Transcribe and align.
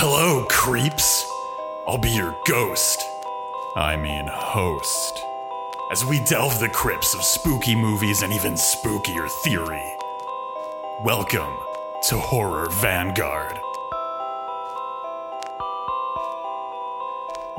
Hello, 0.00 0.44
creeps. 0.48 1.28
I'll 1.88 1.98
be 1.98 2.10
your 2.10 2.32
ghost. 2.46 3.02
I 3.74 3.96
mean, 3.96 4.28
host. 4.28 5.20
As 5.90 6.04
we 6.04 6.20
delve 6.20 6.60
the 6.60 6.68
crypts 6.68 7.16
of 7.16 7.24
spooky 7.24 7.74
movies 7.74 8.22
and 8.22 8.32
even 8.32 8.52
spookier 8.52 9.28
theory. 9.42 9.82
Welcome 11.02 11.52
to 12.10 12.16
Horror 12.16 12.68
Vanguard. 12.74 13.58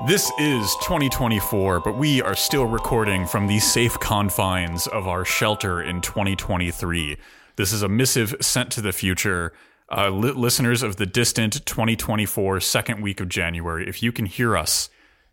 This 0.08 0.32
is 0.40 0.74
2024, 0.84 1.82
but 1.82 1.98
we 1.98 2.22
are 2.22 2.36
still 2.36 2.66
recording 2.66 3.28
from 3.28 3.48
the 3.48 3.60
safe 3.60 4.00
confines 4.00 4.88
of 4.88 5.10
our 5.10 5.26
shelter 5.26 5.82
in 5.82 6.00
2023. 6.00 7.18
This 7.58 7.74
is 7.74 7.82
a 7.82 7.90
missive 7.90 8.34
sent 8.40 8.72
to 8.72 8.82
the 8.82 8.94
future. 8.94 9.52
Uh, 9.92 10.10
li- 10.10 10.32
listeners 10.32 10.84
of 10.84 10.98
the 10.98 11.06
distant 11.06 11.66
2024 11.66 12.60
second 12.60 13.02
week 13.02 13.20
of 13.20 13.28
January, 13.28 13.88
if 13.88 14.04
you 14.04 14.12
can 14.12 14.26
hear 14.26 14.56
us, 14.56 14.90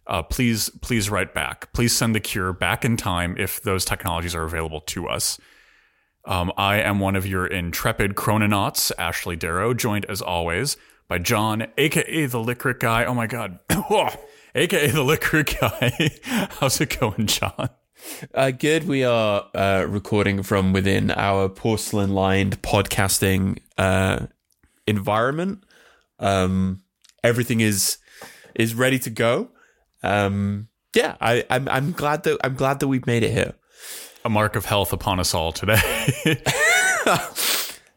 uh, 0.06 0.22
please 0.22 0.70
please 0.80 1.10
write 1.10 1.34
back. 1.34 1.72
Please 1.72 1.94
send 1.94 2.14
the 2.14 2.20
cure 2.20 2.52
back 2.52 2.84
in 2.84 2.96
time 2.96 3.36
if 3.38 3.60
those 3.62 3.84
technologies 3.84 4.34
are 4.34 4.44
available 4.44 4.80
to 4.80 5.08
us. 5.08 5.38
Um, 6.24 6.52
I 6.56 6.78
am 6.78 6.98
one 6.98 7.16
of 7.16 7.26
your 7.26 7.46
intrepid 7.46 8.14
chrononauts, 8.14 8.92
Ashley 8.98 9.36
Darrow, 9.36 9.74
joined 9.74 10.04
as 10.06 10.22
always 10.22 10.76
by 11.08 11.18
Jon, 11.18 11.66
aka 11.76 12.26
the 12.26 12.40
Licorice 12.40 12.78
Guy. 12.78 13.04
Oh 13.04 13.14
my 13.14 13.26
God, 13.26 13.58
aka 14.54 14.90
the 14.90 15.04
Licorice 15.04 15.58
Guy. 15.60 16.10
How's 16.60 16.80
it 16.80 16.98
going, 16.98 17.26
Jon? 17.26 17.70
Uh, 18.34 18.50
good. 18.50 18.86
We 18.86 19.04
are 19.04 19.48
uh, 19.54 19.86
recording 19.88 20.42
from 20.42 20.72
within 20.72 21.10
our 21.10 21.48
porcelain 21.48 22.14
lined 22.14 22.60
podcasting 22.62 23.58
uh, 23.78 24.26
environment. 24.86 25.64
Um, 26.18 26.82
everything 27.24 27.60
is 27.60 27.98
is 28.54 28.74
ready 28.74 28.98
to 29.00 29.10
go. 29.10 29.50
Um, 30.02 30.68
yeah, 30.94 31.16
I, 31.20 31.44
I'm 31.50 31.68
I'm 31.68 31.92
glad 31.92 32.22
that 32.24 32.38
I'm 32.44 32.54
glad 32.54 32.80
that 32.80 32.88
we've 32.88 33.06
made 33.06 33.22
it 33.22 33.30
here. 33.32 33.54
A 34.24 34.28
mark 34.28 34.56
of 34.56 34.64
health 34.64 34.92
upon 34.92 35.20
us 35.20 35.34
all 35.34 35.52
today. 35.52 35.80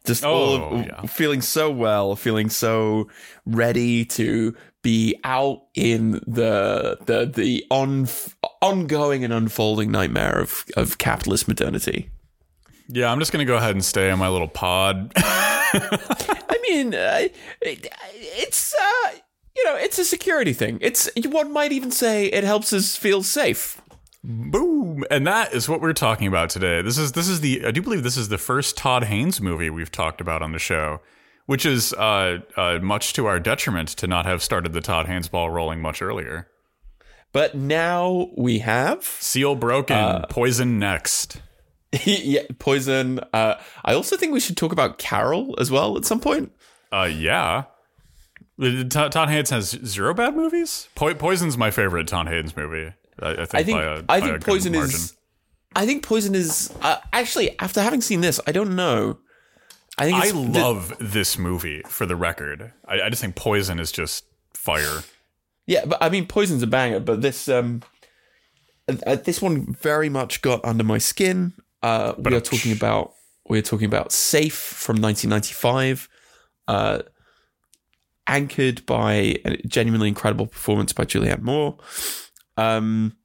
Just 0.05 0.23
Oh, 0.23 0.29
all 0.29 0.79
of, 0.79 0.85
yeah. 0.85 1.01
feeling 1.03 1.41
so 1.41 1.69
well, 1.71 2.15
feeling 2.15 2.49
so 2.49 3.09
ready 3.45 4.05
to 4.05 4.55
be 4.81 5.15
out 5.23 5.63
in 5.75 6.13
the 6.25 6.97
the 7.05 7.25
the 7.25 7.65
on 7.69 8.07
ongoing 8.61 9.23
and 9.23 9.31
unfolding 9.33 9.91
nightmare 9.91 10.39
of 10.39 10.65
of 10.75 10.97
capitalist 10.97 11.47
modernity. 11.47 12.09
yeah, 12.87 13.11
I'm 13.11 13.19
just 13.19 13.31
gonna 13.31 13.45
go 13.45 13.57
ahead 13.57 13.71
and 13.75 13.83
stay 13.85 14.09
on 14.09 14.17
my 14.19 14.29
little 14.29 14.47
pod. 14.47 15.13
I 15.73 16.59
mean, 16.61 16.93
uh, 16.93 17.27
it, 17.61 17.87
it's 18.11 18.73
uh, 18.73 19.11
you 19.55 19.65
know, 19.65 19.75
it's 19.75 19.99
a 19.99 20.05
security 20.05 20.53
thing. 20.53 20.77
It's 20.81 21.09
one 21.25 21.51
might 21.51 21.71
even 21.71 21.91
say 21.91 22.27
it 22.27 22.43
helps 22.43 22.73
us 22.73 22.95
feel 22.95 23.23
safe. 23.23 23.81
Boom! 24.23 25.05
And 25.09 25.25
that 25.27 25.53
is 25.53 25.69
what 25.69 25.81
we're 25.81 25.93
talking 25.93 26.27
about 26.27 26.49
today. 26.49 26.81
This 26.81 26.97
is 26.97 27.13
this 27.13 27.29
is 27.29 27.41
the 27.41 27.65
I 27.65 27.71
do 27.71 27.81
believe 27.81 28.03
this 28.03 28.17
is 28.17 28.29
the 28.29 28.37
first 28.37 28.77
Todd 28.77 29.05
Haynes 29.05 29.39
movie 29.39 29.69
we've 29.69 29.91
talked 29.91 30.19
about 30.19 30.41
on 30.41 30.51
the 30.51 30.59
show, 30.59 31.01
which 31.45 31.65
is 31.65 31.93
uh, 31.93 32.39
uh, 32.57 32.79
much 32.81 33.13
to 33.13 33.27
our 33.27 33.39
detriment 33.39 33.89
to 33.89 34.07
not 34.07 34.25
have 34.25 34.43
started 34.43 34.73
the 34.73 34.81
Todd 34.81 35.07
Haynes 35.07 35.29
ball 35.29 35.49
rolling 35.49 35.81
much 35.81 36.01
earlier. 36.01 36.47
But 37.31 37.55
now 37.55 38.29
we 38.35 38.59
have 38.59 39.03
Seal 39.03 39.55
broken, 39.55 40.25
poison 40.29 40.79
next. 40.79 41.41
yeah, 42.05 42.41
poison. 42.59 43.19
Uh, 43.33 43.55
I 43.83 43.93
also 43.93 44.15
think 44.17 44.33
we 44.33 44.39
should 44.39 44.57
talk 44.57 44.71
about 44.71 44.97
Carol 44.97 45.55
as 45.59 45.71
well 45.71 45.97
at 45.97 46.05
some 46.05 46.19
point. 46.19 46.51
Uh, 46.91 47.09
yeah. 47.11 47.63
The- 48.57 48.83
the- 48.83 49.09
Todd 49.09 49.29
Haynes 49.29 49.49
has 49.49 49.69
zero 49.85 50.13
bad 50.13 50.35
movies. 50.35 50.87
Po- 50.95 51.13
Poison's 51.15 51.57
my 51.57 51.71
favorite 51.71 52.07
Todd 52.07 52.27
Haynes 52.27 52.55
movie. 52.55 52.93
I, 53.21 53.31
I 53.31 53.45
think. 53.45 53.55
I 53.55 53.63
think 53.63 53.77
a, 53.79 54.05
I 54.09 54.21
think 54.21 54.45
poison 54.45 54.75
is. 54.75 55.15
I 55.75 55.85
think 55.85 56.03
poison 56.03 56.35
is 56.35 56.73
uh, 56.81 56.97
actually 57.13 57.57
after 57.59 57.81
having 57.81 58.01
seen 58.01 58.21
this, 58.21 58.39
I 58.47 58.51
don't 58.51 58.75
know. 58.75 59.19
I 59.97 60.05
think 60.05 60.17
I 60.23 60.29
love 60.61 60.95
this 60.99 61.37
movie. 61.37 61.81
For 61.87 62.05
the 62.05 62.15
record, 62.15 62.71
I, 62.87 63.01
I 63.01 63.09
just 63.09 63.21
think 63.21 63.35
Poison 63.35 63.79
is 63.79 63.91
just 63.91 64.23
fire. 64.53 65.03
Yeah, 65.67 65.83
but 65.85 65.97
I 66.01 66.07
mean, 66.09 66.25
Poison's 66.25 66.63
a 66.63 66.67
banger, 66.67 67.01
but 67.01 67.21
this 67.21 67.49
um, 67.49 67.81
uh, 68.87 69.15
this 69.15 69.41
one 69.41 69.73
very 69.73 70.07
much 70.09 70.41
got 70.41 70.63
under 70.63 70.83
my 70.85 70.97
skin. 70.97 71.53
Uh, 71.81 72.13
we 72.17 72.35
are 72.35 72.41
talking 72.41 72.71
about 72.71 73.13
we 73.47 73.57
are 73.57 73.63
talking 73.63 73.85
about 73.85 74.11
Safe 74.11 74.53
from 74.55 74.97
1995, 75.01 76.07
uh, 76.67 77.01
anchored 78.27 78.85
by 78.85 79.37
a 79.43 79.57
genuinely 79.67 80.07
incredible 80.07 80.45
performance 80.45 80.93
by 80.93 81.05
Julianne 81.05 81.41
Moore. 81.41 81.77
Um, 82.57 83.15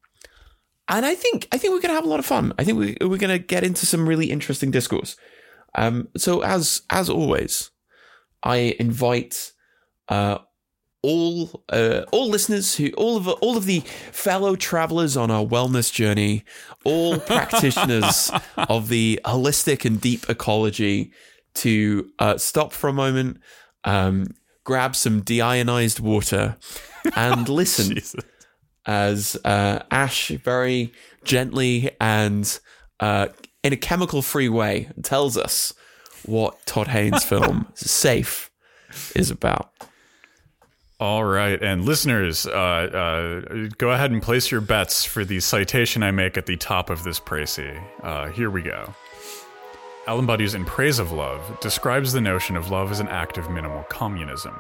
and 0.89 1.05
I 1.05 1.15
think 1.15 1.49
I 1.53 1.59
think 1.59 1.73
we're 1.73 1.81
gonna 1.81 1.95
have 1.95 2.05
a 2.05 2.09
lot 2.09 2.21
of 2.21 2.27
fun. 2.27 2.53
I 2.59 2.65
think 2.65 2.79
we, 2.79 2.97
we're 3.01 3.19
gonna 3.19 3.39
get 3.39 3.65
into 3.65 3.87
some 3.87 4.09
really 4.09 4.31
interesting 4.31 4.71
discourse. 4.71 5.17
Um, 5.75 6.09
so 6.17 6.43
as 6.43 6.83
as 6.91 7.09
always, 7.11 7.71
I 8.43 8.77
invite 8.79 9.53
uh, 10.09 10.39
all 11.05 11.63
uh, 11.69 12.03
all 12.13 12.29
listeners 12.29 12.77
who 12.77 12.91
all 12.97 13.19
of 13.19 13.29
all 13.29 13.59
of 13.59 13.67
the 13.67 13.81
fellow 14.11 14.57
travelers 14.57 15.17
on 15.17 15.31
our 15.31 15.45
wellness 15.45 15.93
journey, 15.93 16.45
all 16.83 17.19
practitioners 17.35 18.31
of 18.57 18.89
the 18.89 19.21
holistic 19.25 19.85
and 19.85 20.01
deep 20.01 20.29
ecology, 20.31 21.13
to 21.55 22.11
uh, 22.19 22.39
stop 22.39 22.73
for 22.73 22.89
a 22.89 22.93
moment, 22.93 23.39
um, 23.85 24.29
grab 24.65 24.97
some 24.97 25.23
deionized 25.23 26.01
water, 26.01 26.57
and 27.15 27.49
listen 27.61 27.99
as 28.87 29.37
uh, 29.45 29.81
Ash 29.91 30.29
very 30.29 30.91
gently 31.23 31.91
and 32.01 32.59
uh, 33.01 33.29
in 33.63 33.73
a 33.73 33.77
chemical-free 33.77 34.49
way 34.49 34.91
tells 35.03 35.37
us 35.37 35.73
what 36.25 36.65
Todd 36.65 36.89
Haynes' 36.89 37.25
film 37.25 37.69
"Safe" 37.75 38.51
is 39.15 39.31
about. 39.31 39.74
All 41.05 41.23
right, 41.23 41.63
and 41.63 41.85
listeners, 41.85 42.47
uh, 42.47 42.51
uh, 42.51 43.69
go 43.77 43.91
ahead 43.91 44.11
and 44.11 44.23
place 44.23 44.51
your 44.51 44.63
bets 44.63 45.05
for 45.05 45.23
the 45.23 45.39
citation 45.39 46.03
I 46.03 46.13
make 46.13 46.39
at 46.39 46.47
the 46.47 46.57
top 46.57 46.89
of 46.89 47.05
this 47.05 47.21
précis. 47.21 47.79
Uh, 48.03 48.31
here 48.31 48.49
we 48.49 48.63
go. 48.63 48.95
Alan 50.07 50.27
Badiou's 50.27 50.55
In 50.55 50.65
Praise 50.65 50.99
of 50.99 51.13
Love 51.13 51.61
describes 51.61 52.15
the 52.15 52.23
notion 52.23 52.57
of 52.57 52.71
love 52.71 52.91
as 52.91 53.01
an 53.01 53.09
act 53.09 53.37
of 53.37 53.51
minimal 53.51 53.83
communism. 53.91 54.55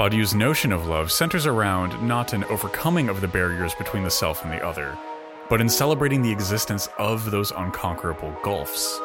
Badiou's 0.00 0.34
notion 0.34 0.72
of 0.72 0.88
love 0.88 1.12
centers 1.12 1.46
around 1.46 2.02
not 2.02 2.32
an 2.32 2.42
overcoming 2.46 3.08
of 3.08 3.20
the 3.20 3.28
barriers 3.28 3.72
between 3.76 4.02
the 4.02 4.10
self 4.10 4.42
and 4.42 4.52
the 4.52 4.66
other, 4.66 4.98
but 5.48 5.60
in 5.60 5.68
celebrating 5.68 6.22
the 6.22 6.32
existence 6.32 6.88
of 6.98 7.30
those 7.30 7.52
unconquerable 7.52 8.36
gulfs. 8.42 8.98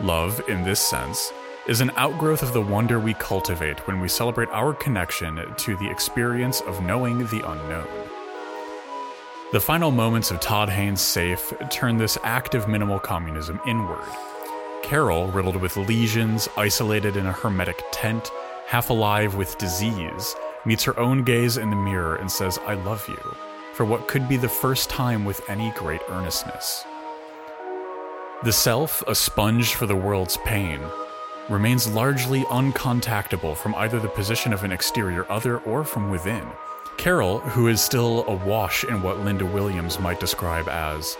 Love, 0.00 0.40
in 0.48 0.62
this 0.62 0.78
sense, 0.78 1.32
is 1.66 1.80
an 1.80 1.92
outgrowth 1.96 2.42
of 2.42 2.52
the 2.52 2.60
wonder 2.60 2.98
we 2.98 3.14
cultivate 3.14 3.86
when 3.86 4.00
we 4.00 4.08
celebrate 4.08 4.48
our 4.50 4.74
connection 4.74 5.40
to 5.56 5.76
the 5.76 5.88
experience 5.88 6.60
of 6.62 6.82
knowing 6.82 7.18
the 7.26 7.48
unknown. 7.48 7.86
The 9.52 9.60
final 9.60 9.92
moments 9.92 10.32
of 10.32 10.40
Todd 10.40 10.68
Haynes' 10.70 11.00
Safe 11.00 11.52
turn 11.70 11.98
this 11.98 12.18
act 12.24 12.54
of 12.54 12.68
minimal 12.68 12.98
communism 12.98 13.60
inward. 13.66 14.08
Carol, 14.82 15.28
riddled 15.28 15.56
with 15.56 15.76
lesions, 15.76 16.48
isolated 16.56 17.16
in 17.16 17.26
a 17.26 17.32
hermetic 17.32 17.80
tent, 17.92 18.32
half 18.66 18.90
alive 18.90 19.36
with 19.36 19.58
disease, 19.58 20.34
meets 20.64 20.82
her 20.82 20.98
own 20.98 21.22
gaze 21.22 21.58
in 21.58 21.70
the 21.70 21.76
mirror 21.76 22.16
and 22.16 22.30
says, 22.30 22.58
I 22.66 22.74
love 22.74 23.06
you, 23.08 23.36
for 23.74 23.84
what 23.84 24.08
could 24.08 24.28
be 24.28 24.36
the 24.36 24.48
first 24.48 24.90
time 24.90 25.24
with 25.24 25.48
any 25.48 25.70
great 25.72 26.00
earnestness. 26.08 26.84
The 28.42 28.52
self, 28.52 29.04
a 29.06 29.14
sponge 29.14 29.74
for 29.74 29.86
the 29.86 29.94
world's 29.94 30.36
pain, 30.38 30.80
remains 31.52 31.86
largely 31.92 32.42
uncontactable 32.44 33.56
from 33.56 33.74
either 33.76 34.00
the 34.00 34.08
position 34.08 34.52
of 34.52 34.64
an 34.64 34.72
exterior 34.72 35.30
other 35.30 35.58
or 35.58 35.84
from 35.84 36.10
within. 36.10 36.46
Carol, 36.96 37.40
who 37.40 37.68
is 37.68 37.80
still 37.80 38.24
awash 38.26 38.84
in 38.84 39.02
what 39.02 39.20
Linda 39.20 39.46
Williams 39.46 39.98
might 39.98 40.20
describe 40.20 40.68
as 40.68 41.16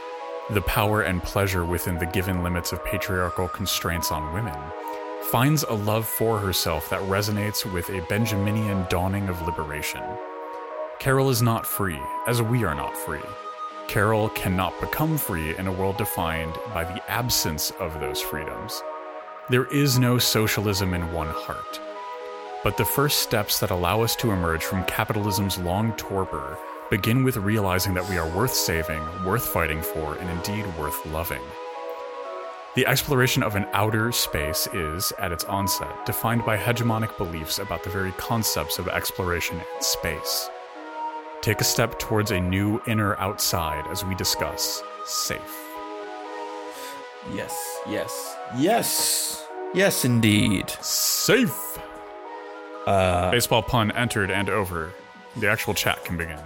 the 0.50 0.62
power 0.62 1.02
and 1.02 1.22
pleasure 1.22 1.64
within 1.64 1.98
the 1.98 2.06
given 2.06 2.42
limits 2.42 2.72
of 2.72 2.84
patriarchal 2.84 3.48
constraints 3.48 4.10
on 4.10 4.32
women, 4.32 4.58
finds 5.30 5.62
a 5.62 5.72
love 5.72 6.06
for 6.06 6.38
herself 6.38 6.90
that 6.90 7.00
resonates 7.02 7.70
with 7.70 7.88
a 7.90 8.00
Benjaminian 8.02 8.88
dawning 8.88 9.28
of 9.28 9.40
liberation. 9.42 10.02
Carol 10.98 11.30
is 11.30 11.42
not 11.42 11.66
free, 11.66 12.00
as 12.26 12.42
we 12.42 12.64
are 12.64 12.74
not 12.74 12.96
free. 12.96 13.20
Carol 13.88 14.28
cannot 14.30 14.78
become 14.80 15.18
free 15.18 15.56
in 15.56 15.66
a 15.66 15.72
world 15.72 15.96
defined 15.96 16.56
by 16.72 16.84
the 16.84 17.02
absence 17.10 17.70
of 17.80 17.98
those 18.00 18.20
freedoms. 18.20 18.82
There 19.50 19.64
is 19.64 19.98
no 19.98 20.18
socialism 20.18 20.94
in 20.94 21.12
one 21.12 21.26
heart. 21.26 21.80
But 22.62 22.76
the 22.76 22.84
first 22.84 23.18
steps 23.18 23.58
that 23.58 23.72
allow 23.72 24.00
us 24.00 24.14
to 24.16 24.30
emerge 24.30 24.62
from 24.62 24.84
capitalism's 24.84 25.58
long 25.58 25.94
torpor 25.94 26.56
begin 26.90 27.24
with 27.24 27.36
realizing 27.36 27.92
that 27.94 28.08
we 28.08 28.16
are 28.18 28.36
worth 28.36 28.54
saving, 28.54 29.02
worth 29.24 29.44
fighting 29.48 29.82
for, 29.82 30.14
and 30.14 30.30
indeed 30.30 30.64
worth 30.78 31.04
loving. 31.06 31.42
The 32.76 32.86
exploration 32.86 33.42
of 33.42 33.56
an 33.56 33.66
outer 33.72 34.12
space 34.12 34.68
is, 34.72 35.12
at 35.18 35.32
its 35.32 35.44
onset, 35.44 36.06
defined 36.06 36.44
by 36.46 36.56
hegemonic 36.56 37.18
beliefs 37.18 37.58
about 37.58 37.82
the 37.82 37.90
very 37.90 38.12
concepts 38.12 38.78
of 38.78 38.86
exploration 38.86 39.56
and 39.56 39.84
space. 39.84 40.48
Take 41.40 41.60
a 41.60 41.64
step 41.64 41.98
towards 41.98 42.30
a 42.30 42.38
new 42.38 42.80
inner 42.86 43.16
outside 43.16 43.88
as 43.88 44.04
we 44.04 44.14
discuss 44.14 44.84
safe. 45.04 45.58
Yes, 47.34 47.80
yes, 47.88 48.36
yes, 48.56 49.44
yes, 49.74 50.04
indeed. 50.04 50.70
Safe! 50.80 51.78
Uh, 52.86 53.30
Baseball 53.30 53.62
pun 53.62 53.90
entered 53.92 54.30
and 54.30 54.48
over. 54.48 54.92
The 55.36 55.48
actual 55.48 55.74
chat 55.74 56.04
can 56.04 56.16
begin. 56.16 56.38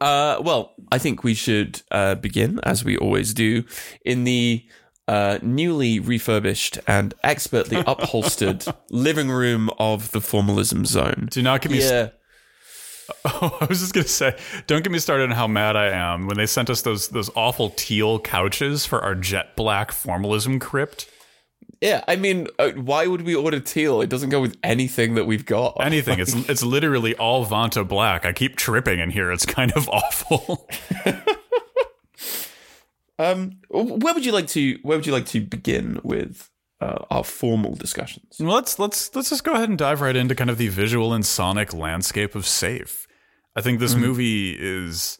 uh, 0.00 0.40
well, 0.40 0.74
I 0.90 0.98
think 0.98 1.24
we 1.24 1.34
should 1.34 1.82
uh, 1.90 2.14
begin, 2.14 2.60
as 2.62 2.84
we 2.84 2.96
always 2.96 3.34
do, 3.34 3.64
in 4.04 4.24
the 4.24 4.64
uh, 5.08 5.38
newly 5.42 6.00
refurbished 6.00 6.78
and 6.86 7.14
expertly 7.22 7.76
upholstered 7.86 8.64
living 8.90 9.30
room 9.30 9.70
of 9.78 10.10
the 10.12 10.20
formalism 10.20 10.84
zone. 10.84 11.28
Do 11.30 11.42
not 11.42 11.62
get 11.62 11.72
me. 11.72 11.80
Yeah. 11.80 12.10
Oh, 13.24 13.58
I 13.60 13.66
was 13.66 13.80
just 13.80 13.92
gonna 13.92 14.06
say, 14.06 14.36
don't 14.66 14.82
get 14.82 14.92
me 14.92 14.98
started 14.98 15.24
on 15.24 15.30
how 15.30 15.46
mad 15.46 15.76
I 15.76 15.88
am 15.88 16.26
when 16.26 16.36
they 16.36 16.46
sent 16.46 16.70
us 16.70 16.82
those 16.82 17.08
those 17.08 17.30
awful 17.34 17.70
teal 17.70 18.18
couches 18.18 18.86
for 18.86 19.02
our 19.02 19.14
jet 19.14 19.56
black 19.56 19.92
formalism 19.92 20.58
crypt. 20.58 21.10
Yeah, 21.80 22.02
I 22.08 22.16
mean, 22.16 22.46
uh, 22.58 22.70
why 22.70 23.06
would 23.06 23.22
we 23.22 23.34
order 23.34 23.60
teal? 23.60 24.00
It 24.00 24.08
doesn't 24.08 24.30
go 24.30 24.40
with 24.40 24.56
anything 24.62 25.14
that 25.14 25.26
we've 25.26 25.44
got. 25.44 25.76
Anything. 25.80 26.18
It's 26.20 26.34
it's 26.48 26.62
literally 26.62 27.14
all 27.16 27.44
Vanta 27.44 27.86
black. 27.86 28.24
I 28.24 28.32
keep 28.32 28.56
tripping 28.56 29.00
in 29.00 29.10
here. 29.10 29.30
It's 29.30 29.44
kind 29.46 29.72
of 29.72 29.88
awful. 29.92 30.68
Um, 33.18 33.60
where 33.70 34.14
would 34.14 34.24
you 34.26 34.32
like 34.32 34.46
to? 34.48 34.78
Where 34.82 34.96
would 34.98 35.06
you 35.06 35.12
like 35.12 35.26
to 35.26 35.40
begin 35.40 36.00
with 36.02 36.50
uh, 36.80 37.04
our 37.10 37.24
formal 37.24 37.74
discussions? 37.74 38.36
Well, 38.38 38.54
let's 38.54 38.78
let's 38.78 39.14
let's 39.14 39.30
just 39.30 39.44
go 39.44 39.54
ahead 39.54 39.68
and 39.68 39.78
dive 39.78 40.00
right 40.00 40.16
into 40.16 40.34
kind 40.34 40.50
of 40.50 40.58
the 40.58 40.68
visual 40.68 41.12
and 41.12 41.24
sonic 41.24 41.72
landscape 41.72 42.34
of 42.34 42.46
Safe. 42.46 43.06
I 43.54 43.62
think 43.62 43.80
this 43.80 43.94
movie 43.94 44.54
is 44.58 45.18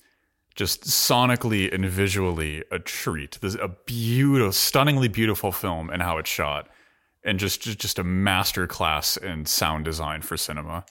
just 0.54 0.84
sonically 0.84 1.72
and 1.72 1.86
visually 1.86 2.64
a 2.70 2.78
treat. 2.78 3.38
There's 3.40 3.54
a 3.54 3.68
beautiful, 3.86 4.52
stunningly 4.52 5.08
beautiful 5.08 5.52
film 5.52 5.88
and 5.88 6.02
how 6.02 6.18
it's 6.18 6.28
shot, 6.28 6.68
and 7.24 7.38
just 7.38 7.62
just, 7.62 7.78
just 7.78 7.98
a 7.98 8.04
master 8.04 8.66
class 8.66 9.16
in 9.16 9.46
sound 9.46 9.84
design 9.84 10.22
for 10.22 10.36
cinema. 10.36 10.84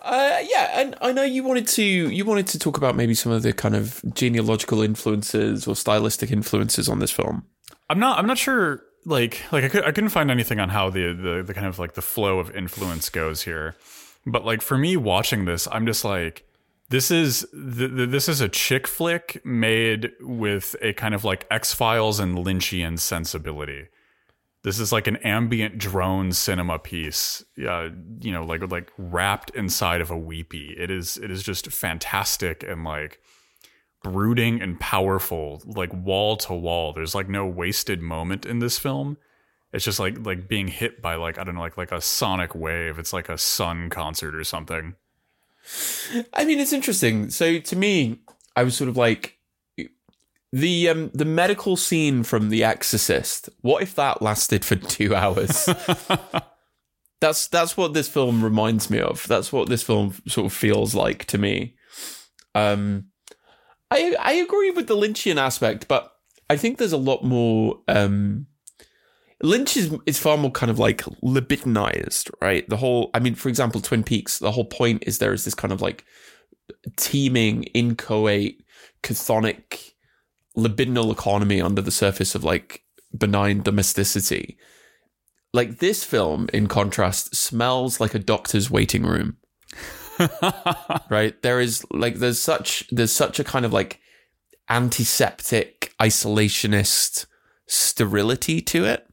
Uh, 0.00 0.38
yeah, 0.48 0.80
and 0.80 0.96
I 1.00 1.12
know 1.12 1.22
you 1.22 1.44
wanted 1.44 1.68
to 1.68 1.82
you 1.82 2.24
wanted 2.24 2.46
to 2.48 2.58
talk 2.58 2.76
about 2.76 2.96
maybe 2.96 3.14
some 3.14 3.30
of 3.30 3.42
the 3.42 3.52
kind 3.52 3.76
of 3.76 4.02
genealogical 4.14 4.82
influences 4.82 5.66
or 5.66 5.76
stylistic 5.76 6.30
influences 6.32 6.88
on 6.88 6.98
this 6.98 7.10
film. 7.10 7.44
I'm 7.88 7.98
not 7.98 8.18
I'm 8.18 8.26
not 8.26 8.38
sure 8.38 8.82
like 9.04 9.42
like 9.52 9.64
I, 9.64 9.68
could, 9.68 9.84
I 9.84 9.92
couldn't 9.92 10.10
find 10.10 10.30
anything 10.30 10.60
on 10.60 10.68
how 10.68 10.90
the, 10.90 11.12
the 11.12 11.42
the 11.42 11.54
kind 11.54 11.66
of 11.66 11.78
like 11.78 11.94
the 11.94 12.02
flow 12.02 12.38
of 12.38 12.54
influence 12.54 13.08
goes 13.08 13.42
here. 13.42 13.76
But 14.24 14.44
like 14.44 14.62
for 14.62 14.78
me 14.78 14.96
watching 14.96 15.44
this, 15.44 15.66
I'm 15.70 15.86
just 15.86 16.04
like 16.04 16.44
this 16.88 17.10
is 17.10 17.46
the, 17.52 17.88
the, 17.88 18.06
this 18.06 18.28
is 18.28 18.40
a 18.40 18.48
chick 18.48 18.86
flick 18.86 19.40
made 19.44 20.12
with 20.20 20.76
a 20.82 20.92
kind 20.92 21.14
of 21.14 21.24
like 21.24 21.46
X-Files 21.50 22.20
and 22.20 22.36
Lynchian 22.36 22.98
sensibility. 22.98 23.88
This 24.62 24.78
is 24.78 24.92
like 24.92 25.06
an 25.06 25.16
ambient 25.16 25.78
drone 25.78 26.32
cinema 26.32 26.78
piece, 26.78 27.42
uh, 27.66 27.88
you 28.20 28.30
know, 28.30 28.44
like 28.44 28.70
like 28.70 28.92
wrapped 28.96 29.50
inside 29.50 30.00
of 30.00 30.10
a 30.10 30.18
weepy. 30.18 30.76
It 30.78 30.90
is 30.90 31.16
it 31.16 31.30
is 31.30 31.42
just 31.42 31.72
fantastic 31.72 32.62
and 32.62 32.84
like 32.84 33.20
brooding 34.02 34.60
and 34.60 34.78
powerful, 34.80 35.62
like 35.64 35.92
wall 35.92 36.36
to 36.38 36.54
wall. 36.54 36.92
There's 36.92 37.14
like 37.14 37.28
no 37.28 37.46
wasted 37.46 38.00
moment 38.00 38.46
in 38.46 38.58
this 38.58 38.78
film. 38.78 39.16
It's 39.72 39.84
just 39.84 39.98
like 39.98 40.24
like 40.24 40.48
being 40.48 40.68
hit 40.68 41.00
by 41.00 41.14
like 41.14 41.38
I 41.38 41.44
don't 41.44 41.54
know 41.54 41.60
like 41.60 41.76
like 41.76 41.92
a 41.92 42.00
sonic 42.00 42.54
wave. 42.54 42.98
It's 42.98 43.12
like 43.12 43.28
a 43.28 43.38
sun 43.38 43.90
concert 43.90 44.34
or 44.34 44.44
something. 44.44 44.94
I 46.34 46.44
mean, 46.44 46.58
it's 46.58 46.72
interesting. 46.72 47.30
So 47.30 47.58
to 47.58 47.76
me, 47.76 48.20
I 48.56 48.64
was 48.64 48.76
sort 48.76 48.88
of 48.88 48.96
like 48.96 49.38
the 50.52 50.88
um 50.88 51.10
the 51.14 51.24
medical 51.24 51.76
scene 51.76 52.22
from 52.22 52.50
The 52.50 52.64
Exorcist. 52.64 53.48
What 53.62 53.82
if 53.82 53.94
that 53.94 54.20
lasted 54.20 54.64
for 54.64 54.76
two 54.76 55.14
hours? 55.14 55.68
that's 57.20 57.46
that's 57.48 57.76
what 57.76 57.94
this 57.94 58.08
film 58.08 58.44
reminds 58.44 58.90
me 58.90 58.98
of. 59.00 59.26
That's 59.26 59.52
what 59.52 59.68
this 59.68 59.82
film 59.82 60.14
sort 60.28 60.46
of 60.46 60.52
feels 60.52 60.94
like 60.94 61.24
to 61.26 61.38
me. 61.38 61.76
Um, 62.54 63.06
I 63.92 64.16
I 64.18 64.32
agree 64.34 64.70
with 64.70 64.86
the 64.86 64.96
Lynchian 64.96 65.36
aspect, 65.36 65.86
but 65.86 66.12
I 66.48 66.56
think 66.56 66.78
there's 66.78 66.92
a 66.92 66.98
lot 66.98 67.22
more. 67.22 67.80
Um, 67.88 68.46
Lynch 69.42 69.76
is 69.76 69.94
is 70.06 70.18
far 70.18 70.38
more 70.38 70.50
kind 70.50 70.70
of 70.70 70.78
like 70.78 71.02
libidinized, 71.22 72.30
right? 72.40 72.66
The 72.68 72.78
whole, 72.78 73.10
I 73.12 73.18
mean, 73.18 73.34
for 73.34 73.48
example, 73.50 73.80
Twin 73.80 74.02
Peaks. 74.02 74.38
The 74.38 74.52
whole 74.52 74.64
point 74.64 75.04
is 75.06 75.18
there 75.18 75.34
is 75.34 75.44
this 75.44 75.54
kind 75.54 75.72
of 75.72 75.82
like 75.82 76.04
teeming, 76.96 77.64
inchoate, 77.74 78.64
chthonic, 79.02 79.92
libidinal 80.56 81.12
economy 81.12 81.60
under 81.60 81.82
the 81.82 81.90
surface 81.90 82.34
of 82.34 82.44
like 82.44 82.84
benign 83.16 83.62
domesticity. 83.62 84.56
Like 85.52 85.80
this 85.80 86.02
film, 86.02 86.48
in 86.54 86.66
contrast, 86.66 87.36
smells 87.36 88.00
like 88.00 88.14
a 88.14 88.18
doctor's 88.18 88.70
waiting 88.70 89.04
room. 89.04 89.36
right? 91.10 91.40
There 91.42 91.60
is 91.60 91.84
like 91.90 92.16
there's 92.16 92.38
such 92.38 92.84
there's 92.90 93.12
such 93.12 93.38
a 93.38 93.44
kind 93.44 93.64
of 93.64 93.72
like 93.72 94.00
antiseptic, 94.68 95.94
isolationist 96.00 97.26
sterility 97.66 98.60
to 98.60 98.84
it. 98.84 99.06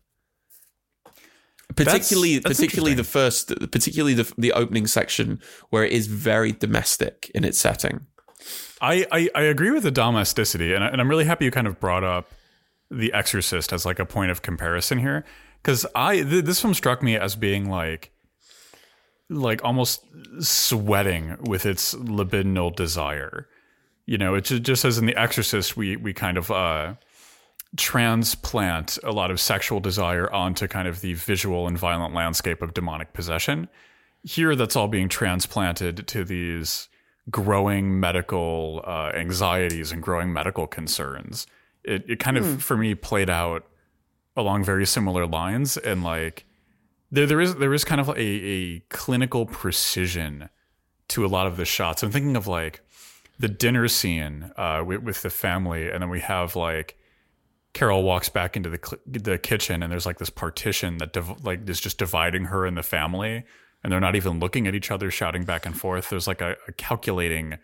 Particularly, 1.76 2.38
That's- 2.40 2.58
that's 2.58 2.60
particularly 2.60 2.96
the 2.96 3.04
first, 3.04 3.54
particularly 3.72 4.16
the 4.16 4.34
the 4.38 4.54
opening 4.54 4.88
section 4.88 5.40
where 5.70 5.84
it 5.86 5.92
is 5.92 6.08
very 6.08 6.52
domestic 6.52 7.32
in 7.36 7.44
its 7.44 7.60
setting. 7.60 8.08
I, 8.82 9.06
I, 9.12 9.30
I 9.36 9.42
agree 9.44 9.72
with 9.72 9.84
the 9.84 9.92
domesticity, 9.92 10.74
and, 10.74 10.84
I, 10.84 10.88
and 10.88 11.02
I'm 11.02 11.10
really 11.10 11.26
happy 11.26 11.44
you 11.44 11.52
kind 11.52 11.68
of 11.68 11.82
brought 11.82 12.06
up 12.06 12.32
The 12.90 13.12
Exorcist 13.12 13.74
as 13.74 13.86
like 13.86 14.00
a 14.00 14.06
point 14.06 14.32
of 14.32 14.42
comparison 14.42 15.00
here, 15.00 15.26
because 15.62 15.86
I 15.94 16.22
th- 16.22 16.46
this 16.46 16.62
film 16.62 16.74
struck 16.74 17.04
me 17.04 17.18
as 17.18 17.36
being 17.36 17.70
like 17.70 18.12
like 19.30 19.64
almost 19.64 20.04
sweating 20.40 21.38
with 21.42 21.66
its 21.66 21.94
libidinal 21.96 22.76
desire. 22.76 23.48
You 24.06 24.18
know, 24.18 24.36
it 24.36 24.42
just 24.42 24.86
as 24.86 24.98
in 24.98 25.06
The 25.06 25.16
Exorcist, 25.16 25.78
we 25.78 25.96
we 25.96 26.14
kind 26.14 26.38
of 26.38 26.50
uh, 26.50 26.96
transplant 27.78 28.98
a 29.04 29.12
lot 29.12 29.30
of 29.30 29.40
sexual 29.40 29.80
desire 29.80 30.32
onto 30.34 30.68
kind 30.68 30.88
of 30.88 31.02
the 31.02 31.14
visual 31.14 31.68
and 31.68 31.78
violent 31.78 32.14
landscape 32.14 32.62
of 32.62 32.74
demonic 32.74 33.14
possession. 33.14 33.68
Here, 34.24 34.56
that's 34.56 34.76
all 34.76 34.88
being 34.88 35.10
transplanted 35.10 36.08
to 36.08 36.24
these 36.24 36.90
growing 37.30 38.00
medical 38.00 38.84
uh, 38.86 39.12
anxieties 39.14 39.92
and 39.92 40.02
growing 40.02 40.34
medical 40.34 40.66
concerns. 40.66 41.46
It, 41.84 42.04
it 42.10 42.20
kind 42.20 42.38
of, 42.38 42.64
for 42.64 42.76
me, 42.76 42.96
played 42.96 43.30
out 43.30 43.66
along 44.36 44.64
very 44.64 44.86
similar 44.86 45.26
lines. 45.26 45.78
And 45.78 46.04
like, 46.04 46.46
there, 47.12 47.26
there 47.26 47.42
is 47.42 47.56
there 47.56 47.74
is 47.74 47.84
kind 47.84 48.02
of 48.02 48.10
a, 48.10 48.20
a 48.20 48.80
clinical 48.90 49.46
precision 49.46 50.50
to 51.10 51.26
a 51.26 51.28
lot 51.28 51.48
of 51.48 51.58
the 51.58 51.66
shots. 51.66 52.04
I'm 52.04 52.12
thinking 52.12 52.36
of 52.36 52.48
like 52.48 52.82
the 53.40 53.48
dinner 53.48 53.88
scene 53.88 54.52
uh, 54.58 54.84
with, 54.86 55.02
with 55.02 55.22
the 55.22 55.30
family, 55.30 55.90
and 55.90 56.02
then 56.02 56.10
we 56.10 56.20
have 56.20 56.56
like 56.56 56.98
Carol 57.74 58.04
walks 58.04 58.30
back 58.30 58.56
into 58.56 58.70
the 58.70 59.00
the 59.06 59.38
kitchen, 59.38 59.82
and 59.82 59.92
there's 59.92 60.06
like 60.06 60.20
this 60.20 60.30
partition 60.30 60.98
that 60.98 61.14
div- 61.14 61.44
like 61.46 61.68
is 61.68 61.80
just 61.80 61.98
dividing 61.98 62.46
her 62.46 62.66
and 62.66 62.78
the 62.78 62.84
family, 62.84 63.44
and 63.84 63.92
they're 63.92 64.00
not 64.00 64.16
even 64.16 64.40
looking 64.40 64.68
at 64.68 64.76
each 64.76 64.92
other, 64.92 65.10
shouting 65.10 65.46
back 65.46 65.66
and 65.66 65.80
forth. 65.80 66.10
There's 66.10 66.28
like 66.28 66.42
a, 66.42 66.58
a 66.68 66.72
calculating 66.74 67.58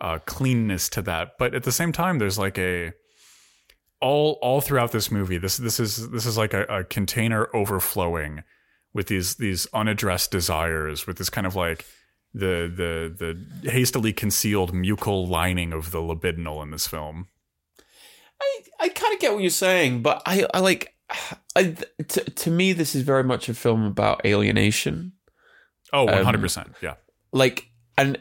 uh, 0.00 0.18
cleanness 0.24 0.88
to 0.90 1.02
that, 1.02 1.32
but 1.38 1.54
at 1.54 1.62
the 1.62 1.72
same 1.72 1.92
time, 1.92 2.18
there's 2.18 2.38
like 2.38 2.58
a 2.58 2.92
all 4.00 4.38
all 4.42 4.60
throughout 4.60 4.92
this 4.92 5.10
movie. 5.10 5.38
This 5.38 5.58
this 5.58 5.78
is 5.78 6.10
this 6.10 6.26
is 6.26 6.38
like 6.38 6.54
a, 6.54 6.64
a 6.64 6.84
container 6.84 7.48
overflowing 7.54 8.42
with 8.92 9.06
these 9.08 9.36
these 9.36 9.66
unaddressed 9.72 10.30
desires, 10.30 11.06
with 11.06 11.18
this 11.18 11.30
kind 11.30 11.46
of 11.46 11.54
like 11.54 11.84
the 12.34 12.70
the 12.74 13.36
the 13.62 13.70
hastily 13.70 14.12
concealed 14.12 14.72
mucal 14.72 15.28
lining 15.28 15.72
of 15.72 15.90
the 15.90 15.98
libidinal 15.98 16.62
in 16.62 16.70
this 16.70 16.86
film. 16.86 17.28
I, 18.42 18.60
I 18.80 18.88
kind 18.88 19.12
of 19.14 19.20
get 19.20 19.32
what 19.34 19.42
you're 19.42 19.50
saying, 19.50 20.00
but 20.00 20.22
I, 20.24 20.46
I 20.54 20.60
like, 20.60 20.94
I, 21.54 21.76
to, 22.08 22.20
to 22.30 22.50
me, 22.50 22.72
this 22.72 22.94
is 22.94 23.02
very 23.02 23.22
much 23.22 23.50
a 23.50 23.54
film 23.54 23.84
about 23.84 24.24
alienation. 24.24 25.12
Oh, 25.92 26.08
Um, 26.08 26.24
100%. 26.24 26.74
yeah. 26.80 26.94
Like, 27.32 27.68
and 27.98 28.16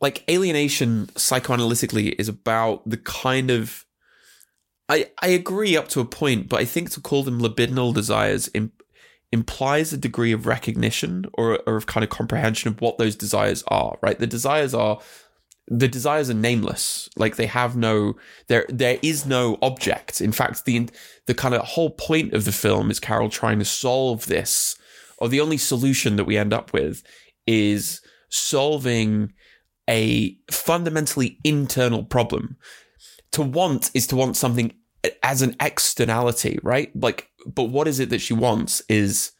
like 0.00 0.24
alienation 0.30 1.08
psychoanalytically 1.08 2.14
is 2.18 2.28
about 2.30 2.88
the 2.88 2.96
kind 2.96 3.50
of, 3.50 3.84
I, 4.88 5.10
I 5.20 5.28
agree 5.28 5.76
up 5.76 5.88
to 5.88 6.00
a 6.00 6.06
point, 6.06 6.48
but 6.48 6.58
I 6.58 6.64
think 6.64 6.90
to 6.92 7.00
call 7.02 7.22
them 7.22 7.38
libidinal 7.38 7.92
desires 7.92 8.48
im- 8.54 8.72
implies 9.32 9.92
a 9.92 9.96
degree 9.96 10.32
of 10.32 10.46
recognition 10.46 11.24
or, 11.34 11.58
or 11.66 11.76
of 11.76 11.86
kind 11.86 12.04
of 12.04 12.10
comprehension 12.10 12.68
of 12.68 12.80
what 12.80 12.98
those 12.98 13.16
desires 13.16 13.64
are, 13.68 13.98
right? 14.02 14.18
The 14.18 14.26
desires 14.26 14.74
are 14.74 15.00
the 15.68 15.88
desires 15.88 16.28
are 16.28 16.34
nameless. 16.34 17.08
Like 17.16 17.36
they 17.36 17.46
have 17.46 17.76
no 17.76 18.14
there 18.48 18.66
there 18.68 18.98
is 19.02 19.24
no 19.24 19.58
object. 19.62 20.20
In 20.20 20.32
fact, 20.32 20.64
the 20.64 20.88
the 21.26 21.34
kind 21.34 21.54
of 21.54 21.62
whole 21.62 21.90
point 21.90 22.34
of 22.34 22.44
the 22.44 22.52
film 22.52 22.90
is 22.90 23.00
Carol 23.00 23.30
trying 23.30 23.58
to 23.58 23.64
solve 23.64 24.26
this, 24.26 24.76
or 25.18 25.28
the 25.28 25.40
only 25.40 25.56
solution 25.56 26.16
that 26.16 26.24
we 26.24 26.36
end 26.36 26.52
up 26.52 26.72
with 26.72 27.02
is 27.46 28.00
solving 28.28 29.32
a 29.88 30.36
fundamentally 30.50 31.38
internal 31.44 32.04
problem. 32.04 32.56
To 33.32 33.42
want 33.42 33.90
is 33.94 34.06
to 34.08 34.16
want 34.16 34.36
something 34.36 34.74
as 35.22 35.42
an 35.42 35.56
externality, 35.60 36.58
right? 36.62 36.90
Like, 36.94 37.28
but 37.46 37.64
what 37.64 37.88
is 37.88 38.00
it 38.00 38.10
that 38.10 38.20
she 38.20 38.34
wants 38.34 38.82
is 38.88 39.32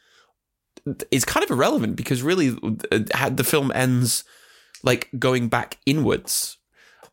is 1.10 1.24
kind 1.24 1.44
of 1.44 1.50
irrelevant 1.50 1.94
because 1.94 2.22
really 2.22 2.50
the 2.50 3.46
film 3.46 3.70
ends 3.72 4.24
like 4.82 5.08
going 5.18 5.48
back 5.48 5.78
inwards. 5.86 6.58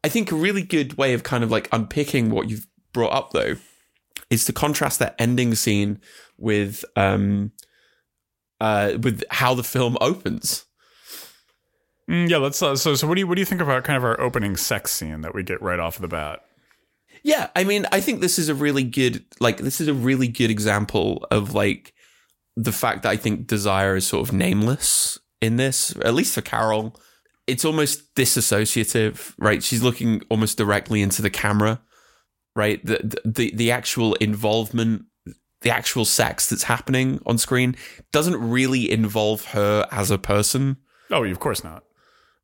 I 0.03 0.09
think 0.09 0.31
a 0.31 0.35
really 0.35 0.63
good 0.63 0.97
way 0.97 1.13
of 1.13 1.23
kind 1.23 1.43
of 1.43 1.51
like 1.51 1.67
unpicking 1.71 2.31
what 2.31 2.49
you've 2.49 2.67
brought 2.93 3.13
up 3.13 3.31
though 3.31 3.55
is 4.29 4.45
to 4.45 4.53
contrast 4.53 4.99
that 4.99 5.15
ending 5.19 5.53
scene 5.55 5.99
with 6.37 6.83
um 6.95 7.51
uh 8.59 8.93
with 9.01 9.23
how 9.29 9.53
the 9.53 9.63
film 9.63 9.97
opens. 10.01 10.65
Mm, 12.09 12.27
yeah, 12.27 12.37
let's. 12.37 12.61
Uh, 12.61 12.75
so, 12.75 12.95
so 12.95 13.07
what 13.07 13.15
do 13.15 13.21
you 13.21 13.27
what 13.27 13.35
do 13.35 13.41
you 13.41 13.45
think 13.45 13.61
about 13.61 13.83
kind 13.83 13.97
of 13.97 14.03
our 14.03 14.19
opening 14.19 14.57
sex 14.57 14.91
scene 14.91 15.21
that 15.21 15.35
we 15.35 15.43
get 15.43 15.61
right 15.61 15.79
off 15.79 15.99
the 15.99 16.07
bat? 16.07 16.43
Yeah, 17.23 17.49
I 17.55 17.63
mean, 17.63 17.85
I 17.91 18.01
think 18.01 18.21
this 18.21 18.39
is 18.39 18.49
a 18.49 18.55
really 18.55 18.83
good 18.83 19.25
like 19.39 19.57
this 19.57 19.81
is 19.81 19.87
a 19.87 19.93
really 19.93 20.27
good 20.27 20.49
example 20.49 21.25
of 21.31 21.53
like 21.53 21.93
the 22.55 22.71
fact 22.71 23.03
that 23.03 23.09
I 23.09 23.17
think 23.17 23.47
desire 23.47 23.95
is 23.95 24.07
sort 24.07 24.27
of 24.27 24.33
nameless 24.33 25.17
in 25.41 25.57
this, 25.57 25.95
at 26.03 26.13
least 26.13 26.33
for 26.35 26.41
Carol 26.41 26.95
it's 27.49 27.65
almost 27.65 28.13
disassociative, 28.13 29.33
right? 29.39 29.63
She's 29.63 29.81
looking 29.81 30.21
almost 30.29 30.55
directly 30.57 31.01
into 31.01 31.23
the 31.23 31.31
camera, 31.31 31.81
right? 32.55 32.83
The 32.85 33.19
the 33.25 33.51
the 33.55 33.71
actual 33.71 34.13
involvement, 34.15 35.05
the 35.61 35.71
actual 35.71 36.05
sex 36.05 36.47
that's 36.47 36.63
happening 36.63 37.19
on 37.25 37.39
screen 37.39 37.75
doesn't 38.11 38.37
really 38.37 38.89
involve 38.89 39.45
her 39.45 39.87
as 39.91 40.11
a 40.11 40.19
person. 40.19 40.77
Oh, 41.09 41.23
of 41.23 41.39
course 41.39 41.63
not. 41.63 41.83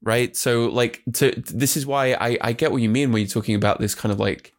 Right? 0.02 0.36
So 0.36 0.66
like 0.66 1.04
to 1.14 1.32
this 1.36 1.78
is 1.78 1.86
why 1.86 2.14
I 2.14 2.38
I 2.42 2.54
get 2.54 2.72
what 2.72 2.82
you 2.82 2.90
mean 2.90 3.12
when 3.12 3.22
you're 3.22 3.30
talking 3.30 3.56
about 3.56 3.80
this 3.80 3.94
kind 3.94 4.12
of 4.12 4.20
like 4.20 4.54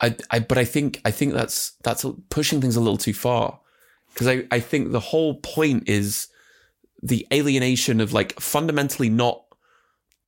I, 0.00 0.16
I 0.30 0.38
but 0.38 0.58
I 0.58 0.64
think 0.64 1.00
I 1.04 1.10
think 1.10 1.32
that's 1.32 1.72
that's 1.82 2.04
pushing 2.30 2.60
things 2.60 2.76
a 2.76 2.80
little 2.80 2.98
too 2.98 3.14
far 3.14 3.60
because 4.12 4.28
I, 4.28 4.44
I 4.50 4.60
think 4.60 4.92
the 4.92 5.00
whole 5.00 5.36
point 5.36 5.88
is 5.88 6.28
the 7.02 7.26
alienation 7.32 8.00
of 8.00 8.12
like 8.12 8.38
fundamentally 8.40 9.08
not 9.08 9.44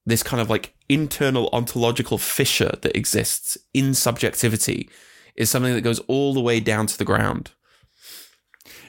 this 0.07 0.23
kind 0.23 0.41
of 0.41 0.51
like 0.51 0.75
internal 0.89 1.49
ontological 1.53 2.19
fissure 2.19 2.73
that 2.83 2.97
exists 2.97 3.59
in 3.75 3.95
subjectivity 3.95 4.89
is 5.37 5.51
something 5.51 5.75
that 5.75 5.83
goes 5.83 6.01
all 6.01 6.35
the 6.35 6.41
way 6.41 6.61
down 6.61 6.87
to 6.87 6.99
the 6.99 7.05
ground. 7.05 7.53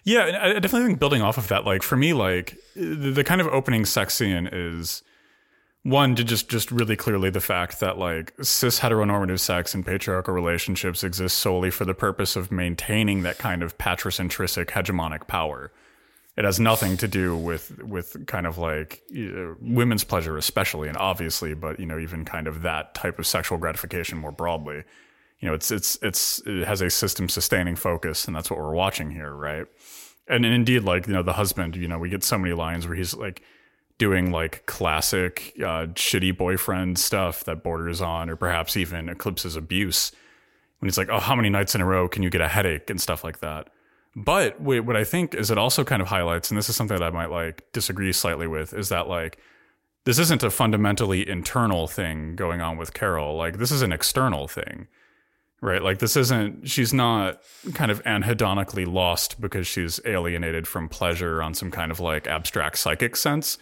Yeah, 0.03 0.39
I 0.41 0.59
definitely 0.59 0.87
think 0.87 0.99
building 0.99 1.21
off 1.21 1.37
of 1.37 1.47
that, 1.49 1.63
like 1.63 1.83
for 1.83 1.95
me, 1.95 2.13
like 2.13 2.57
the, 2.75 3.11
the 3.11 3.23
kind 3.23 3.39
of 3.39 3.47
opening 3.47 3.85
sex 3.85 4.15
scene 4.15 4.49
is 4.51 5.03
one 5.83 6.15
to 6.15 6.23
just 6.23 6.47
just 6.47 6.71
really 6.71 6.95
clearly 6.95 7.29
the 7.29 7.41
fact 7.41 7.79
that 7.79 7.97
like 7.97 8.33
cis 8.41 8.79
heteronormative 8.79 9.39
sex 9.39 9.73
and 9.73 9.85
patriarchal 9.85 10.33
relationships 10.33 11.03
exist 11.03 11.39
solely 11.39 11.71
for 11.71 11.85
the 11.85 11.93
purpose 11.93 12.35
of 12.35 12.51
maintaining 12.51 13.23
that 13.23 13.39
kind 13.39 13.63
of 13.63 13.77
patricentric 13.77 14.67
hegemonic 14.67 15.27
power. 15.27 15.71
It 16.37 16.45
has 16.45 16.59
nothing 16.59 16.97
to 16.97 17.07
do 17.07 17.35
with 17.35 17.81
with 17.83 18.27
kind 18.27 18.45
of 18.45 18.59
like 18.59 19.01
uh, 19.15 19.55
women's 19.59 20.03
pleasure 20.03 20.37
especially 20.37 20.87
and 20.87 20.97
obviously 20.97 21.55
but 21.55 21.79
you 21.79 21.87
know 21.87 21.97
even 21.97 22.25
kind 22.25 22.47
of 22.47 22.61
that 22.61 22.93
type 22.93 23.17
of 23.17 23.25
sexual 23.25 23.57
gratification 23.57 24.19
more 24.19 24.31
broadly. 24.31 24.83
You 25.39 25.47
know 25.47 25.55
it's 25.55 25.71
it's 25.71 25.97
it's 26.03 26.43
it 26.45 26.67
has 26.67 26.81
a 26.81 26.91
system 26.91 27.27
sustaining 27.27 27.75
focus 27.75 28.25
and 28.25 28.35
that's 28.35 28.51
what 28.51 28.59
we're 28.59 28.75
watching 28.75 29.09
here 29.09 29.33
right? 29.33 29.65
And, 30.27 30.45
and 30.45 30.53
indeed 30.53 30.83
like 30.83 31.07
you 31.07 31.13
know 31.13 31.23
the 31.23 31.33
husband 31.33 31.75
you 31.75 31.87
know 31.87 31.97
we 31.97 32.09
get 32.09 32.23
so 32.23 32.37
many 32.37 32.53
lines 32.53 32.87
where 32.87 32.95
he's 32.95 33.15
like 33.15 33.41
doing 34.01 34.31
like 34.31 34.65
classic 34.65 35.53
uh, 35.59 35.85
shitty 35.93 36.35
boyfriend 36.35 36.97
stuff 36.97 37.43
that 37.43 37.61
borders 37.63 38.01
on 38.01 38.29
or 38.29 38.35
perhaps 38.35 38.75
even 38.75 39.07
eclipses 39.07 39.55
abuse 39.55 40.11
when 40.79 40.87
he's 40.89 40.97
like 40.97 41.09
oh 41.09 41.19
how 41.19 41.35
many 41.35 41.49
nights 41.49 41.75
in 41.75 41.81
a 41.81 41.85
row 41.85 42.07
can 42.07 42.23
you 42.23 42.29
get 42.31 42.41
a 42.41 42.47
headache 42.47 42.89
and 42.89 42.99
stuff 42.99 43.23
like 43.23 43.41
that 43.41 43.69
but 44.15 44.59
what 44.59 44.97
I 44.97 45.05
think 45.05 45.33
is 45.35 45.51
it 45.51 45.57
also 45.57 45.85
kind 45.85 46.01
of 46.01 46.09
highlights, 46.09 46.51
and 46.51 46.57
this 46.57 46.67
is 46.67 46.75
something 46.75 46.97
that 46.97 47.05
I 47.05 47.11
might 47.11 47.31
like 47.31 47.63
disagree 47.71 48.11
slightly 48.11 48.45
with, 48.45 48.73
is 48.73 48.89
that 48.89 49.07
like 49.07 49.37
this 50.03 50.19
isn't 50.19 50.43
a 50.43 50.49
fundamentally 50.49 51.27
internal 51.27 51.87
thing 51.87 52.35
going 52.35 52.59
on 52.59 52.77
with 52.77 52.93
Carol. 52.93 53.37
Like 53.37 53.57
this 53.57 53.71
is 53.71 53.81
an 53.81 53.93
external 53.93 54.49
thing, 54.49 54.87
right? 55.61 55.81
Like 55.81 55.99
this 55.99 56.17
isn't, 56.17 56.67
she's 56.67 56.93
not 56.93 57.41
kind 57.73 57.89
of 57.89 58.03
anhedonically 58.03 58.91
lost 58.91 59.39
because 59.39 59.65
she's 59.65 60.01
alienated 60.03 60.67
from 60.67 60.89
pleasure 60.89 61.41
on 61.41 61.53
some 61.53 61.71
kind 61.71 61.89
of 61.91 62.01
like 62.01 62.27
abstract 62.27 62.79
psychic 62.79 63.15
sense. 63.15 63.57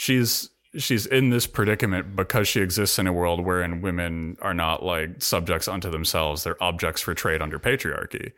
She's, 0.00 0.50
she's 0.76 1.06
in 1.06 1.30
this 1.30 1.48
predicament 1.48 2.14
because 2.14 2.46
she 2.46 2.60
exists 2.60 3.00
in 3.00 3.08
a 3.08 3.12
world 3.12 3.44
wherein 3.44 3.80
women 3.80 4.36
are 4.40 4.54
not 4.54 4.84
like 4.84 5.20
subjects 5.20 5.66
unto 5.66 5.90
themselves. 5.90 6.44
They're 6.44 6.62
objects 6.62 7.02
for 7.02 7.14
trade 7.14 7.42
under 7.42 7.58
patriarchy 7.58 8.32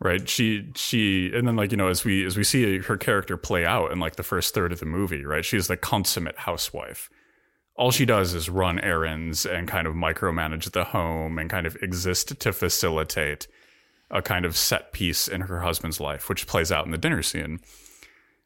right? 0.00 0.28
She 0.28 0.70
she 0.74 1.30
and 1.34 1.46
then 1.46 1.56
like 1.56 1.70
you 1.70 1.76
know 1.76 1.88
as 1.88 2.04
we 2.04 2.24
as 2.24 2.36
we 2.36 2.44
see 2.44 2.78
her 2.78 2.96
character 2.96 3.36
play 3.36 3.64
out 3.64 3.90
in 3.92 3.98
like 3.98 4.16
the 4.16 4.22
first 4.22 4.54
third 4.54 4.72
of 4.72 4.80
the 4.80 4.86
movie 4.86 5.24
right? 5.24 5.44
She's 5.44 5.66
the 5.66 5.76
consummate 5.76 6.38
housewife. 6.38 7.10
All 7.76 7.90
she 7.90 8.04
does 8.04 8.34
is 8.34 8.48
run 8.48 8.80
errands 8.80 9.46
and 9.46 9.68
kind 9.68 9.86
of 9.86 9.94
micromanage 9.94 10.72
the 10.72 10.84
home 10.84 11.38
and 11.38 11.48
kind 11.48 11.66
of 11.66 11.76
exist 11.82 12.40
to 12.40 12.52
facilitate 12.52 13.46
a 14.10 14.22
kind 14.22 14.44
of 14.44 14.56
set 14.56 14.92
piece 14.92 15.28
in 15.28 15.42
her 15.42 15.60
husband's 15.60 16.00
life 16.00 16.28
which 16.28 16.46
plays 16.46 16.72
out 16.72 16.86
in 16.86 16.92
the 16.92 16.98
dinner 16.98 17.22
scene 17.22 17.60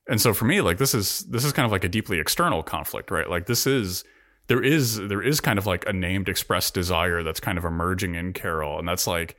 and 0.09 0.21
so 0.21 0.35
for 0.35 0.45
me 0.45 0.61
like 0.61 0.79
this 0.79 0.95
is 0.95 1.21
this 1.31 1.45
is 1.45 1.53
kind 1.53 1.67
of 1.67 1.73
like 1.73 1.85
a 1.85 1.89
deeply 1.89 2.19
external 2.19 2.63
conflict 2.63 3.11
right? 3.11 3.29
Like 3.29 3.47
this 3.47 3.67
is 3.67 4.05
there 4.49 4.63
is 4.63 4.97
there 4.97 5.23
is 5.23 5.41
kind 5.41 5.59
of 5.59 5.67
like 5.67 5.87
a 5.87 5.93
named 5.93 6.29
expressed 6.29 6.75
desire 6.75 7.23
that's 7.23 7.41
kind 7.41 7.59
of 7.59 7.65
emerging 7.65 8.15
in 8.15 8.33
carol 8.33 8.79
and 8.79 8.89
that's 8.89 9.07
like 9.07 9.37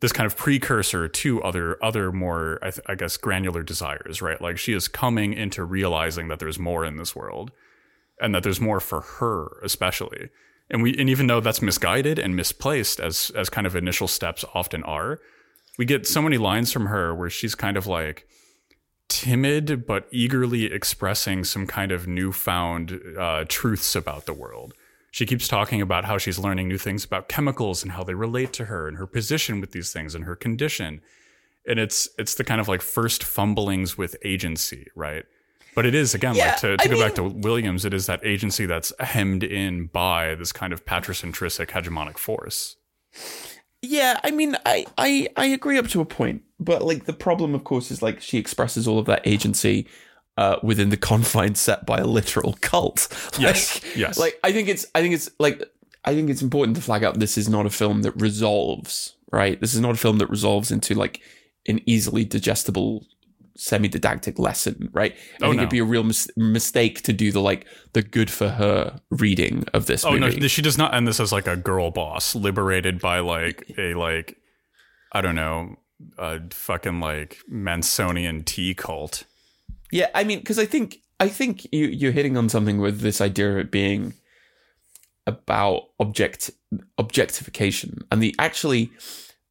this 0.00 0.12
kind 0.12 0.26
of 0.26 0.36
precursor 0.36 1.08
to 1.08 1.42
other 1.42 1.82
other 1.82 2.12
more 2.12 2.58
I, 2.62 2.70
th- 2.70 2.86
I, 2.86 2.94
guess 2.94 3.16
granular 3.16 3.62
desires 3.62 4.20
right? 4.20 4.40
Like 4.40 4.58
she 4.58 4.72
is 4.72 4.88
coming 4.88 5.32
into 5.32 5.64
realizing 5.64 6.28
that 6.28 6.38
there's 6.38 6.58
more 6.58 6.84
in 6.84 6.96
this 6.96 7.16
world 7.16 7.50
and 8.20 8.34
that 8.34 8.42
there's 8.42 8.60
more 8.60 8.80
for 8.80 9.00
her 9.00 9.58
especially. 9.62 10.28
And 10.70 10.82
we 10.82 10.94
and 10.98 11.08
even 11.08 11.26
though 11.26 11.40
that's 11.40 11.62
misguided 11.62 12.18
and 12.18 12.36
misplaced 12.36 13.00
as 13.00 13.30
as 13.34 13.48
kind 13.48 13.66
of 13.66 13.74
initial 13.74 14.08
steps 14.08 14.44
often 14.54 14.82
are 14.84 15.20
we 15.78 15.84
get 15.84 16.06
so 16.06 16.20
many 16.20 16.36
lines 16.36 16.70
from 16.72 16.86
her 16.86 17.14
where 17.14 17.30
she's 17.30 17.54
kind 17.54 17.76
of 17.76 17.86
like 17.86 18.26
timid 19.12 19.86
but 19.86 20.06
eagerly 20.10 20.64
expressing 20.66 21.44
some 21.44 21.66
kind 21.66 21.92
of 21.92 22.06
newfound 22.06 23.00
uh, 23.18 23.44
truths 23.48 23.94
about 23.94 24.26
the 24.26 24.32
world 24.32 24.74
she 25.12 25.26
keeps 25.26 25.46
talking 25.46 25.82
about 25.82 26.06
how 26.06 26.16
she's 26.16 26.38
learning 26.38 26.68
new 26.68 26.78
things 26.78 27.04
about 27.04 27.28
chemicals 27.28 27.82
and 27.82 27.92
how 27.92 28.02
they 28.02 28.14
relate 28.14 28.54
to 28.54 28.64
her 28.64 28.88
and 28.88 28.96
her 28.96 29.06
position 29.06 29.60
with 29.60 29.72
these 29.72 29.92
things 29.92 30.14
and 30.14 30.24
her 30.24 30.34
condition. 30.34 31.02
And 31.66 31.78
it's 31.78 32.08
it's 32.18 32.34
the 32.34 32.44
kind 32.44 32.62
of 32.62 32.66
like 32.66 32.80
first 32.80 33.22
fumblings 33.22 33.98
with 33.98 34.16
agency, 34.24 34.88
right? 34.96 35.24
But 35.74 35.84
it 35.84 35.94
is 35.94 36.14
again 36.14 36.34
yeah, 36.34 36.48
like 36.48 36.60
to, 36.60 36.76
to 36.78 36.88
go 36.88 36.94
mean, 36.94 37.04
back 37.04 37.14
to 37.16 37.24
Williams, 37.24 37.84
it 37.84 37.92
is 37.92 38.06
that 38.06 38.24
agency 38.24 38.64
that's 38.64 38.92
hemmed 39.00 39.44
in 39.44 39.86
by 39.86 40.34
this 40.34 40.50
kind 40.50 40.72
of 40.72 40.86
patricentric 40.86 41.68
hegemonic 41.68 42.16
force. 42.16 42.76
Yeah, 43.82 44.20
I 44.22 44.30
mean, 44.30 44.56
I, 44.64 44.86
I 44.96 45.28
I 45.36 45.46
agree 45.46 45.76
up 45.76 45.88
to 45.88 46.00
a 46.00 46.04
point, 46.04 46.42
but 46.60 46.82
like 46.82 47.04
the 47.04 47.12
problem, 47.12 47.54
of 47.54 47.64
course, 47.64 47.90
is 47.90 48.00
like 48.00 48.20
she 48.20 48.38
expresses 48.38 48.86
all 48.86 49.00
of 49.00 49.06
that 49.06 49.22
agency 49.26 49.88
uh, 50.36 50.56
within 50.62 50.90
the 50.90 50.96
confines 51.10 51.60
set 51.60 51.84
by 51.84 51.98
a 51.98 52.06
literal 52.06 52.56
cult. 52.60 53.08
Like, 53.32 53.40
yes, 53.40 53.80
yes. 53.96 54.18
Like 54.18 54.38
I 54.44 54.52
think 54.52 54.68
it's, 54.68 54.86
I 54.94 55.00
think 55.00 55.14
it's 55.14 55.30
like, 55.38 55.62
I 56.04 56.14
think 56.14 56.30
it's 56.30 56.42
important 56.42 56.76
to 56.76 56.82
flag 56.82 57.02
up. 57.02 57.16
This 57.16 57.36
is 57.36 57.48
not 57.48 57.66
a 57.66 57.70
film 57.70 58.02
that 58.02 58.12
resolves, 58.12 59.16
right? 59.32 59.60
This 59.60 59.74
is 59.74 59.80
not 59.80 59.92
a 59.92 59.98
film 59.98 60.18
that 60.18 60.28
resolves 60.30 60.70
into 60.70 60.94
like 60.94 61.20
an 61.66 61.80
easily 61.86 62.24
digestible 62.24 63.06
semi-didactic 63.56 64.38
lesson, 64.38 64.88
right? 64.92 65.12
I 65.12 65.44
oh, 65.44 65.48
think 65.48 65.56
no. 65.56 65.62
it'd 65.62 65.70
be 65.70 65.78
a 65.78 65.84
real 65.84 66.04
mis- 66.04 66.30
mistake 66.36 67.02
to 67.02 67.12
do 67.12 67.32
the 67.32 67.40
like 67.40 67.66
the 67.92 68.02
good 68.02 68.30
for 68.30 68.48
her 68.48 69.00
reading 69.10 69.64
of 69.74 69.86
this. 69.86 70.04
Oh 70.04 70.18
movie. 70.18 70.40
no, 70.40 70.48
she 70.48 70.62
does 70.62 70.78
not 70.78 70.94
end 70.94 71.06
this 71.06 71.20
as 71.20 71.32
like 71.32 71.46
a 71.46 71.56
girl 71.56 71.90
boss 71.90 72.34
liberated 72.34 73.00
by 73.00 73.20
like 73.20 73.64
a 73.78 73.94
like 73.94 74.36
I 75.12 75.20
don't 75.20 75.34
know, 75.34 75.76
a 76.18 76.40
fucking 76.50 77.00
like 77.00 77.38
Mansonian 77.50 78.44
tea 78.44 78.74
cult. 78.74 79.24
Yeah, 79.90 80.08
I 80.14 80.24
mean, 80.24 80.38
because 80.38 80.58
I 80.58 80.64
think 80.64 80.98
I 81.20 81.28
think 81.28 81.66
you 81.72 81.86
you're 81.86 82.12
hitting 82.12 82.36
on 82.36 82.48
something 82.48 82.78
with 82.78 83.00
this 83.00 83.20
idea 83.20 83.52
of 83.52 83.58
it 83.58 83.70
being 83.70 84.14
about 85.26 85.82
object 86.00 86.50
objectification 86.98 87.98
and 88.10 88.22
the 88.22 88.34
actually 88.38 88.90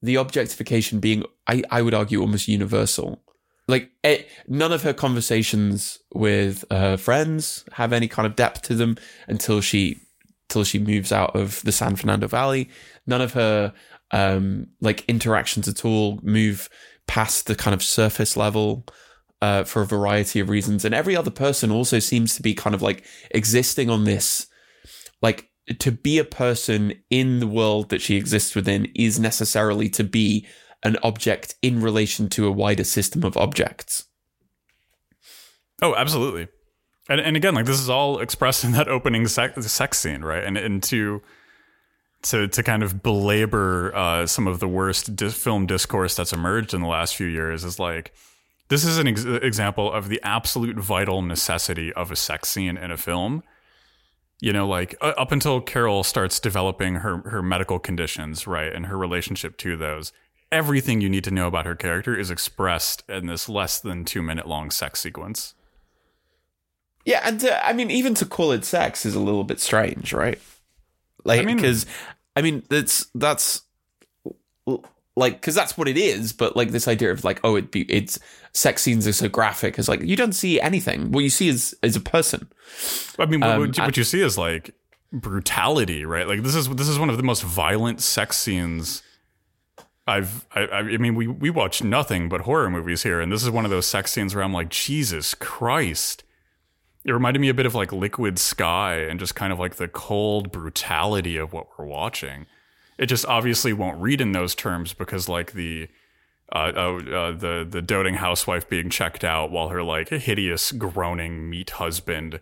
the 0.01 0.15
objectification 0.15 0.99
being 0.99 1.23
I 1.47 1.63
I 1.69 1.81
would 1.81 1.93
argue 1.93 2.21
almost 2.21 2.47
universal. 2.47 3.21
Like 3.67 3.91
it, 4.03 4.27
none 4.47 4.71
of 4.71 4.83
her 4.83 4.93
conversations 4.93 5.99
with 6.13 6.65
her 6.71 6.97
friends 6.97 7.63
have 7.73 7.93
any 7.93 8.07
kind 8.07 8.25
of 8.25 8.35
depth 8.35 8.63
to 8.63 8.75
them 8.75 8.97
until 9.27 9.61
she 9.61 10.01
till 10.49 10.63
she 10.63 10.79
moves 10.79 11.11
out 11.11 11.35
of 11.35 11.61
the 11.61 11.71
San 11.71 11.95
Fernando 11.95 12.27
Valley. 12.27 12.69
None 13.07 13.21
of 13.21 13.33
her 13.33 13.73
um, 14.11 14.67
like 14.81 15.05
interactions 15.07 15.67
at 15.67 15.85
all 15.85 16.19
move 16.21 16.69
past 17.07 17.47
the 17.47 17.55
kind 17.55 17.73
of 17.73 17.81
surface 17.81 18.35
level 18.35 18.85
uh, 19.41 19.63
for 19.63 19.81
a 19.81 19.87
variety 19.87 20.39
of 20.39 20.49
reasons. 20.49 20.85
And 20.85 20.93
every 20.93 21.15
other 21.15 21.31
person 21.31 21.71
also 21.71 21.99
seems 21.99 22.35
to 22.35 22.41
be 22.41 22.53
kind 22.53 22.75
of 22.75 22.81
like 22.81 23.05
existing 23.31 23.89
on 23.89 24.03
this, 24.03 24.47
like 25.21 25.49
to 25.79 25.91
be 25.91 26.19
a 26.19 26.25
person 26.25 26.93
in 27.09 27.39
the 27.39 27.47
world 27.47 27.89
that 27.89 28.01
she 28.01 28.15
exists 28.15 28.55
within 28.55 28.91
is 28.95 29.19
necessarily 29.19 29.89
to 29.89 30.03
be 30.03 30.45
an 30.83 30.97
object 31.03 31.55
in 31.61 31.81
relation 31.81 32.29
to 32.29 32.47
a 32.47 32.51
wider 32.51 32.83
system 32.83 33.23
of 33.23 33.37
objects. 33.37 34.05
Oh, 35.81 35.95
absolutely. 35.95 36.47
And, 37.09 37.19
and 37.19 37.35
again, 37.35 37.55
like 37.55 37.65
this 37.65 37.79
is 37.79 37.89
all 37.89 38.19
expressed 38.19 38.63
in 38.63 38.71
that 38.73 38.87
opening 38.87 39.27
sex, 39.27 39.65
sex 39.71 39.97
scene, 39.99 40.21
right? 40.21 40.43
And 40.43 40.57
and 40.57 40.81
to 40.83 41.21
to 42.23 42.47
to 42.47 42.63
kind 42.63 42.83
of 42.83 43.01
belabor 43.01 43.93
uh, 43.95 44.27
some 44.27 44.47
of 44.47 44.59
the 44.59 44.67
worst 44.67 45.15
di- 45.15 45.29
film 45.29 45.65
discourse 45.65 46.15
that's 46.15 46.33
emerged 46.33 46.73
in 46.73 46.81
the 46.81 46.87
last 46.87 47.15
few 47.15 47.27
years 47.27 47.63
is 47.63 47.79
like 47.79 48.13
this 48.69 48.85
is 48.85 48.97
an 48.97 49.07
ex- 49.07 49.25
example 49.25 49.91
of 49.91 50.07
the 50.07 50.21
absolute 50.23 50.77
vital 50.77 51.21
necessity 51.21 51.91
of 51.93 52.11
a 52.11 52.15
sex 52.15 52.49
scene 52.49 52.77
in 52.77 52.91
a 52.91 52.97
film. 52.97 53.43
You 54.39 54.53
know, 54.53 54.67
like 54.67 54.95
uh, 55.01 55.13
up 55.17 55.31
until 55.31 55.61
Carol 55.61 56.03
starts 56.03 56.39
developing 56.39 56.95
her 56.95 57.17
her 57.29 57.41
medical 57.41 57.79
conditions, 57.79 58.47
right, 58.47 58.73
and 58.73 58.85
her 58.85 58.97
relationship 58.97 59.57
to 59.57 59.75
those, 59.75 60.13
everything 60.51 61.01
you 61.01 61.09
need 61.09 61.23
to 61.23 61.31
know 61.31 61.47
about 61.47 61.65
her 61.65 61.75
character 61.75 62.17
is 62.17 62.29
expressed 62.29 63.03
in 63.07 63.27
this 63.27 63.47
less 63.47 63.79
than 63.79 64.05
two 64.05 64.21
minute 64.21 64.47
long 64.47 64.71
sex 64.71 64.99
sequence. 64.99 65.53
Yeah, 67.05 67.21
and 67.23 67.39
to, 67.39 67.65
I 67.65 67.73
mean, 67.73 67.89
even 67.89 68.13
to 68.15 68.25
call 68.25 68.51
it 68.51 68.63
sex 68.63 69.05
is 69.05 69.15
a 69.15 69.19
little 69.19 69.43
bit 69.43 69.59
strange, 69.59 70.13
right? 70.13 70.39
Like, 71.23 71.45
because 71.47 71.85
I, 72.35 72.41
mean, 72.41 72.55
I 72.55 72.59
mean, 72.59 72.63
that's 72.69 73.07
that's 73.15 73.61
like 75.15 75.33
because 75.33 75.55
that's 75.55 75.77
what 75.77 75.87
it 75.87 75.97
is. 75.97 76.33
But 76.33 76.55
like 76.55 76.71
this 76.71 76.87
idea 76.87 77.11
of 77.11 77.23
like, 77.23 77.39
oh, 77.43 77.55
it 77.55 77.71
be 77.71 77.81
it's 77.83 78.19
sex 78.53 78.81
scenes 78.81 79.07
are 79.07 79.13
so 79.13 79.29
graphic. 79.29 79.79
Is 79.79 79.89
like 79.89 80.01
you 80.01 80.15
don't 80.15 80.33
see 80.33 80.59
anything. 80.59 81.11
What 81.11 81.23
you 81.23 81.29
see 81.29 81.47
is 81.47 81.75
is 81.81 81.95
a 81.95 82.01
person. 82.01 82.47
I 83.17 83.25
mean, 83.25 83.43
um, 83.43 83.59
what, 83.59 83.77
you, 83.77 83.83
what 83.83 83.97
you 83.97 84.03
see 84.03 84.21
is 84.21 84.37
like 84.37 84.73
brutality, 85.11 86.05
right? 86.05 86.27
Like 86.27 86.43
this 86.43 86.55
is 86.55 86.69
this 86.69 86.87
is 86.87 86.99
one 86.99 87.09
of 87.09 87.17
the 87.17 87.23
most 87.23 87.43
violent 87.43 88.01
sex 88.01 88.37
scenes. 88.37 89.03
I've 90.07 90.45
I, 90.53 90.67
I 90.67 90.97
mean 90.97 91.15
we 91.15 91.27
we 91.27 91.49
watch 91.49 91.83
nothing 91.83 92.29
but 92.29 92.41
horror 92.41 92.69
movies 92.69 93.03
here, 93.03 93.21
and 93.21 93.31
this 93.31 93.43
is 93.43 93.49
one 93.49 93.65
of 93.65 93.71
those 93.71 93.85
sex 93.85 94.11
scenes 94.11 94.33
where 94.33 94.43
I'm 94.43 94.53
like 94.53 94.69
Jesus 94.69 95.33
Christ 95.35 96.23
it 97.03 97.11
reminded 97.11 97.39
me 97.39 97.49
a 97.49 97.53
bit 97.53 97.65
of 97.65 97.75
like 97.75 97.91
Liquid 97.91 98.37
Sky 98.37 98.95
and 98.95 99.19
just 99.19 99.35
kind 99.35 99.51
of 99.51 99.59
like 99.59 99.75
the 99.75 99.87
cold 99.87 100.51
brutality 100.51 101.35
of 101.37 101.51
what 101.51 101.67
we're 101.77 101.85
watching. 101.85 102.45
It 102.97 103.07
just 103.07 103.25
obviously 103.25 103.73
won't 103.73 103.99
read 103.99 104.21
in 104.21 104.33
those 104.33 104.53
terms 104.53 104.93
because 104.93 105.27
like 105.27 105.53
the 105.53 105.89
uh, 106.53 106.71
uh, 106.75 106.95
uh, 106.97 107.31
the 107.31 107.65
the 107.67 107.81
doting 107.81 108.15
housewife 108.15 108.69
being 108.69 108.89
checked 108.89 109.23
out 109.23 109.51
while 109.51 109.69
her 109.69 109.81
like 109.81 110.09
hideous 110.09 110.71
groaning 110.71 111.49
meat 111.49 111.71
husband 111.71 112.39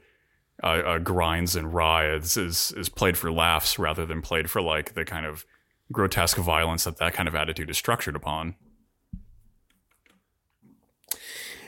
uh, 0.61 0.67
uh, 0.67 0.99
grinds 0.99 1.55
and 1.55 1.73
writhes 1.73 2.35
is 2.35 2.73
is 2.75 2.89
played 2.89 3.17
for 3.17 3.31
laughs 3.31 3.79
rather 3.79 4.05
than 4.05 4.21
played 4.21 4.49
for 4.49 4.61
like 4.61 4.93
the 4.93 5.05
kind 5.05 5.25
of 5.25 5.45
grotesque 5.91 6.37
violence 6.37 6.83
that 6.83 6.97
that 6.97 7.13
kind 7.13 7.27
of 7.27 7.35
attitude 7.35 7.69
is 7.69 7.77
structured 7.77 8.15
upon. 8.15 8.55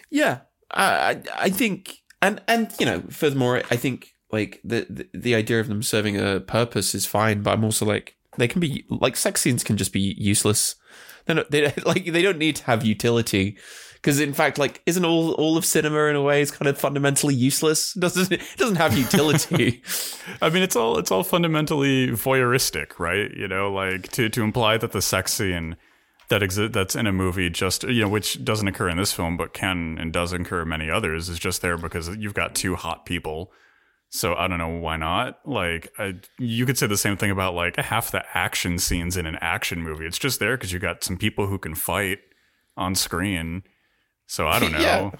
Yeah, 0.10 0.42
I 0.72 1.22
I 1.36 1.50
think 1.50 2.02
and 2.22 2.42
and 2.48 2.72
you 2.80 2.86
know, 2.86 3.04
furthermore, 3.10 3.64
I 3.72 3.76
think 3.76 4.14
like 4.32 4.60
the, 4.64 4.86
the 4.90 5.10
the 5.14 5.36
idea 5.36 5.60
of 5.60 5.68
them 5.68 5.84
serving 5.84 6.18
a 6.18 6.40
purpose 6.40 6.94
is 6.94 7.06
fine, 7.06 7.42
but 7.42 7.52
I'm 7.52 7.64
also 7.64 7.86
like 7.86 8.16
they 8.38 8.48
can 8.48 8.60
be 8.62 8.86
like 8.90 9.16
sex 9.18 9.42
scenes 9.42 9.64
can 9.64 9.78
just 9.78 9.94
be 9.94 10.16
useless. 10.18 10.76
They're 11.26 11.36
not, 11.36 11.52
they 11.52 11.74
like 11.86 12.06
they 12.06 12.22
don't 12.22 12.38
need 12.38 12.58
to 12.58 12.66
have 12.66 12.86
utility 12.86 13.58
because 14.02 14.20
in 14.20 14.34
fact, 14.34 14.58
like, 14.58 14.82
isn't 14.86 15.06
all 15.06 15.34
all 15.34 15.58
of 15.58 15.66
cinema 15.66 16.06
in 16.06 16.16
a 16.16 16.22
way 16.22 16.42
is 16.42 16.52
kind 16.52 16.68
of 16.68 16.78
fundamentally 16.78 17.36
useless? 17.36 17.94
Doesn't 18.00 18.32
it 18.32 18.42
doesn't 18.58 18.78
have 18.78 18.98
utility? 18.98 19.84
I 20.42 20.50
mean, 20.50 20.64
it's 20.64 20.76
all 20.76 20.98
it's 20.98 21.12
all 21.12 21.24
fundamentally 21.24 22.08
voyeuristic, 22.08 23.00
right? 23.00 23.32
You 23.32 23.48
know, 23.48 23.72
like 23.72 24.12
to 24.14 24.30
to 24.30 24.42
imply 24.42 24.78
that 24.78 24.92
the 24.92 25.02
sex 25.02 25.34
scene 25.34 25.78
that 26.32 26.42
exist 26.42 26.74
that's 26.74 26.96
in 26.96 27.06
a 27.06 27.12
movie 27.12 27.50
just 27.50 27.84
you 27.84 28.02
know 28.02 28.08
which 28.08 28.44
doesn't 28.44 28.68
occur 28.68 28.88
in 28.88 28.98
this 28.98 29.12
film 29.12 29.36
but 29.36 29.54
can 29.54 29.98
and 30.00 30.14
does 30.14 30.32
occur 30.32 30.62
in 30.62 30.70
many 30.70 30.90
others 30.90 31.28
is 31.28 31.38
just 31.38 31.62
there 31.62 31.78
because 31.78 32.08
you've 32.16 32.34
got 32.34 32.56
two 32.56 32.76
hot 32.76 33.06
people 33.06 33.52
so 34.08 34.34
i 34.36 34.48
don't 34.48 34.58
know 34.58 34.70
why 34.70 34.96
not 34.96 35.40
like 35.46 35.92
I, 36.00 36.16
you 36.40 36.66
could 36.66 36.78
say 36.78 36.88
the 36.88 36.96
same 36.96 37.18
thing 37.18 37.32
about 37.32 37.54
like 37.54 37.76
half 37.76 38.12
the 38.12 38.24
action 38.34 38.80
scenes 38.80 39.18
in 39.18 39.26
an 39.26 39.38
action 39.42 39.84
movie 39.84 40.06
it's 40.06 40.18
just 40.18 40.40
there 40.40 40.56
because 40.56 40.72
you 40.72 40.80
got 40.80 41.04
some 41.04 41.18
people 41.18 41.48
who 41.48 41.58
can 41.58 41.76
fight 41.76 42.20
on 42.78 42.96
screen 42.96 43.64
so 44.32 44.48
i 44.48 44.60
don't 44.60 44.72
know. 44.78 44.80
Yeah. 44.80 45.12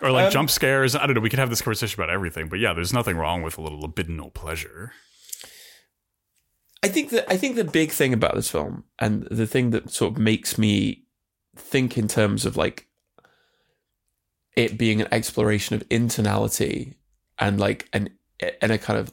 or 0.00 0.10
like 0.10 0.26
um, 0.26 0.32
jump 0.32 0.50
scares. 0.50 0.94
I 0.94 1.06
don't 1.06 1.14
know. 1.14 1.20
We 1.20 1.30
could 1.30 1.38
have 1.38 1.50
this 1.50 1.62
conversation 1.62 2.00
about 2.00 2.12
everything 2.12 2.48
but 2.48 2.58
yeah 2.58 2.72
there's 2.72 2.92
nothing 2.92 3.16
wrong 3.16 3.42
with 3.42 3.58
a 3.58 3.60
little 3.60 3.80
libidinal 3.80 4.32
pleasure. 4.32 4.92
I 6.84 6.88
think 6.88 7.10
that 7.10 7.30
I 7.32 7.36
think 7.36 7.54
the 7.56 7.64
big 7.64 7.92
thing 7.92 8.12
about 8.12 8.34
this 8.34 8.50
film 8.50 8.84
and 8.98 9.26
the 9.30 9.46
thing 9.46 9.70
that 9.70 9.90
sort 9.90 10.12
of 10.14 10.18
makes 10.18 10.58
me 10.58 11.04
think 11.56 11.96
in 11.96 12.08
terms 12.08 12.44
of 12.44 12.56
like 12.56 12.88
it 14.56 14.76
being 14.78 15.00
an 15.00 15.08
exploration 15.12 15.76
of 15.76 15.88
internality 15.88 16.94
and 17.38 17.60
like 17.60 17.88
an 17.92 18.10
and 18.60 18.72
a 18.72 18.78
kind 18.78 18.98
of 18.98 19.12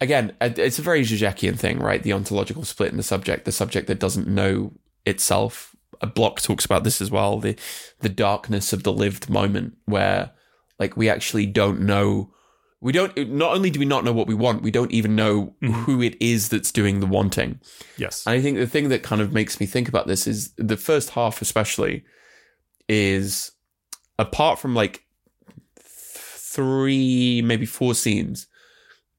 again 0.00 0.32
it's 0.40 0.78
a 0.80 0.82
very 0.82 1.02
Zizekian 1.02 1.56
thing 1.58 1.78
right? 1.78 2.02
The 2.02 2.12
ontological 2.12 2.64
split 2.64 2.90
in 2.90 2.96
the 2.96 3.02
subject 3.04 3.44
the 3.44 3.52
subject 3.52 3.86
that 3.86 4.00
doesn't 4.00 4.26
know 4.26 4.72
itself 5.06 5.71
a 6.02 6.06
Bloch 6.06 6.42
talks 6.42 6.64
about 6.64 6.84
this 6.84 7.00
as 7.00 7.10
well 7.10 7.38
the 7.38 7.56
the 8.00 8.08
darkness 8.08 8.72
of 8.72 8.82
the 8.82 8.92
lived 8.92 9.30
moment 9.30 9.76
where 9.86 10.32
like 10.78 10.96
we 10.96 11.08
actually 11.08 11.46
don't 11.46 11.80
know 11.80 12.32
we 12.82 12.90
don't. 12.90 13.16
Not 13.30 13.54
only 13.54 13.70
do 13.70 13.78
we 13.78 13.86
not 13.86 14.04
know 14.04 14.12
what 14.12 14.26
we 14.26 14.34
want, 14.34 14.62
we 14.62 14.72
don't 14.72 14.90
even 14.90 15.14
know 15.14 15.54
mm-hmm. 15.62 15.72
who 15.72 16.02
it 16.02 16.20
is 16.20 16.48
that's 16.48 16.72
doing 16.72 16.98
the 16.98 17.06
wanting. 17.06 17.60
Yes, 17.96 18.26
and 18.26 18.34
I 18.34 18.42
think 18.42 18.58
the 18.58 18.66
thing 18.66 18.88
that 18.88 19.04
kind 19.04 19.22
of 19.22 19.32
makes 19.32 19.60
me 19.60 19.66
think 19.66 19.88
about 19.88 20.08
this 20.08 20.26
is 20.26 20.52
the 20.56 20.76
first 20.76 21.10
half, 21.10 21.40
especially, 21.40 22.04
is 22.88 23.52
apart 24.18 24.58
from 24.58 24.74
like 24.74 25.04
three, 25.78 27.40
maybe 27.44 27.66
four 27.66 27.94
scenes. 27.94 28.48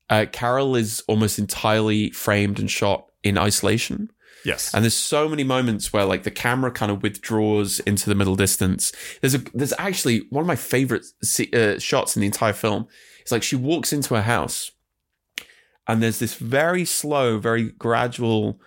Uh, 0.09 0.25
Carol 0.29 0.75
is 0.75 1.01
almost 1.07 1.39
entirely 1.39 2.11
framed 2.11 2.59
and 2.59 2.69
shot 2.69 3.07
in 3.23 3.37
isolation. 3.37 4.11
Yes. 4.45 4.73
And 4.73 4.83
there's 4.83 4.93
so 4.93 5.29
many 5.29 5.43
moments 5.43 5.93
where 5.93 6.05
like 6.05 6.23
the 6.23 6.31
camera 6.31 6.71
kind 6.71 6.91
of 6.91 7.01
withdraws 7.01 7.79
into 7.81 8.09
the 8.09 8.15
middle 8.15 8.35
distance. 8.35 8.91
There's 9.21 9.35
a 9.35 9.39
there's 9.53 9.73
actually 9.77 10.27
one 10.29 10.41
of 10.41 10.47
my 10.47 10.55
favorite 10.55 11.05
uh, 11.53 11.79
shots 11.79 12.15
in 12.15 12.19
the 12.21 12.25
entire 12.25 12.53
film 12.53 12.87
it's 13.23 13.31
like 13.31 13.41
she 13.41 13.55
walks 13.55 13.93
into 13.93 14.15
a 14.15 14.21
house 14.21 14.71
and 15.87 16.03
there's 16.03 16.19
this 16.19 16.35
very 16.35 16.85
slow, 16.85 17.39
very 17.39 17.71
gradual 17.71 18.59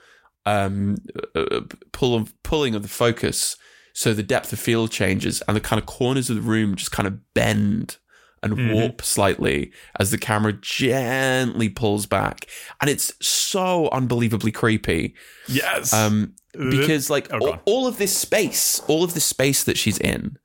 um, 0.47 0.97
uh, 1.35 1.41
uh, 1.41 1.61
pull 1.93 2.15
of, 2.15 2.33
pulling 2.43 2.75
of 2.75 2.83
the 2.83 2.89
focus. 2.89 3.57
So 3.93 4.13
the 4.13 4.23
depth 4.23 4.53
of 4.53 4.59
field 4.59 4.91
changes 4.91 5.43
and 5.47 5.57
the 5.57 5.61
kind 5.61 5.81
of 5.81 5.87
corners 5.87 6.31
of 6.31 6.37
the 6.37 6.43
room 6.43 6.75
just 6.75 6.93
kind 6.93 7.07
of 7.07 7.35
bend 7.35 7.99
and 8.43 8.53
mm-hmm. 8.53 8.75
warp 8.75 9.03
slightly 9.03 9.73
as 9.99 10.11
the 10.11 10.19
camera 10.19 10.53
gently 10.53 11.69
pulls 11.69 12.07
back. 12.07 12.47
And 12.81 12.91
it's 12.91 13.13
so 13.27 13.89
unbelievably 13.91 14.53
creepy. 14.53 15.15
Yes. 15.49 15.93
Um, 15.93 16.35
because 16.53 17.11
like 17.11 17.33
oh, 17.33 17.39
all, 17.39 17.59
all 17.65 17.87
of 17.87 17.99
this 17.99 18.17
space, 18.17 18.81
all 18.89 19.05
of 19.05 19.15
this 19.15 19.25
space 19.25 19.65
that 19.65 19.77
she's 19.77 19.99
in 19.99 20.39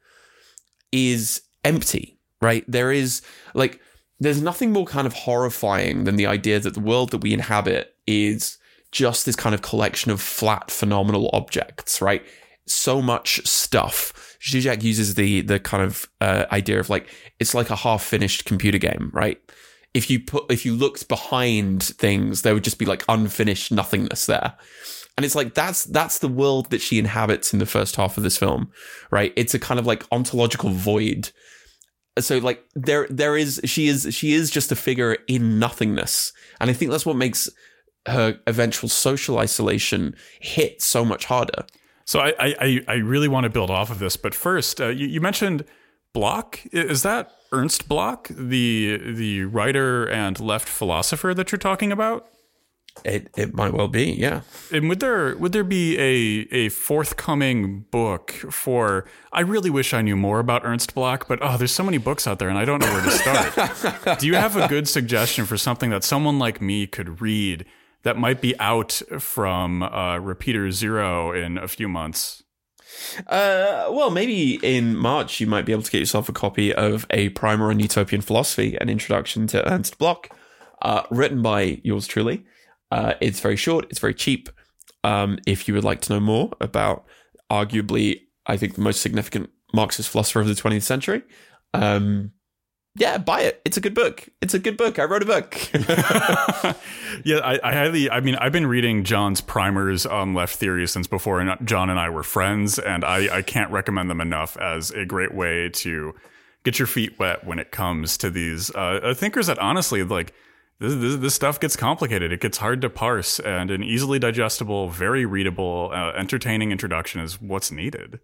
is 0.92 1.42
empty, 1.64 2.20
right? 2.42 2.66
There 2.68 2.92
is 2.92 3.22
like 3.54 3.80
there's 4.20 4.42
nothing 4.42 4.72
more 4.72 4.86
kind 4.86 5.08
of 5.08 5.14
horrifying 5.14 6.04
than 6.04 6.16
the 6.16 6.28
idea 6.28 6.60
that 6.60 6.74
the 6.74 6.80
world 6.80 7.12
that 7.12 7.22
we 7.22 7.34
inhabit 7.34 7.96
is 8.06 8.58
just 8.92 9.26
this 9.26 9.36
kind 9.36 9.56
of 9.56 9.62
collection 9.62 10.12
of 10.12 10.22
flat 10.22 10.70
phenomenal 10.70 11.30
objects, 11.34 12.02
right? 12.02 12.24
So 12.68 13.02
much 13.02 13.46
stuff. 13.48 14.14
Zizek 14.42 14.84
uses 14.84 15.16
the 15.16 15.42
the 15.42 15.60
kind 15.60 15.84
of 15.84 16.10
uh, 16.20 16.46
idea 16.52 16.80
of 16.80 16.90
like 16.90 17.10
it's 17.40 17.54
like 17.54 17.70
a 17.70 17.76
half 17.76 18.04
finished 18.04 18.46
computer 18.46 18.78
game, 18.78 19.12
right? 19.14 19.40
If 19.94 20.10
you 20.10 20.20
put 20.20 20.52
if 20.52 20.66
you 20.66 20.74
looked 20.76 21.08
behind 21.08 21.84
things, 21.84 22.42
there 22.42 22.54
would 22.54 22.64
just 22.64 22.80
be 22.80 22.86
like 22.86 23.04
unfinished 23.08 23.72
nothingness 23.72 24.26
there. 24.26 24.56
And 25.18 25.26
it's 25.26 25.36
like 25.36 25.54
that's 25.54 25.84
that's 25.84 26.20
the 26.20 26.28
world 26.28 26.70
that 26.72 26.82
she 26.82 26.98
inhabits 26.98 27.54
in 27.54 27.60
the 27.60 27.66
first 27.66 27.96
half 27.98 28.18
of 28.18 28.24
this 28.24 28.38
film, 28.38 28.72
right? 29.12 29.34
It's 29.36 29.54
a 29.54 29.60
kind 29.60 29.80
of 29.80 29.86
like 29.86 30.06
ontological 30.12 30.70
void 30.70 31.32
so 32.20 32.38
like 32.40 32.64
there 32.76 33.08
there 33.10 33.38
is 33.38 33.62
she 33.64 33.88
is 33.88 34.08
she 34.12 34.34
is 34.34 34.50
just 34.50 34.72
a 34.72 34.76
figure 34.76 35.18
in 35.28 35.60
nothingness 35.60 36.34
and 36.60 36.70
i 36.70 36.74
think 36.74 36.92
that's 36.92 37.06
what 37.06 37.16
makes 37.16 37.50
her 38.08 38.40
eventual 38.48 38.90
social 38.90 39.38
isolation 39.38 40.16
hit 40.40 40.82
so 40.82 41.06
much 41.06 41.26
harder 41.26 41.66
so 42.12 42.20
i 42.20 42.34
i 42.40 42.80
i 42.88 42.94
really 42.96 43.28
want 43.28 43.44
to 43.44 43.50
build 43.50 43.70
off 43.70 43.90
of 43.90 44.00
this 44.00 44.18
but 44.18 44.34
first 44.36 44.80
uh, 44.82 44.88
you, 44.88 45.08
you, 45.08 45.22
mentioned 45.22 45.66
Bloch. 46.14 46.60
Is 46.72 47.04
that 47.04 47.32
Ernst 47.52 47.88
Bloch, 47.88 48.28
the 48.30 48.98
the 48.98 49.44
writer 49.46 50.10
and 50.10 50.40
left 50.40 50.68
philosopher 50.68 51.34
that 51.34 51.52
you're 51.52 51.60
talking 51.60 51.92
about? 51.92 52.28
It 53.06 53.30
it 53.38 53.54
might 53.54 53.74
well 53.74 53.88
be, 53.88 54.12
yeah. 54.12 54.42
And 54.72 54.90
would 54.90 55.00
there 55.00 55.38
would 55.38 55.54
there 55.54 55.64
be 55.64 55.98
a 55.98 56.48
a 56.54 56.70
forthcoming 56.70 57.86
book 57.92 58.32
for? 58.32 59.06
I 59.32 59.42
really 59.42 59.70
wish 59.70 59.94
I 59.94 60.02
knew 60.02 60.18
more 60.18 60.40
about 60.40 60.66
Ernst 60.66 60.94
Bloch, 60.94 61.28
but 61.30 61.40
oh, 61.42 61.58
there's 61.58 61.72
so 61.72 61.84
many 61.84 61.98
books 61.98 62.28
out 62.28 62.40
there, 62.40 62.50
and 62.50 62.58
I 62.58 62.66
don't 62.66 62.82
know 62.82 62.92
where 62.92 63.04
to 63.04 63.12
start. 63.12 64.20
Do 64.20 64.28
you 64.28 64.36
have 64.36 64.58
a 64.58 64.68
good 64.68 64.90
suggestion 64.90 65.46
for 65.46 65.56
something 65.56 65.90
that 65.92 66.04
someone 66.04 66.40
like 66.40 66.60
me 66.60 66.88
could 66.88 67.22
read 67.22 67.66
that 68.04 68.18
might 68.18 68.42
be 68.42 68.58
out 68.60 69.02
from 69.20 69.84
uh, 69.84 70.18
Repeater 70.18 70.72
Zero 70.72 71.32
in 71.32 71.58
a 71.58 71.68
few 71.68 71.88
months? 71.88 72.44
Uh, 73.28 73.88
well, 73.90 74.10
maybe 74.10 74.60
in 74.64 74.96
March 74.96 75.40
you 75.40 75.48
might 75.48 75.66
be 75.66 75.72
able 75.72 75.84
to 75.84 75.92
get 75.92 76.00
yourself 76.00 76.28
a 76.30 76.34
copy 76.34 76.74
of 76.74 77.06
a 77.10 77.30
primer 77.30 77.70
on 77.70 77.80
utopian 77.80 78.22
philosophy, 78.22 78.78
an 78.82 78.90
introduction 78.90 79.48
to 79.48 79.72
Ernst 79.72 79.98
Bloch, 79.98 80.30
uh, 80.82 81.04
written 81.10 81.42
by 81.42 81.80
yours 81.84 82.08
truly. 82.08 82.46
Uh, 82.92 83.14
it's 83.22 83.40
very 83.40 83.56
short, 83.56 83.86
it's 83.90 84.00
very 84.00 84.14
cheap. 84.14 84.50
Um, 85.04 85.40
if 85.48 85.68
you 85.68 85.74
would 85.74 85.84
like 85.84 86.02
to 86.02 86.14
know 86.14 86.20
more 86.20 86.52
about 86.60 87.06
arguably, 87.50 88.22
I 88.46 88.58
think, 88.58 88.76
the 88.76 88.82
most 88.82 89.02
significant 89.02 89.50
Marxist 89.74 90.10
philosopher 90.10 90.42
of 90.42 90.48
the 90.48 90.54
20th 90.54 90.84
century, 90.84 91.24
um, 91.74 92.32
yeah, 92.96 93.18
buy 93.18 93.42
it. 93.42 93.62
It's 93.64 93.78
a 93.78 93.82
good 93.82 93.94
book. 93.94 94.28
It's 94.42 94.54
a 94.54 94.60
good 94.60 94.76
book. 94.76 95.00
I 95.00 95.06
wrote 95.06 95.24
a 95.24 95.26
book. 95.26 95.58
yeah, 97.24 97.38
I, 97.38 97.60
I, 97.64 97.74
highly. 97.74 98.10
I 98.10 98.20
mean, 98.20 98.36
I've 98.36 98.52
been 98.52 98.68
reading 98.68 99.06
Jon's 99.06 99.40
primers 99.40 100.06
on 100.06 100.34
left 100.34 100.58
theory 100.58 100.86
since 100.88 101.08
before 101.08 101.44
Jon 101.64 101.90
and 101.90 102.00
I 102.00 102.10
were 102.10 102.24
friends, 102.24 102.80
and 102.80 103.06
I, 103.06 103.38
I 103.38 103.42
can't 103.44 103.72
recommend 103.72 104.10
them 104.10 104.20
enough 104.20 104.58
as 104.58 104.92
a 104.92 105.06
great 105.06 105.34
way 105.34 105.70
to 105.70 106.14
get 106.64 106.80
your 106.80 106.88
feet 106.88 107.18
wet 107.18 107.46
when 107.46 107.60
it 107.60 107.72
comes 107.72 108.18
to 108.18 108.30
these 108.30 108.70
uh, 108.76 109.14
thinkers 109.16 109.48
that 109.48 109.58
honestly 109.60 110.04
like 110.04 110.34
this, 110.80 110.94
this, 110.96 111.16
this, 111.16 111.34
stuff 111.34 111.60
gets 111.60 111.76
complicated. 111.76 112.32
It 112.32 112.42
gets 112.42 112.58
hard 112.58 112.82
to 112.82 112.90
parse, 112.90 113.40
and 113.40 113.72
an 113.72 113.84
easily 113.84 114.20
digestible, 114.20 114.90
very 114.90 115.26
readable, 115.26 115.92
uh, 115.94 116.12
entertaining 116.12 116.72
introduction 116.72 117.22
is 117.22 117.40
what's 117.40 117.72
needed. 117.72 118.20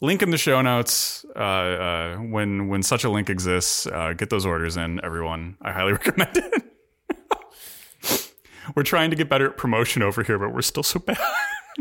Link 0.00 0.22
in 0.22 0.30
the 0.30 0.38
show 0.38 0.60
notes. 0.62 1.24
Uh, 1.36 1.38
uh, 1.38 2.16
when 2.16 2.68
when 2.68 2.82
such 2.82 3.04
a 3.04 3.10
link 3.10 3.28
exists, 3.28 3.86
uh, 3.86 4.14
get 4.14 4.30
those 4.30 4.46
orders 4.46 4.76
in, 4.76 5.02
everyone. 5.04 5.56
I 5.60 5.72
highly 5.72 5.92
recommend 6.00 6.36
it. 6.36 6.62
we're 8.74 8.82
trying 8.82 9.10
to 9.10 9.16
get 9.16 9.28
better 9.28 9.50
at 9.50 9.56
promotion 9.56 10.02
over 10.02 10.22
here, 10.22 10.38
but 10.38 10.54
we're 10.54 10.62
still 10.62 10.82
so 10.82 11.00
bad. 11.00 11.18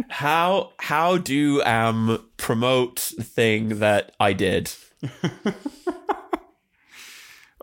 how 0.09 0.73
how 0.79 1.17
do 1.17 1.63
um 1.63 2.25
promote 2.37 3.11
the 3.17 3.23
thing 3.23 3.79
that 3.79 4.13
I 4.19 4.33
did? 4.33 4.71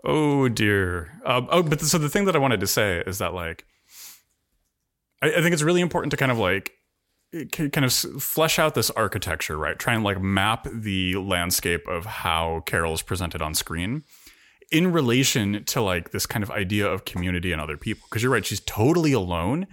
Oh 0.03 0.47
dear. 0.47 1.11
Um, 1.25 1.47
oh, 1.51 1.61
but 1.61 1.81
so 1.81 1.97
the 1.97 2.07
thing 2.07 2.25
that 2.25 2.35
I 2.35 2.39
wanted 2.39 2.61
to 2.61 2.67
say 2.67 3.03
is 3.05 3.17
that 3.17 3.33
like, 3.33 3.65
I, 5.21 5.27
I 5.33 5.41
think 5.41 5.51
it's 5.51 5.63
really 5.63 5.81
important 5.81 6.11
to 6.11 6.17
kind 6.17 6.31
of 6.31 6.37
like 6.37 6.71
kind 7.51 7.85
of 7.85 7.93
flesh 7.93 8.57
out 8.57 8.73
this 8.73 8.89
architecture, 8.91 9.57
right? 9.57 9.77
Try 9.77 9.93
and 9.93 10.03
like 10.03 10.21
map 10.21 10.67
the 10.71 11.15
landscape 11.15 11.87
of 11.87 12.05
how 12.05 12.63
Carol 12.65 12.93
is 12.93 13.01
presented 13.01 13.41
on 13.41 13.53
screen 13.53 14.03
in 14.71 14.91
relation 14.91 15.63
to 15.65 15.81
like 15.81 16.11
this 16.11 16.25
kind 16.25 16.43
of 16.43 16.51
idea 16.51 16.87
of 16.87 17.05
community 17.05 17.51
and 17.51 17.61
other 17.61 17.77
people. 17.77 18.05
Because 18.09 18.23
you're 18.23 18.31
right, 18.31 18.45
she's 18.45 18.61
totally 18.61 19.13
alone, 19.13 19.67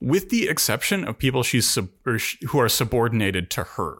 with 0.00 0.30
the 0.30 0.48
exception 0.48 1.04
of 1.04 1.18
people 1.18 1.42
she's 1.42 1.68
sub- 1.68 1.90
who 2.04 2.58
are 2.58 2.68
subordinated 2.68 3.50
to 3.50 3.64
her. 3.64 3.98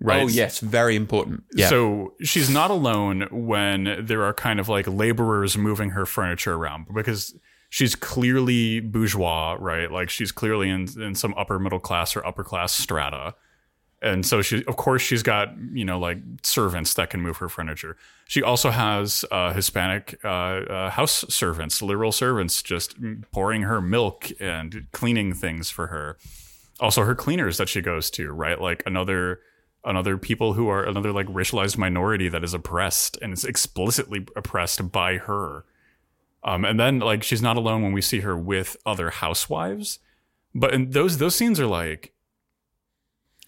Right. 0.00 0.22
Oh, 0.22 0.28
yes. 0.28 0.60
Very 0.60 0.94
important. 0.94 1.42
Yeah. 1.54 1.68
So 1.68 2.14
she's 2.22 2.48
not 2.48 2.70
alone 2.70 3.26
when 3.32 4.06
there 4.06 4.22
are 4.22 4.32
kind 4.32 4.60
of 4.60 4.68
like 4.68 4.86
laborers 4.86 5.58
moving 5.58 5.90
her 5.90 6.06
furniture 6.06 6.54
around 6.54 6.86
because 6.94 7.34
she's 7.68 7.94
clearly 7.94 8.80
bourgeois, 8.80 9.56
right? 9.58 9.90
Like 9.90 10.10
she's 10.10 10.32
clearly 10.32 10.68
in, 10.70 10.88
in 11.00 11.14
some 11.14 11.34
upper 11.36 11.58
middle 11.58 11.80
class 11.80 12.16
or 12.16 12.26
upper 12.26 12.44
class 12.44 12.72
strata. 12.72 13.34
And 14.00 14.24
so 14.24 14.42
she, 14.42 14.64
of 14.66 14.76
course, 14.76 15.02
she's 15.02 15.24
got, 15.24 15.54
you 15.72 15.84
know, 15.84 15.98
like 15.98 16.18
servants 16.44 16.94
that 16.94 17.10
can 17.10 17.20
move 17.20 17.38
her 17.38 17.48
furniture. 17.48 17.96
She 18.28 18.42
also 18.42 18.70
has 18.70 19.24
uh, 19.32 19.52
Hispanic 19.52 20.20
uh, 20.24 20.28
uh, 20.28 20.90
house 20.90 21.24
servants, 21.28 21.82
literal 21.82 22.12
servants, 22.12 22.62
just 22.62 22.94
pouring 23.32 23.62
her 23.62 23.80
milk 23.80 24.30
and 24.38 24.86
cleaning 24.92 25.34
things 25.34 25.68
for 25.70 25.88
her. 25.88 26.16
Also, 26.78 27.02
her 27.02 27.16
cleaners 27.16 27.58
that 27.58 27.68
she 27.68 27.80
goes 27.80 28.08
to, 28.10 28.30
right? 28.30 28.60
Like 28.60 28.84
another 28.86 29.40
another 29.84 30.16
people 30.16 30.52
who 30.52 30.68
are 30.68 30.84
another 30.84 31.12
like 31.12 31.26
racialized 31.26 31.76
minority 31.76 32.28
that 32.28 32.44
is 32.44 32.54
oppressed 32.54 33.18
and 33.20 33.32
is 33.32 33.44
explicitly 33.44 34.26
oppressed 34.36 34.92
by 34.92 35.16
her. 35.16 35.64
Um, 36.48 36.64
and 36.64 36.80
then 36.80 36.98
like 37.00 37.22
she's 37.22 37.42
not 37.42 37.58
alone 37.58 37.82
when 37.82 37.92
we 37.92 38.00
see 38.00 38.20
her 38.20 38.34
with 38.34 38.74
other 38.86 39.10
housewives. 39.10 39.98
But 40.54 40.72
in 40.72 40.90
those 40.90 41.18
those 41.18 41.36
scenes 41.36 41.60
are 41.60 41.66
like 41.66 42.14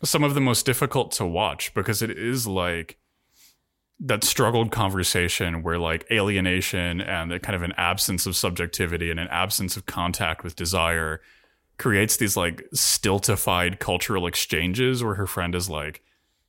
some 0.04 0.22
of 0.22 0.34
the 0.34 0.40
most 0.40 0.66
difficult 0.66 1.10
to 1.12 1.24
watch 1.24 1.72
because 1.72 2.02
it 2.02 2.10
is 2.10 2.46
like 2.46 2.98
that 4.00 4.22
struggled 4.22 4.70
conversation 4.70 5.62
where 5.62 5.78
like 5.78 6.06
alienation 6.10 7.00
and 7.00 7.30
the 7.30 7.40
kind 7.40 7.56
of 7.56 7.62
an 7.62 7.72
absence 7.78 8.26
of 8.26 8.36
subjectivity 8.36 9.10
and 9.10 9.18
an 9.18 9.28
absence 9.28 9.78
of 9.78 9.86
contact 9.86 10.44
with 10.44 10.54
desire 10.54 11.22
creates 11.78 12.18
these 12.18 12.36
like 12.36 12.62
stiltified 12.74 13.78
cultural 13.78 14.26
exchanges 14.26 15.02
where 15.02 15.14
her 15.14 15.26
friend 15.26 15.54
is 15.54 15.70
like 15.70 16.02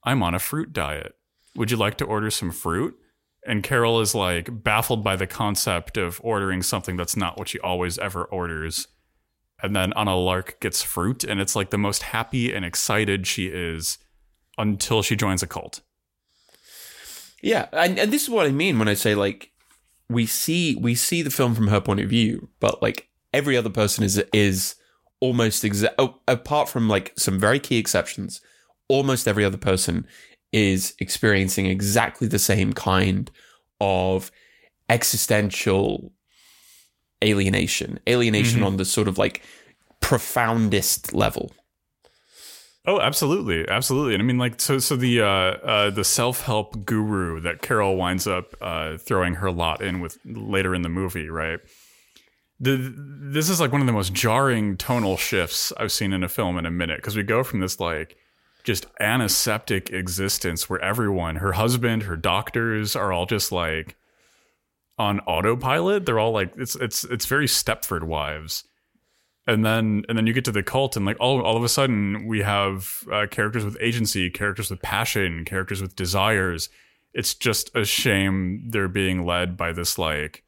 I'm 0.04 0.22
on 0.22 0.36
a 0.36 0.40
fruit 0.40 0.74
diet. 0.74 1.16
Would 1.56 1.72
you 1.72 1.78
like 1.78 1.98
to 2.00 2.06
order 2.06 2.30
some 2.30 2.52
fruit? 2.52 2.98
And 3.46 3.64
Carol 3.64 4.02
is 4.02 4.14
like 4.14 4.64
baffled 4.64 5.04
by 5.04 5.16
the 5.16 5.28
concept 5.28 5.98
of 5.98 6.22
ordering 6.24 6.62
something 6.62 6.96
that's 6.96 7.16
not 7.16 7.38
what 7.38 7.50
she 7.50 7.60
always 7.60 7.98
ever 7.98 8.24
orders. 8.26 8.88
And 9.64 9.76
then 9.76 9.94
Anna 9.96 10.16
Lark 10.16 10.60
gets 10.60 10.82
fruit, 10.82 11.24
and 11.24 11.40
it's 11.40 11.56
like 11.56 11.70
the 11.70 11.78
most 11.78 12.02
happy 12.04 12.54
and 12.54 12.66
excited 12.66 13.28
she 13.28 13.48
is 13.48 14.00
until 14.58 15.04
she 15.04 15.16
joins 15.16 15.44
a 15.44 15.48
cult. 15.48 15.82
Yeah, 17.42 17.68
and, 17.72 17.98
and 18.00 18.12
this 18.12 18.24
is 18.24 18.30
what 18.30 18.48
I 18.48 18.52
mean 18.52 18.78
when 18.80 18.88
I 18.88 18.94
say 18.94 19.16
like 19.16 19.52
we 20.10 20.26
see 20.26 20.76
we 20.76 20.94
see 20.96 21.22
the 21.22 21.30
film 21.32 21.56
from 21.56 21.68
her 21.68 21.82
point 21.82 22.00
of 22.00 22.10
view, 22.10 22.50
but 22.60 22.82
like 22.82 23.08
every 23.34 23.58
other 23.58 23.70
person 23.70 24.04
is 24.04 24.24
is 24.34 24.76
almost 25.20 25.64
exact 25.64 25.96
oh, 25.98 26.20
apart 26.28 26.70
from 26.70 26.90
like 26.90 27.14
some 27.18 27.40
very 27.40 27.60
key 27.60 27.78
exceptions 27.78 28.42
almost 28.92 29.28
every 29.28 29.46
other 29.46 29.58
person 29.58 30.06
is 30.52 30.94
experiencing 31.00 31.66
exactly 31.66 32.28
the 32.28 32.40
same 32.40 32.74
kind 32.74 33.32
of 33.80 34.32
existential 34.90 36.12
alienation, 37.24 38.00
alienation 38.08 38.60
mm-hmm. 38.60 38.68
on 38.68 38.78
the 38.78 38.86
sort 38.86 39.08
of 39.08 39.18
like 39.18 39.42
profoundest 40.00 41.14
level. 41.14 41.52
Oh, 42.86 43.00
absolutely, 43.00 43.68
absolutely. 43.70 44.16
And 44.16 44.24
I 44.24 44.26
mean, 44.26 44.40
like, 44.40 44.60
so, 44.60 44.80
so 44.80 44.96
the 44.96 45.22
uh, 45.22 45.26
uh, 45.26 45.90
the 45.92 46.04
self 46.04 46.42
help 46.42 46.84
guru 46.84 47.40
that 47.42 47.62
Carol 47.62 47.96
winds 47.96 48.26
up 48.26 48.56
uh, 48.60 48.98
throwing 48.98 49.36
her 49.36 49.52
lot 49.52 49.82
in 49.82 50.00
with 50.00 50.18
later 50.26 50.74
in 50.74 50.82
the 50.82 50.90
movie, 50.90 51.30
right? 51.30 51.60
The, 52.60 52.94
this 52.96 53.50
is 53.50 53.60
like 53.60 53.72
one 53.72 53.82
of 53.82 53.88
the 53.88 53.94
most 53.94 54.14
jarring 54.14 54.78
tonal 54.78 55.18
shifts 55.18 55.72
I've 55.78 55.92
seen 55.92 56.12
in 56.12 56.24
a 56.24 56.30
film 56.30 56.58
in 56.58 56.66
a 56.66 56.72
minute 56.72 56.98
because 56.98 57.16
we 57.16 57.24
go 57.24 57.44
from 57.44 57.60
this 57.60 57.80
like 57.80 58.18
just 58.64 58.86
antiseptic 59.00 59.90
existence 59.90 60.70
where 60.70 60.82
everyone, 60.82 61.38
her 61.38 61.54
husband, 61.54 62.04
her 62.04 62.18
doctors 62.18 62.96
are 62.96 63.12
all 63.12 63.26
just 63.26 63.52
like 63.52 63.96
on 64.98 65.20
autopilot. 65.22 66.06
They're 66.06 66.20
all 66.20 66.32
like 66.32 66.54
it's 66.58 66.76
it's 66.76 67.04
it's 67.06 67.26
very 67.26 67.48
Stepford 67.48 68.04
wives. 68.04 68.64
And 69.48 69.66
then 69.66 70.04
and 70.08 70.18
then 70.18 70.28
you 70.28 70.34
get 70.34 70.46
to 70.46 70.52
the 70.52 70.64
cult 70.64 70.96
and 70.96 71.06
like 71.06 71.18
all 71.20 71.42
all 71.42 71.58
of 71.58 71.64
a 71.64 71.70
sudden 71.70 72.28
we 72.28 72.42
have 72.42 73.04
uh, 73.12 73.28
characters 73.30 73.66
with 73.66 73.78
agency, 73.82 74.30
characters 74.30 74.70
with 74.70 74.82
passion, 74.82 75.46
characters 75.46 75.82
with 75.82 75.96
desires. 75.96 76.70
It's 77.14 77.34
just 77.34 77.76
a 77.76 77.84
shame 77.84 78.70
they're 78.70 78.88
being 78.88 79.26
led 79.26 79.58
by 79.58 79.72
this 79.74 79.98
like 79.98 80.44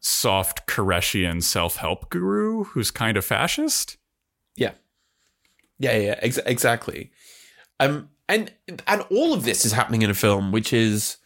soft 0.00 0.66
Koreshian 0.66 1.42
self-help 1.42 2.10
guru 2.10 2.64
who's 2.64 2.90
kind 2.90 3.16
of 3.16 3.24
fascist. 3.24 3.96
Yeah. 5.80 5.96
Yeah, 5.96 6.14
ex- 6.22 6.38
exactly. 6.46 7.10
Um, 7.80 8.10
and 8.28 8.52
and 8.86 9.02
all 9.10 9.32
of 9.34 9.44
this 9.44 9.64
is 9.64 9.72
happening 9.72 10.02
in 10.02 10.10
a 10.10 10.14
film, 10.14 10.52
which 10.52 10.72
is 10.72 11.16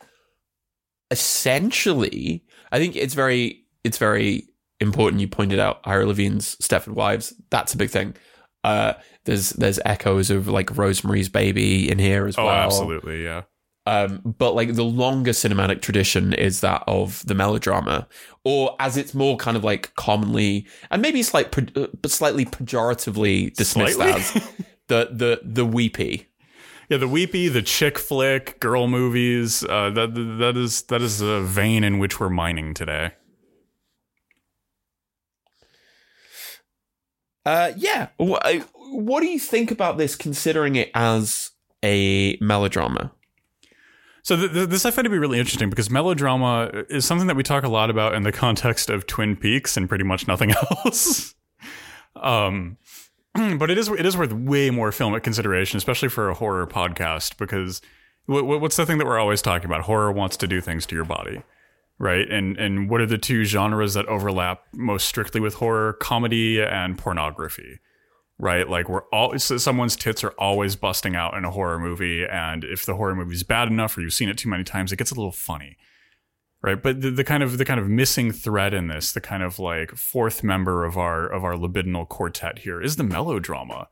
essentially, 1.10 2.44
I 2.72 2.78
think 2.78 2.96
it's 2.96 3.14
very 3.14 3.64
it's 3.84 3.98
very 3.98 4.48
important. 4.80 5.20
You 5.20 5.28
pointed 5.28 5.58
out 5.58 5.80
Ira 5.84 6.06
Levine's 6.06 6.56
Stepford 6.56 6.94
Wives. 6.94 7.34
That's 7.50 7.74
a 7.74 7.76
big 7.76 7.90
thing. 7.90 8.14
Uh, 8.62 8.94
there's 9.24 9.50
there's 9.50 9.78
echoes 9.84 10.30
of 10.30 10.48
like 10.48 10.76
Rosemary's 10.76 11.28
Baby 11.28 11.90
in 11.90 11.98
here 11.98 12.26
as 12.26 12.38
oh, 12.38 12.46
well. 12.46 12.54
absolutely, 12.54 13.22
yeah. 13.22 13.42
Um, 13.86 14.22
but 14.38 14.54
like 14.54 14.74
the 14.74 14.84
longer 14.84 15.32
cinematic 15.32 15.82
tradition 15.82 16.32
is 16.32 16.60
that 16.62 16.82
of 16.86 17.24
the 17.26 17.34
melodrama, 17.34 18.08
or 18.42 18.74
as 18.80 18.96
it's 18.96 19.12
more 19.12 19.36
kind 19.36 19.56
of 19.56 19.64
like 19.64 19.94
commonly 19.94 20.66
and 20.90 21.02
maybe 21.02 21.22
slight, 21.22 21.56
uh, 21.76 21.88
but 22.00 22.10
slightly 22.10 22.46
pejoratively 22.46 23.54
dismissed 23.54 23.96
slightly? 23.96 24.20
as 24.20 24.32
the 24.88 25.08
the 25.12 25.40
the 25.42 25.66
weepy 25.66 26.28
Yeah, 26.88 26.96
the 26.96 27.08
weepy, 27.08 27.48
the 27.48 27.60
chick 27.62 27.98
flick, 27.98 28.58
girl 28.60 28.88
movies. 28.88 29.62
Uh, 29.64 29.90
that 29.90 30.14
that 30.14 30.56
is 30.56 30.82
that 30.84 31.02
is 31.02 31.18
the 31.18 31.42
vein 31.42 31.84
in 31.84 31.98
which 31.98 32.18
we're 32.18 32.30
mining 32.30 32.72
today. 32.72 33.12
Uh, 37.46 37.72
yeah. 37.76 38.08
What, 38.16 38.46
what 38.90 39.20
do 39.20 39.26
you 39.26 39.38
think 39.38 39.70
about 39.70 39.98
this, 39.98 40.16
considering 40.16 40.76
it 40.76 40.90
as 40.94 41.50
a 41.84 42.38
melodrama? 42.40 43.12
So 44.24 44.36
th- 44.36 44.52
th- 44.52 44.68
this 44.70 44.86
I 44.86 44.90
find 44.90 45.04
to 45.04 45.10
be 45.10 45.18
really 45.18 45.38
interesting 45.38 45.68
because 45.68 45.90
melodrama 45.90 46.70
is 46.88 47.04
something 47.04 47.26
that 47.26 47.36
we 47.36 47.42
talk 47.42 47.62
a 47.62 47.68
lot 47.68 47.90
about 47.90 48.14
in 48.14 48.22
the 48.22 48.32
context 48.32 48.88
of 48.88 49.06
Twin 49.06 49.36
Peaks 49.36 49.76
and 49.76 49.86
pretty 49.86 50.04
much 50.04 50.26
nothing 50.26 50.52
else. 50.84 51.34
um, 52.16 52.78
but 53.34 53.70
it 53.70 53.76
is 53.76 53.88
it 53.88 54.06
is 54.06 54.16
worth 54.16 54.32
way 54.32 54.70
more 54.70 54.90
filmic 54.90 55.22
consideration, 55.22 55.76
especially 55.76 56.08
for 56.08 56.30
a 56.30 56.34
horror 56.34 56.66
podcast, 56.66 57.36
because 57.36 57.82
w- 58.26 58.58
what's 58.58 58.76
the 58.76 58.86
thing 58.86 58.96
that 58.96 59.06
we're 59.06 59.18
always 59.18 59.42
talking 59.42 59.66
about? 59.66 59.82
Horror 59.82 60.10
wants 60.10 60.38
to 60.38 60.46
do 60.46 60.62
things 60.62 60.86
to 60.86 60.94
your 60.94 61.04
body, 61.04 61.42
right? 61.98 62.26
And 62.30 62.56
and 62.56 62.88
what 62.88 63.02
are 63.02 63.06
the 63.06 63.18
two 63.18 63.44
genres 63.44 63.92
that 63.92 64.06
overlap 64.06 64.62
most 64.72 65.06
strictly 65.06 65.40
with 65.40 65.54
horror? 65.54 65.92
Comedy 65.94 66.62
and 66.62 66.96
pornography 66.96 67.78
right? 68.38 68.68
Like 68.68 68.88
we're 68.88 69.04
all 69.12 69.38
someone's 69.38 69.96
tits 69.96 70.24
are 70.24 70.34
always 70.38 70.76
busting 70.76 71.14
out 71.14 71.36
in 71.36 71.44
a 71.44 71.50
horror 71.50 71.78
movie, 71.78 72.24
and 72.24 72.64
if 72.64 72.84
the 72.84 72.96
horror 72.96 73.14
movie's 73.14 73.42
bad 73.42 73.68
enough 73.68 73.96
or 73.96 74.00
you've 74.00 74.12
seen 74.12 74.28
it 74.28 74.38
too 74.38 74.48
many 74.48 74.64
times, 74.64 74.92
it 74.92 74.96
gets 74.96 75.10
a 75.10 75.14
little 75.14 75.32
funny, 75.32 75.76
right? 76.62 76.82
But 76.82 77.00
the, 77.00 77.10
the 77.10 77.24
kind 77.24 77.42
of 77.42 77.58
the 77.58 77.64
kind 77.64 77.80
of 77.80 77.88
missing 77.88 78.32
thread 78.32 78.74
in 78.74 78.88
this, 78.88 79.12
the 79.12 79.20
kind 79.20 79.42
of 79.42 79.58
like 79.58 79.92
fourth 79.92 80.42
member 80.42 80.84
of 80.84 80.98
our 80.98 81.26
of 81.26 81.44
our 81.44 81.54
libidinal 81.54 82.08
quartet 82.08 82.60
here, 82.60 82.82
is 82.82 82.96
the 82.96 83.04
melodrama. 83.04 83.88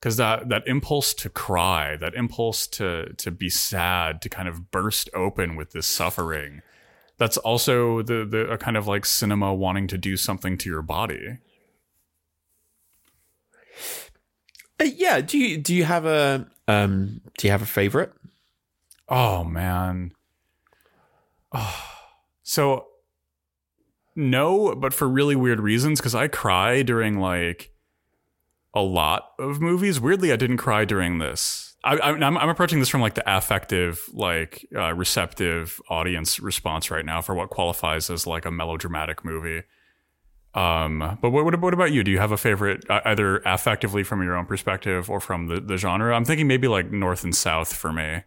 Because 0.00 0.16
that 0.16 0.48
that 0.48 0.66
impulse 0.66 1.14
to 1.14 1.30
cry, 1.30 1.96
that 1.96 2.14
impulse 2.14 2.66
to 2.68 3.14
to 3.14 3.30
be 3.30 3.48
sad, 3.48 4.20
to 4.22 4.28
kind 4.28 4.48
of 4.48 4.70
burst 4.70 5.08
open 5.14 5.54
with 5.54 5.70
this 5.70 5.86
suffering, 5.86 6.60
that's 7.18 7.36
also 7.36 8.02
the 8.02 8.26
the 8.28 8.50
a 8.50 8.58
kind 8.58 8.76
of 8.76 8.88
like 8.88 9.06
cinema 9.06 9.54
wanting 9.54 9.86
to 9.86 9.96
do 9.96 10.16
something 10.16 10.58
to 10.58 10.68
your 10.68 10.82
body 10.82 11.38
Uh, 14.71 14.71
yeah. 14.82 15.20
Do 15.20 15.38
you 15.38 15.58
do 15.58 15.74
you 15.74 15.84
have 15.84 16.06
a 16.06 16.46
um 16.68 17.20
do 17.38 17.46
you 17.46 17.50
have 17.50 17.62
a 17.62 17.66
favorite? 17.66 18.12
Oh 19.08 19.44
man. 19.44 20.12
Oh. 21.52 21.88
So 22.42 22.86
no, 24.14 24.74
but 24.74 24.92
for 24.92 25.08
really 25.08 25.36
weird 25.36 25.60
reasons 25.60 26.00
because 26.00 26.14
I 26.14 26.28
cry 26.28 26.82
during 26.82 27.18
like 27.18 27.72
a 28.74 28.82
lot 28.82 29.32
of 29.38 29.60
movies. 29.60 30.00
Weirdly, 30.00 30.32
I 30.32 30.36
didn't 30.36 30.58
cry 30.58 30.84
during 30.84 31.18
this. 31.18 31.76
I, 31.84 32.10
am 32.10 32.36
approaching 32.36 32.78
this 32.78 32.88
from 32.88 33.00
like 33.00 33.14
the 33.14 33.36
affective, 33.36 34.08
like 34.12 34.68
uh, 34.74 34.94
receptive 34.94 35.80
audience 35.88 36.38
response 36.38 36.92
right 36.92 37.04
now 37.04 37.20
for 37.20 37.34
what 37.34 37.50
qualifies 37.50 38.08
as 38.08 38.26
like 38.26 38.44
a 38.44 38.52
melodramatic 38.52 39.24
movie. 39.24 39.64
Um, 40.54 41.18
but 41.22 41.30
what, 41.30 41.60
what 41.60 41.74
about 41.74 41.92
you? 41.92 42.04
Do 42.04 42.10
you 42.10 42.18
have 42.18 42.32
a 42.32 42.36
favorite, 42.36 42.88
uh, 42.90 43.00
either 43.06 43.40
affectively 43.40 44.04
from 44.04 44.22
your 44.22 44.36
own 44.36 44.44
perspective 44.46 45.08
or 45.08 45.18
from 45.18 45.46
the, 45.46 45.60
the 45.60 45.76
genre? 45.76 46.14
I'm 46.14 46.24
thinking 46.24 46.46
maybe 46.46 46.68
like 46.68 46.90
North 46.90 47.24
and 47.24 47.34
South 47.34 47.72
for 47.72 47.92
me. 47.92 48.22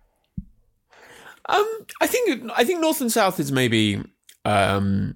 Um, 1.47 1.85
I 2.01 2.07
think 2.07 2.49
I 2.55 2.63
think 2.63 2.81
North 2.81 3.01
and 3.01 3.11
South 3.11 3.39
is 3.39 3.51
maybe 3.51 4.01
um 4.45 5.15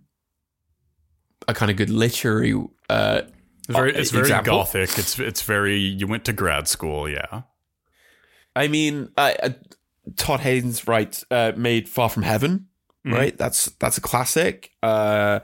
a 1.47 1.53
kind 1.53 1.71
of 1.71 1.77
good 1.77 1.89
literary. 1.89 2.53
Uh, 2.87 3.21
it's 3.67 3.77
very, 3.77 3.95
it's 3.95 4.11
very 4.11 4.29
gothic. 4.43 4.97
It's 4.97 5.19
it's 5.19 5.41
very. 5.41 5.77
You 5.77 6.07
went 6.07 6.25
to 6.25 6.33
grad 6.33 6.67
school, 6.67 7.09
yeah. 7.09 7.43
I 8.55 8.67
mean, 8.67 9.09
uh, 9.17 9.49
Todd 10.17 10.39
Haynes, 10.41 10.87
right, 10.87 11.21
uh, 11.31 11.53
made 11.55 11.87
Far 11.89 12.09
from 12.09 12.23
Heaven, 12.23 12.67
mm-hmm. 13.05 13.13
right? 13.13 13.37
That's 13.37 13.65
that's 13.79 13.97
a 13.97 14.01
classic. 14.01 14.71
Uh, 14.81 15.39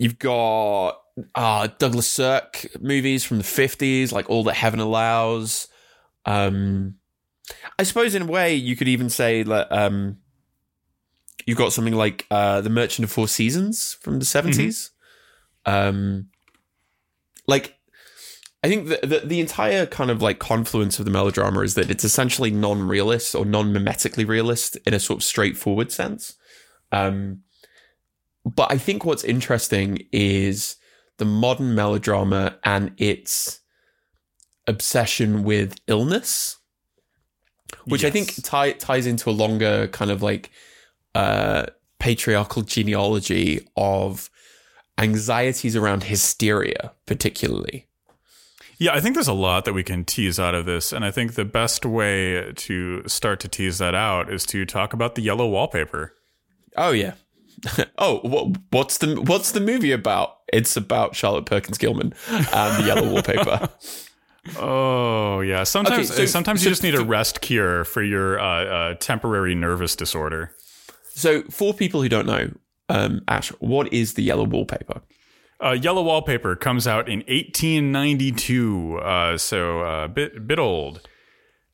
You've 0.00 0.18
got 0.18 0.98
uh, 1.34 1.68
Douglas 1.78 2.08
Sirk 2.08 2.66
movies 2.80 3.22
from 3.22 3.36
the 3.36 3.44
50s, 3.44 4.12
like 4.12 4.30
All 4.30 4.42
That 4.44 4.54
Heaven 4.54 4.80
Allows. 4.80 5.68
Um, 6.24 6.94
I 7.78 7.82
suppose 7.82 8.14
in 8.14 8.22
a 8.22 8.26
way 8.26 8.54
you 8.54 8.76
could 8.76 8.88
even 8.88 9.10
say 9.10 9.42
that 9.42 9.70
um, 9.70 10.16
you've 11.44 11.58
got 11.58 11.74
something 11.74 11.92
like 11.92 12.26
uh, 12.30 12.62
The 12.62 12.70
Merchant 12.70 13.04
of 13.04 13.12
Four 13.12 13.28
Seasons 13.28 13.98
from 14.00 14.20
the 14.20 14.24
70s. 14.24 14.88
Mm-hmm. 15.66 15.70
Um, 15.70 16.28
like, 17.46 17.76
I 18.64 18.68
think 18.68 18.88
the, 18.88 19.06
the, 19.06 19.18
the 19.26 19.40
entire 19.40 19.84
kind 19.84 20.10
of 20.10 20.22
like 20.22 20.38
confluence 20.38 20.98
of 20.98 21.04
the 21.04 21.10
melodrama 21.10 21.60
is 21.60 21.74
that 21.74 21.90
it's 21.90 22.04
essentially 22.04 22.50
non-realist 22.50 23.34
or 23.34 23.44
non-mimetically 23.44 24.26
realist 24.26 24.78
in 24.86 24.94
a 24.94 25.00
sort 25.00 25.18
of 25.18 25.24
straightforward 25.24 25.92
sense. 25.92 26.36
Um, 26.90 27.42
but 28.44 28.72
I 28.72 28.78
think 28.78 29.04
what's 29.04 29.24
interesting 29.24 30.06
is 30.12 30.76
the 31.18 31.24
modern 31.24 31.74
melodrama 31.74 32.58
and 32.64 32.92
its 32.96 33.60
obsession 34.66 35.42
with 35.42 35.78
illness, 35.86 36.56
which 37.84 38.02
yes. 38.02 38.08
I 38.08 38.12
think 38.12 38.42
tie, 38.42 38.72
ties 38.72 39.06
into 39.06 39.30
a 39.30 39.32
longer 39.32 39.88
kind 39.88 40.10
of 40.10 40.22
like 40.22 40.50
uh, 41.14 41.66
patriarchal 41.98 42.62
genealogy 42.62 43.68
of 43.76 44.30
anxieties 44.98 45.76
around 45.76 46.04
hysteria, 46.04 46.92
particularly. 47.06 47.86
Yeah, 48.78 48.94
I 48.94 49.00
think 49.00 49.14
there's 49.14 49.28
a 49.28 49.34
lot 49.34 49.66
that 49.66 49.74
we 49.74 49.82
can 49.82 50.06
tease 50.06 50.40
out 50.40 50.54
of 50.54 50.64
this. 50.64 50.90
And 50.90 51.04
I 51.04 51.10
think 51.10 51.34
the 51.34 51.44
best 51.44 51.84
way 51.84 52.52
to 52.54 53.06
start 53.06 53.38
to 53.40 53.48
tease 53.48 53.76
that 53.76 53.94
out 53.94 54.32
is 54.32 54.46
to 54.46 54.64
talk 54.64 54.94
about 54.94 55.16
the 55.16 55.20
yellow 55.20 55.46
wallpaper. 55.46 56.14
Oh, 56.78 56.90
yeah. 56.90 57.12
oh, 57.98 58.20
what, 58.20 58.56
what's 58.70 58.98
the 58.98 59.20
what's 59.20 59.52
the 59.52 59.60
movie 59.60 59.92
about? 59.92 60.38
It's 60.52 60.76
about 60.76 61.14
Charlotte 61.14 61.46
Perkins 61.46 61.78
Gilman 61.78 62.14
and 62.28 62.82
the 62.82 62.84
yellow 62.86 63.10
wallpaper. 63.10 63.68
Oh 64.56 65.40
yeah. 65.40 65.64
Sometimes 65.64 66.10
okay, 66.10 66.22
so, 66.22 66.26
sometimes 66.26 66.60
so, 66.60 66.64
you 66.64 66.70
just 66.70 66.82
need 66.82 66.94
a 66.94 67.04
rest 67.04 67.42
cure 67.42 67.84
for 67.84 68.02
your 68.02 68.40
uh, 68.40 68.64
uh, 68.64 68.94
temporary 68.94 69.54
nervous 69.54 69.94
disorder. 69.94 70.54
So 71.10 71.42
for 71.50 71.74
people 71.74 72.00
who 72.00 72.08
don't 72.08 72.26
know, 72.26 72.50
um, 72.88 73.20
Ash, 73.28 73.50
what 73.60 73.92
is 73.92 74.14
the 74.14 74.22
yellow 74.22 74.44
wallpaper? 74.44 75.02
Uh, 75.62 75.72
Yellow 75.72 76.02
Wallpaper 76.02 76.56
comes 76.56 76.86
out 76.86 77.06
in 77.06 77.18
1892, 77.28 78.98
uh, 79.02 79.36
so 79.36 79.80
a 79.80 80.04
uh, 80.04 80.08
bit 80.08 80.46
bit 80.46 80.58
old. 80.58 81.06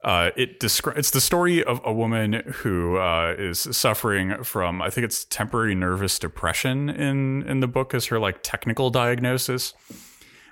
Uh, 0.07 0.31
it 0.37 0.61
describes 0.61 0.97
it's 1.01 1.11
the 1.11 1.21
story 1.21 1.65
of 1.65 1.81
a 1.85 1.93
woman 1.93 2.35
who 2.59 2.97
uh, 2.97 3.35
is 3.37 3.59
suffering 3.73 4.45
from 4.45 4.81
I 4.81 4.89
think 4.89 5.05
it's 5.05 5.25
temporary 5.25 5.75
nervous 5.75 6.17
depression 6.21 6.89
in 6.89 7.43
in 7.43 7.59
the 7.59 7.67
book 7.67 7.93
is 7.93 8.07
her 8.07 8.21
like 8.21 8.39
technical 8.45 8.89
diagnosis, 8.89 9.75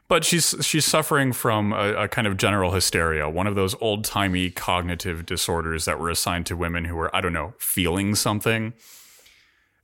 but 0.09 0.25
she's 0.25 0.57
she's 0.61 0.85
suffering 0.85 1.33
from 1.33 1.73
a, 1.73 1.95
a 1.95 2.09
kind 2.09 2.27
of 2.27 2.37
general 2.37 2.73
hysteria, 2.73 3.31
one 3.31 3.47
of 3.47 3.55
those 3.55 3.77
old 3.81 4.05
timey 4.05 4.51
cognitive 4.51 5.25
disorders 5.25 5.85
that 5.85 6.01
were 6.01 6.11
assigned 6.11 6.47
to 6.47 6.57
women 6.57 6.87
who 6.87 6.97
were 6.97 7.15
I 7.15 7.21
don't 7.21 7.33
know 7.33 7.55
feeling 7.59 8.17
something. 8.17 8.73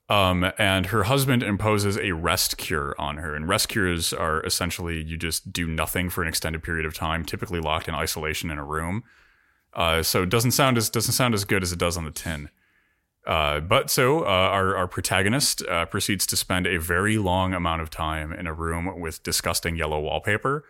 Um, 0.09 0.50
and 0.59 0.87
her 0.87 1.04
husband 1.04 1.44
imposes 1.44 1.96
a 1.96 2.11
rest 2.11 2.56
cure 2.56 2.96
on 2.98 3.18
her. 3.18 3.37
And 3.37 3.48
rest 3.48 3.68
cures 3.68 4.12
are 4.12 4.44
essentially 4.44 5.00
you 5.00 5.16
just 5.16 5.52
do 5.52 5.68
nothing 5.68 6.11
for 6.11 6.22
an 6.22 6.26
extended 6.26 6.64
period 6.64 6.85
of 6.85 6.94
time, 6.94 7.24
typically 7.24 7.61
locked 7.61 7.87
in 7.87 7.94
isolation 7.94 8.50
in 8.50 8.59
a 8.59 8.64
room. 8.64 9.04
Uh, 9.74 10.02
so 10.02 10.22
it 10.22 10.28
doesn't 10.28 10.50
sound 10.50 10.76
as 10.76 10.90
doesn't 10.90 11.12
sound 11.12 11.35
as 11.35 11.44
good 11.44 11.62
as 11.62 11.72
it 11.72 11.78
does 11.78 11.96
on 11.96 12.04
the 12.04 12.11
tin. 12.11 12.48
Uh, 13.26 13.61
but 13.61 13.90
so 13.90 14.20
uh, 14.20 14.26
our 14.26 14.76
our 14.76 14.88
protagonist 14.88 15.62
uh, 15.66 15.87
proceeds 15.87 16.26
to 16.26 16.37
spend 16.37 16.66
a 16.66 16.78
very 16.78 17.18
long 17.18 17.54
amount 17.54 17.83
of 17.83 17.90
time 17.90 18.33
in 18.33 18.46
a 18.46 18.52
room 18.52 18.98
with 18.98 19.22
disgusting 19.22 19.76
yellow 19.76 20.00
wallpaper, 20.00 20.64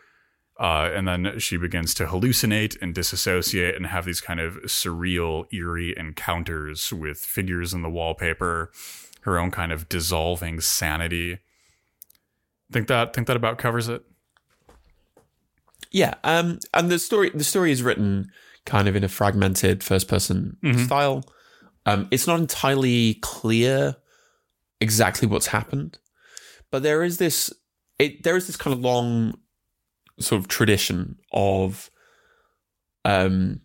uh, 0.58 0.90
and 0.92 1.08
then 1.08 1.38
she 1.38 1.56
begins 1.56 1.94
to 1.94 2.06
hallucinate 2.06 2.76
and 2.82 2.94
disassociate 2.94 3.76
and 3.76 3.86
have 3.86 4.04
these 4.04 4.20
kind 4.20 4.40
of 4.40 4.54
surreal, 4.64 5.46
eerie 5.52 5.96
encounters 5.96 6.92
with 6.92 7.18
figures 7.18 7.72
in 7.72 7.82
the 7.82 7.88
wallpaper, 7.88 8.70
her 9.22 9.38
own 9.38 9.50
kind 9.50 9.72
of 9.72 9.88
dissolving 9.88 10.60
sanity. 10.60 11.38
Think 12.70 12.88
that 12.88 13.14
think 13.14 13.26
that 13.28 13.36
about 13.36 13.56
covers 13.56 13.88
it. 13.88 14.02
Yeah, 15.92 16.14
um, 16.24 16.58
and 16.74 16.90
the 16.90 16.98
story 16.98 17.30
the 17.30 17.44
story 17.44 17.72
is 17.72 17.82
written 17.82 18.30
kind 18.66 18.88
of 18.88 18.96
in 18.96 19.04
a 19.04 19.08
fragmented 19.08 19.82
first 19.82 20.08
person 20.08 20.56
mm-hmm. 20.62 20.84
style. 20.84 21.24
Um, 21.86 22.08
it's 22.10 22.26
not 22.26 22.40
entirely 22.40 23.14
clear 23.22 23.96
exactly 24.80 25.26
what's 25.26 25.48
happened, 25.48 25.98
but 26.70 26.82
there 26.82 27.02
is 27.02 27.18
this 27.18 27.52
it, 27.98 28.22
there 28.22 28.36
is 28.36 28.46
this 28.46 28.56
kind 28.56 28.72
of 28.74 28.80
long 28.80 29.38
sort 30.18 30.40
of 30.40 30.48
tradition 30.48 31.18
of 31.32 31.90
um, 33.04 33.60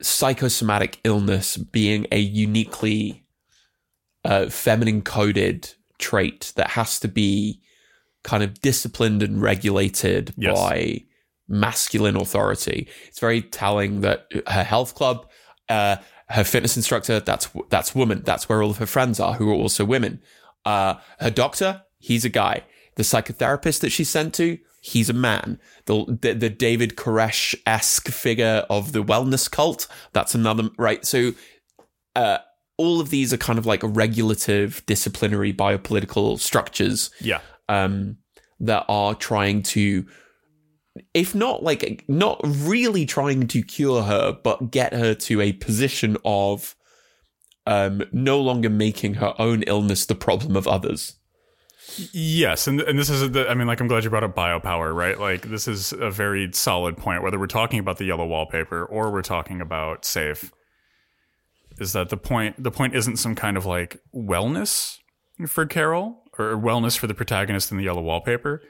psychosomatic 0.00 1.00
illness 1.04 1.56
being 1.56 2.06
a 2.12 2.18
uniquely 2.18 3.24
uh, 4.24 4.48
feminine 4.48 5.02
coded 5.02 5.74
trait 5.98 6.52
that 6.56 6.70
has 6.70 6.98
to 7.00 7.08
be 7.08 7.60
kind 8.22 8.42
of 8.42 8.60
disciplined 8.60 9.22
and 9.22 9.42
regulated 9.42 10.32
yes. 10.36 10.58
by 10.58 11.04
masculine 11.48 12.16
authority. 12.16 12.88
It's 13.08 13.18
very 13.18 13.42
telling 13.42 14.00
that 14.00 14.26
her 14.46 14.64
health 14.64 14.94
club, 14.94 15.26
uh, 15.68 15.96
her 16.28 16.44
fitness 16.44 16.76
instructor, 16.76 17.20
that's 17.20 17.48
that's 17.70 17.94
woman. 17.94 18.22
That's 18.24 18.48
where 18.48 18.62
all 18.62 18.70
of 18.70 18.78
her 18.78 18.86
friends 18.86 19.20
are, 19.20 19.34
who 19.34 19.50
are 19.50 19.54
also 19.54 19.84
women. 19.84 20.20
Uh, 20.64 20.94
her 21.20 21.30
doctor, 21.30 21.82
he's 21.98 22.24
a 22.24 22.30
guy. 22.30 22.62
The 22.96 23.02
psychotherapist 23.02 23.80
that 23.80 23.90
she's 23.90 24.08
sent 24.08 24.34
to, 24.34 24.58
he's 24.80 25.10
a 25.10 25.14
man. 25.14 25.60
The 25.86 26.16
the, 26.20 26.32
the 26.32 26.50
David 26.50 26.96
Koresh 26.96 27.54
esque 27.66 28.08
figure 28.08 28.64
of 28.70 28.92
the 28.92 29.02
wellness 29.02 29.50
cult, 29.50 29.86
that's 30.12 30.34
another 30.34 30.70
right. 30.78 31.04
So, 31.04 31.32
uh, 32.16 32.38
all 32.76 33.00
of 33.00 33.10
these 33.10 33.32
are 33.32 33.38
kind 33.38 33.58
of 33.58 33.66
like 33.66 33.80
regulative, 33.82 34.82
disciplinary, 34.86 35.52
biopolitical 35.52 36.38
structures. 36.38 37.10
Yeah. 37.20 37.40
Um, 37.68 38.18
that 38.60 38.84
are 38.88 39.14
trying 39.14 39.62
to 39.62 40.06
if 41.12 41.34
not 41.34 41.62
like 41.62 42.04
not 42.08 42.40
really 42.44 43.04
trying 43.06 43.46
to 43.48 43.62
cure 43.62 44.02
her 44.02 44.32
but 44.42 44.70
get 44.70 44.92
her 44.92 45.14
to 45.14 45.40
a 45.40 45.52
position 45.52 46.16
of 46.24 46.76
um 47.66 48.02
no 48.12 48.40
longer 48.40 48.70
making 48.70 49.14
her 49.14 49.34
own 49.38 49.62
illness 49.64 50.06
the 50.06 50.14
problem 50.14 50.56
of 50.56 50.68
others. 50.68 51.16
Yes 52.12 52.66
and 52.66 52.80
and 52.82 52.98
this 52.98 53.10
is 53.10 53.30
the, 53.32 53.48
i 53.48 53.54
mean 53.54 53.66
like 53.66 53.80
i'm 53.80 53.88
glad 53.88 54.04
you 54.04 54.10
brought 54.10 54.24
up 54.24 54.34
biopower 54.34 54.94
right? 54.94 55.18
Like 55.18 55.48
this 55.48 55.68
is 55.68 55.92
a 55.92 56.10
very 56.10 56.50
solid 56.52 56.96
point 56.96 57.22
whether 57.22 57.38
we're 57.38 57.46
talking 57.46 57.78
about 57.78 57.98
the 57.98 58.04
yellow 58.04 58.26
wallpaper 58.26 58.84
or 58.84 59.10
we're 59.10 59.22
talking 59.22 59.60
about 59.60 60.04
safe 60.04 60.52
is 61.78 61.92
that 61.92 62.08
the 62.08 62.16
point 62.16 62.62
the 62.62 62.70
point 62.70 62.94
isn't 62.94 63.16
some 63.16 63.34
kind 63.34 63.56
of 63.56 63.66
like 63.66 64.00
wellness 64.14 64.98
for 65.46 65.66
carol 65.66 66.22
or 66.38 66.56
wellness 66.56 66.96
for 66.96 67.06
the 67.06 67.14
protagonist 67.14 67.70
in 67.70 67.78
the 67.78 67.84
yellow 67.84 68.02
wallpaper 68.02 68.62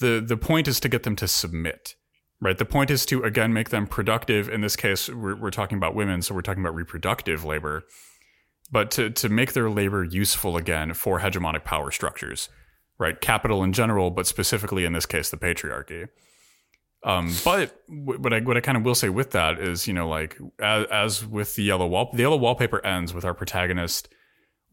the 0.00 0.24
the 0.26 0.36
point 0.36 0.68
is 0.68 0.80
to 0.80 0.88
get 0.88 1.02
them 1.02 1.16
to 1.16 1.28
submit 1.28 1.94
right? 2.40 2.58
The 2.58 2.64
point 2.66 2.90
is 2.90 3.06
to 3.06 3.22
again 3.22 3.52
make 3.54 3.70
them 3.70 3.86
productive. 3.86 4.48
In 4.48 4.60
this 4.60 4.76
case 4.76 5.08
we're, 5.08 5.36
we're 5.36 5.50
talking 5.50 5.78
about 5.78 5.94
women 5.94 6.22
so 6.22 6.34
we're 6.34 6.42
talking 6.42 6.62
about 6.62 6.74
reproductive 6.74 7.44
labor. 7.44 7.84
But 8.70 8.90
to, 8.92 9.10
to 9.10 9.28
make 9.28 9.52
their 9.52 9.70
labor 9.70 10.02
useful 10.02 10.56
again 10.56 10.94
for 10.94 11.20
hegemonic 11.20 11.64
power 11.64 11.90
structures 11.90 12.48
right? 12.98 13.20
Capital 13.20 13.62
in 13.62 13.72
general 13.72 14.10
but 14.10 14.26
specifically 14.26 14.84
in 14.84 14.92
this 14.92 15.06
case 15.06 15.30
the 15.30 15.36
patriarchy. 15.36 16.08
Um, 17.04 17.34
but 17.44 17.82
what 17.86 18.32
I 18.32 18.40
what 18.40 18.56
I 18.56 18.60
kind 18.60 18.78
of 18.78 18.84
will 18.84 18.94
say 18.94 19.10
with 19.10 19.32
that 19.32 19.58
is, 19.58 19.86
you 19.86 19.92
know, 19.92 20.08
like 20.08 20.38
as, 20.58 20.86
as 20.90 21.26
with 21.26 21.54
the 21.54 21.62
yellow 21.62 21.86
wall, 21.86 22.10
the 22.14 22.22
yellow 22.22 22.38
wallpaper 22.38 22.84
ends 22.84 23.12
with 23.12 23.26
our 23.26 23.34
protagonist 23.34 24.08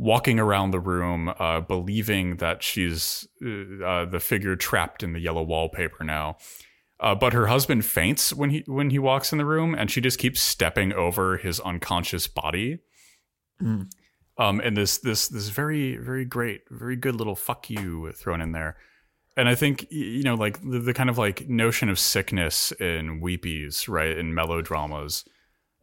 walking 0.02 0.40
around 0.40 0.72
the 0.72 0.80
room, 0.80 1.32
uh, 1.38 1.62
believing 1.62 2.38
that 2.38 2.64
she's 2.64 3.28
uh, 3.46 3.86
uh, 3.86 4.06
the 4.06 4.20
figure 4.20 4.56
trapped 4.56 5.04
in 5.04 5.14
the 5.14 5.20
yellow 5.20 5.44
wallpaper 5.44 6.04
now. 6.04 6.38
Uh, 7.00 7.14
but 7.14 7.34
her 7.34 7.46
husband 7.46 7.86
faints 7.86 8.34
when 8.34 8.50
he 8.50 8.64
when 8.66 8.90
he 8.90 8.98
walks 8.98 9.32
in 9.32 9.38
the 9.38 9.46
room, 9.46 9.76
and 9.76 9.92
she 9.92 10.02
just 10.02 10.18
keeps 10.18 10.42
stepping 10.42 10.92
over 10.92 11.38
his 11.38 11.60
unconscious 11.60 12.26
body. 12.26 12.80
Mm. 13.62 13.92
Um, 14.40 14.60
and 14.62 14.76
this 14.76 14.98
this 14.98 15.28
this 15.28 15.50
very 15.50 15.98
very 15.98 16.26
great, 16.26 16.62
very 16.72 16.96
good 16.96 17.16
little 17.16 17.36
fuck 17.36 17.70
you 17.70 18.12
thrown 18.14 18.42
in 18.42 18.54
there. 18.54 18.78
And 19.38 19.48
I 19.48 19.54
think 19.54 19.86
you 19.92 20.24
know, 20.24 20.36
like 20.36 20.60
the, 20.62 20.80
the 20.80 20.96
kind 20.96 21.12
of 21.12 21.20
like 21.20 21.48
notion 21.48 21.90
of 21.90 22.00
sickness 22.00 22.72
in 22.74 23.22
weepies, 23.22 23.88
right, 23.88 24.18
in 24.18 24.34
melodramas 24.34 25.26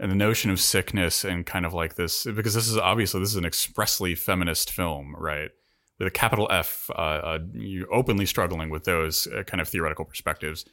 and 0.00 0.10
the 0.10 0.16
notion 0.16 0.50
of 0.50 0.60
sickness 0.60 1.24
and 1.24 1.44
kind 1.46 1.66
of 1.66 1.74
like 1.74 1.96
this 1.96 2.24
because 2.24 2.54
this 2.54 2.68
is 2.68 2.76
obviously 2.76 3.20
this 3.20 3.30
is 3.30 3.36
an 3.36 3.44
expressly 3.44 4.14
feminist 4.14 4.70
film 4.70 5.14
right? 5.18 5.50
With 5.98 6.08
a 6.08 6.12
capital 6.12 6.46
f 6.50 6.90
uh, 6.90 6.92
uh, 6.92 7.38
you 7.52 7.86
openly 7.92 8.26
struggling 8.26 8.70
with 8.70 8.84
those 8.84 9.26
uh, 9.26 9.42
kind 9.42 9.60
of 9.60 9.68
theoretical 9.68 10.04
perspectives. 10.04 10.64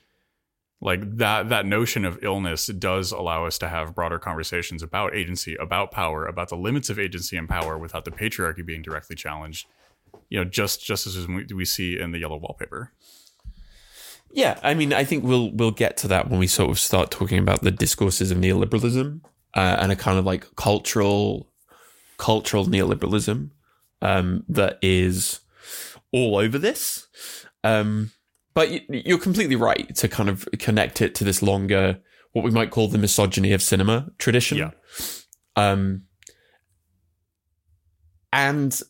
Like 0.82 1.18
that 1.18 1.50
that 1.50 1.66
notion 1.66 2.06
of 2.06 2.20
illness 2.22 2.68
does 2.68 3.12
allow 3.12 3.46
us 3.46 3.58
to 3.60 3.68
have 3.68 3.96
broader 3.96 4.20
conversations 4.20 4.84
about 4.84 5.16
agency 5.16 5.56
about 5.56 5.92
power 5.92 6.28
about 6.28 6.50
the 6.50 6.58
limits 6.58 6.90
of 6.90 7.00
agency 7.00 7.38
and 7.38 7.50
power 7.50 7.78
without 7.78 8.06
the 8.06 8.12
patriarchy 8.12 8.64
being 8.64 8.82
directly 8.82 9.16
challenged 9.16 9.68
you 10.30 10.38
know 10.38 10.44
just 10.44 10.86
just 10.86 11.08
as 11.08 11.28
we 11.28 11.66
see 11.66 12.00
in 12.00 12.12
the 12.12 12.20
yellow 12.20 12.38
wallpaper 12.38 12.92
yeah, 14.36 14.60
I 14.63 14.74
mean, 14.74 14.91
I 14.91 15.06
think 15.06 15.24
we'll 15.24 15.50
we'll 15.52 15.71
get 15.71 15.95
to 15.98 16.10
that 16.10 16.30
when 16.30 16.39
we 16.39 16.48
sort 16.48 16.69
of 16.69 16.78
start 16.78 17.10
talking 17.10 17.39
about 17.39 17.62
the 17.62 17.71
discourses 17.71 18.32
of 18.32 18.38
neoliberalism 18.38 19.21
uh, 19.54 19.78
and 19.80 19.93
a 19.93 19.95
kind 19.95 20.19
of 20.19 20.26
like 20.26 20.54
cultural 20.58 21.50
cultural 22.17 22.65
neoliberalism 22.65 23.52
um, 24.02 24.43
that 24.50 24.78
is 24.82 25.39
all 26.12 26.36
over 26.36 26.60
this. 26.60 27.08
Um, 27.63 28.12
but 28.54 28.89
you're 28.89 29.19
completely 29.19 29.56
right 29.56 29.95
to 29.95 30.10
kind 30.10 30.28
of 30.28 30.45
connect 30.60 31.02
it 31.02 31.15
to 31.15 31.24
this 31.24 31.41
longer, 31.41 32.00
what 32.34 32.43
we 32.43 32.52
might 32.52 32.71
call 32.71 32.89
the 32.89 32.98
misogyny 32.98 33.54
of 33.54 33.62
cinema 33.62 34.12
tradition. 34.17 34.58
Yeah. 34.58 34.71
Um, 35.56 36.04
and 38.34 38.82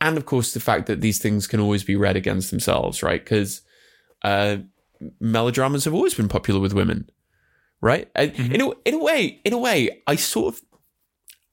and 0.00 0.16
of 0.16 0.26
course 0.26 0.54
the 0.54 0.60
fact 0.60 0.86
that 0.86 1.00
these 1.00 1.18
things 1.18 1.48
can 1.48 1.58
always 1.58 1.82
be 1.82 1.96
read 1.96 2.14
against 2.14 2.52
themselves, 2.52 3.02
right? 3.02 3.22
Because 3.22 3.62
uh, 4.22 4.58
melodramas 5.20 5.84
have 5.84 5.94
always 5.94 6.14
been 6.14 6.28
popular 6.28 6.60
with 6.60 6.72
women, 6.72 7.10
right? 7.80 8.12
Mm-hmm. 8.14 8.52
In 8.52 8.60
a 8.60 8.70
in 8.84 8.94
a 8.94 8.98
way, 8.98 9.40
in 9.44 9.52
a 9.52 9.58
way, 9.58 10.02
I 10.06 10.16
sort 10.16 10.54
of. 10.54 10.62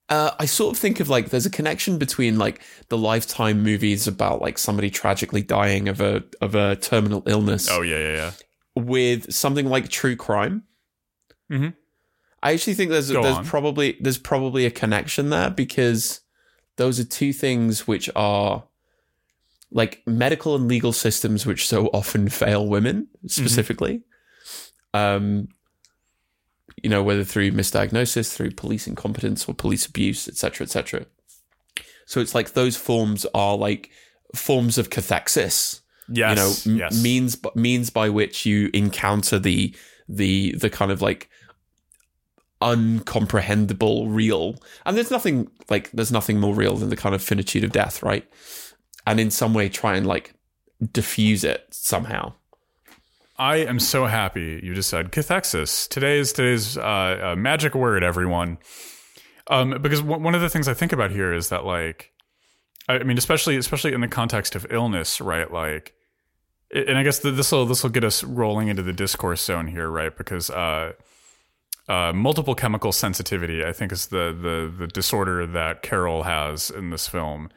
Uh, 0.09 0.31
I 0.39 0.45
sort 0.45 0.75
of 0.75 0.81
think 0.81 0.99
of 0.99 1.07
like 1.07 1.29
there's 1.29 1.45
a 1.45 1.51
connection 1.51 1.99
between 1.99 2.39
like 2.39 2.63
the 2.88 2.97
lifetime 2.97 3.62
movies 3.62 4.07
about 4.07 4.41
like 4.41 4.57
somebody 4.57 4.89
tragically 4.89 5.43
dying 5.43 5.88
of 5.88 6.01
a 6.01 6.23
of 6.41 6.55
a 6.55 6.77
terminal 6.77 7.21
illness. 7.27 7.69
Oh 7.69 7.81
yeah, 7.83 7.99
yeah, 7.99 8.15
yeah. 8.15 8.31
With 8.75 9.31
something 9.31 9.67
like 9.67 9.89
true 9.89 10.15
crime. 10.15 10.63
Mm-hmm. 11.51 11.69
I 12.41 12.53
actually 12.53 12.73
think 12.73 12.89
there's 12.89 13.12
Go 13.12 13.21
there's 13.21 13.38
on. 13.38 13.45
probably 13.45 13.97
there's 13.99 14.17
probably 14.17 14.65
a 14.65 14.71
connection 14.71 15.29
there 15.29 15.51
because 15.51 16.21
those 16.77 16.99
are 16.99 17.03
two 17.03 17.33
things 17.33 17.88
which 17.88 18.09
are 18.15 18.63
like 19.71 20.01
medical 20.05 20.55
and 20.55 20.67
legal 20.67 20.93
systems 20.93 21.45
which 21.45 21.67
so 21.67 21.88
often 21.88 22.29
fail 22.29 22.67
women 22.67 23.08
specifically. 23.27 24.01
Mm-hmm. 24.93 24.97
Um, 24.97 25.47
you 26.82 26.89
know, 26.89 27.03
whether 27.03 27.23
through 27.23 27.51
misdiagnosis, 27.51 28.34
through 28.34 28.51
police 28.51 28.88
incompetence 28.88 29.47
or 29.47 29.53
police 29.53 29.86
abuse, 29.86 30.27
etc., 30.27 30.65
etc. 30.65 31.05
So 32.05 32.21
it's 32.21 32.34
like 32.34 32.53
those 32.53 32.77
forms 32.77 33.25
are 33.34 33.55
like 33.55 33.91
forms 34.34 34.77
of 34.77 34.89
cathexis. 34.89 35.82
Yes, 36.12 36.65
you 36.65 36.73
know, 36.73 36.79
yes. 36.79 37.03
means 37.03 37.38
means 37.53 37.89
by 37.89 38.10
which 38.10 38.45
you 38.45 38.69
encounter 38.73 39.38
the 39.38 39.75
the 40.08 40.53
the 40.53 40.69
kind 40.69 40.91
of 40.91 41.01
like 41.01 41.29
uncomprehendable 42.62 44.05
real. 44.08 44.55
And 44.86 44.97
there's 44.97 45.12
nothing 45.12 45.49
like 45.69 45.91
there's 45.91 46.12
nothing 46.12 46.39
more 46.39 46.55
real 46.55 46.75
than 46.75 46.89
the 46.89 46.95
kind 46.95 47.13
of 47.13 47.21
finitude 47.21 47.63
of 47.63 47.71
death, 47.71 48.01
right? 48.01 48.27
And 49.10 49.19
in 49.19 49.32
some 49.32 49.56
way 49.56 49.67
try 49.67 49.95
and 49.95 50.06
like 50.06 50.34
diffuse 50.93 51.43
it 51.43 51.65
somehow. 51.72 52.32
I 53.38 53.58
am 53.58 53.80
so 53.80 54.06
happy 54.06 54.60
you 54.62 54.76
just 54.76 54.89
said 54.89 55.12
cathexis. 55.12 55.88
Today's 55.89 56.32
today's 56.32 56.78
uh, 56.78 57.34
magic 57.36 57.74
word, 57.74 58.04
everyone. 58.04 58.60
Um, 59.48 59.82
because 59.82 60.02
w- 60.02 60.22
one 60.22 60.36
of 60.36 60.41
the 60.41 60.50
things 60.50 60.67
I 60.67 60.76
think 60.76 60.93
about 60.93 61.10
here 61.10 61.34
is 61.34 61.50
that 61.50 61.65
like, 61.65 62.12
I 62.88 63.00
mean, 63.00 63.17
especially 63.17 63.58
especially 63.58 63.93
in 63.93 64.02
the 64.02 64.08
context 64.08 64.54
of 64.54 64.67
illness, 64.69 65.19
right? 65.19 65.52
Like, 65.52 65.95
and 66.72 66.95
I 66.95 67.02
guess 67.02 67.19
this 67.19 67.52
will 67.52 67.65
this 67.65 67.82
will 67.82 67.89
get 67.89 68.04
us 68.04 68.24
rolling 68.24 68.67
into 68.67 68.84
the 68.84 68.93
discourse 68.93 69.41
zone 69.41 69.65
here, 69.65 69.89
right? 69.89 70.15
Because 70.15 70.52
uh, 70.52 70.93
uh, 71.88 72.13
multiple 72.13 72.54
chemical 72.54 72.91
sensitivity, 72.91 73.65
I 73.65 73.74
think, 73.74 73.91
is 73.91 74.08
the 74.08 74.38
the 74.39 74.72
the 74.86 74.88
disorder 74.88 75.48
that 75.48 75.82
Carol 75.82 76.24
has 76.24 76.69
in 76.69 76.91
this 76.91 77.08
film 77.08 77.50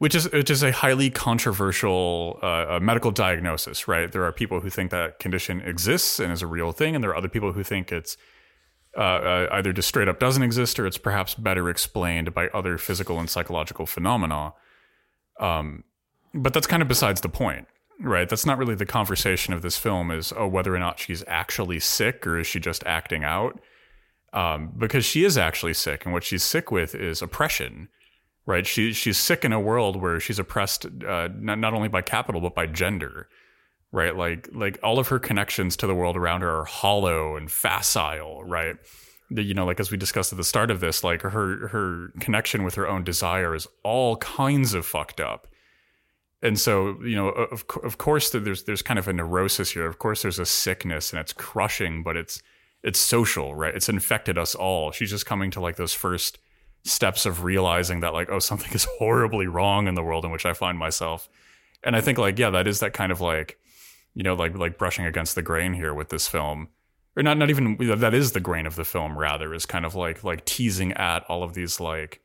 which 0.00 0.14
is 0.14 0.32
which 0.32 0.48
is 0.48 0.62
a 0.62 0.72
highly 0.72 1.10
controversial 1.10 2.38
uh, 2.40 2.78
medical 2.80 3.10
diagnosis, 3.10 3.86
right? 3.86 4.10
There 4.10 4.24
are 4.24 4.32
people 4.32 4.60
who 4.60 4.70
think 4.70 4.90
that 4.92 5.18
condition 5.18 5.60
exists 5.60 6.18
and 6.18 6.32
is 6.32 6.40
a 6.40 6.46
real 6.46 6.72
thing, 6.72 6.94
and 6.94 7.04
there 7.04 7.10
are 7.10 7.16
other 7.16 7.28
people 7.28 7.52
who 7.52 7.62
think 7.62 7.92
it's 7.92 8.16
uh, 8.96 9.00
uh, 9.00 9.48
either 9.52 9.74
just 9.74 9.88
straight 9.88 10.08
up 10.08 10.18
doesn't 10.18 10.42
exist 10.42 10.80
or 10.80 10.86
it's 10.86 10.96
perhaps 10.96 11.34
better 11.34 11.68
explained 11.68 12.32
by 12.32 12.48
other 12.48 12.78
physical 12.78 13.20
and 13.20 13.28
psychological 13.28 13.84
phenomena. 13.84 14.54
Um, 15.38 15.84
but 16.32 16.54
that's 16.54 16.66
kind 16.66 16.80
of 16.80 16.88
besides 16.88 17.20
the 17.20 17.28
point, 17.28 17.68
right? 18.00 18.26
That's 18.26 18.46
not 18.46 18.56
really 18.56 18.74
the 18.74 18.86
conversation 18.86 19.52
of 19.52 19.60
this 19.60 19.76
film. 19.76 20.10
Is 20.10 20.32
oh 20.34 20.48
whether 20.48 20.74
or 20.74 20.78
not 20.78 20.98
she's 20.98 21.22
actually 21.28 21.78
sick 21.78 22.26
or 22.26 22.38
is 22.38 22.46
she 22.46 22.58
just 22.58 22.82
acting 22.86 23.22
out? 23.22 23.60
Um, 24.32 24.72
because 24.78 25.04
she 25.04 25.24
is 25.24 25.36
actually 25.36 25.74
sick, 25.74 26.06
and 26.06 26.14
what 26.14 26.24
she's 26.24 26.42
sick 26.42 26.70
with 26.70 26.94
is 26.94 27.20
oppression 27.20 27.90
right? 28.50 28.66
She 28.66 28.92
she's 28.92 29.18
sick 29.18 29.44
in 29.44 29.52
a 29.52 29.60
world 29.60 29.96
where 30.02 30.20
she's 30.20 30.40
oppressed 30.40 30.84
uh, 31.06 31.28
not 31.38 31.58
not 31.60 31.72
only 31.72 31.88
by 31.88 32.02
capital 32.02 32.40
but 32.40 32.54
by 32.54 32.66
gender, 32.66 33.28
right? 33.92 34.16
Like 34.16 34.48
like 34.52 34.78
all 34.82 34.98
of 34.98 35.08
her 35.08 35.20
connections 35.20 35.76
to 35.76 35.86
the 35.86 35.94
world 35.94 36.16
around 36.16 36.42
her 36.42 36.60
are 36.60 36.64
hollow 36.64 37.36
and 37.36 37.50
facile, 37.50 38.42
right? 38.44 38.76
You 39.30 39.54
know, 39.54 39.64
like 39.66 39.78
as 39.80 39.92
we 39.92 39.96
discussed 39.96 40.32
at 40.32 40.36
the 40.36 40.44
start 40.44 40.70
of 40.72 40.80
this, 40.80 41.04
like 41.04 41.22
her 41.22 41.68
her 41.68 42.08
connection 42.18 42.64
with 42.64 42.74
her 42.74 42.88
own 42.88 43.04
desire 43.04 43.54
is 43.54 43.68
all 43.84 44.16
kinds 44.16 44.74
of 44.74 44.84
fucked 44.84 45.20
up. 45.20 45.46
and 46.42 46.58
so 46.58 46.96
you 47.04 47.16
know 47.16 47.28
of 47.28 47.64
of 47.84 47.98
course 47.98 48.30
there's 48.30 48.64
there's 48.64 48.82
kind 48.82 48.98
of 48.98 49.08
a 49.08 49.12
neurosis 49.12 49.70
here. 49.72 49.86
Of 49.86 49.98
course 49.98 50.22
there's 50.22 50.38
a 50.40 50.46
sickness 50.46 51.12
and 51.12 51.20
it's 51.20 51.32
crushing, 51.32 52.02
but 52.02 52.16
it's 52.16 52.42
it's 52.82 52.98
social, 52.98 53.54
right? 53.54 53.74
It's 53.74 53.88
infected 53.88 54.38
us 54.38 54.54
all. 54.54 54.90
She's 54.92 55.10
just 55.10 55.26
coming 55.26 55.50
to 55.52 55.60
like 55.60 55.76
those 55.76 55.92
first 55.94 56.38
steps 56.84 57.26
of 57.26 57.44
realizing 57.44 58.00
that 58.00 58.14
like 58.14 58.30
oh 58.30 58.38
something 58.38 58.72
is 58.72 58.86
horribly 58.98 59.46
wrong 59.46 59.86
in 59.86 59.94
the 59.94 60.02
world 60.02 60.24
in 60.24 60.30
which 60.30 60.46
I 60.46 60.52
find 60.52 60.78
myself. 60.78 61.28
And 61.82 61.96
I 61.96 62.00
think 62.00 62.18
like 62.18 62.38
yeah, 62.38 62.50
that 62.50 62.66
is 62.66 62.80
that 62.80 62.92
kind 62.92 63.12
of 63.12 63.20
like 63.20 63.58
you 64.14 64.22
know 64.22 64.34
like 64.34 64.56
like 64.56 64.78
brushing 64.78 65.06
against 65.06 65.34
the 65.34 65.42
grain 65.42 65.74
here 65.74 65.94
with 65.94 66.08
this 66.08 66.28
film. 66.28 66.68
Or 67.16 67.22
not 67.22 67.38
not 67.38 67.50
even 67.50 67.76
that 67.98 68.14
is 68.14 68.32
the 68.32 68.40
grain 68.40 68.66
of 68.66 68.76
the 68.76 68.84
film 68.84 69.18
rather 69.18 69.52
is 69.52 69.66
kind 69.66 69.84
of 69.84 69.94
like 69.94 70.22
like 70.24 70.44
teasing 70.44 70.92
at 70.92 71.24
all 71.24 71.42
of 71.42 71.54
these 71.54 71.80
like 71.80 72.20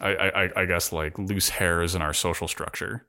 I 0.00 0.14
I, 0.14 0.62
I 0.62 0.64
guess 0.66 0.92
like 0.92 1.18
loose 1.18 1.48
hairs 1.48 1.94
in 1.94 2.02
our 2.02 2.12
social 2.12 2.48
structure. 2.48 3.06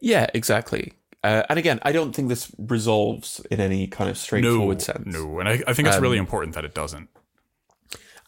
Yeah, 0.00 0.26
exactly. 0.34 0.94
Uh, 1.24 1.44
and 1.48 1.58
again, 1.58 1.78
I 1.82 1.92
don't 1.92 2.12
think 2.14 2.28
this 2.28 2.50
resolves 2.58 3.40
in 3.50 3.60
any 3.60 3.86
kind 3.86 4.10
of 4.10 4.18
straightforward 4.18 4.78
no, 4.78 4.82
sense. 4.82 5.06
No, 5.06 5.38
and 5.38 5.48
I, 5.48 5.62
I 5.68 5.72
think 5.72 5.86
it's 5.86 5.96
um, 5.96 6.02
really 6.02 6.18
important 6.18 6.54
that 6.56 6.64
it 6.64 6.74
doesn't. 6.74 7.08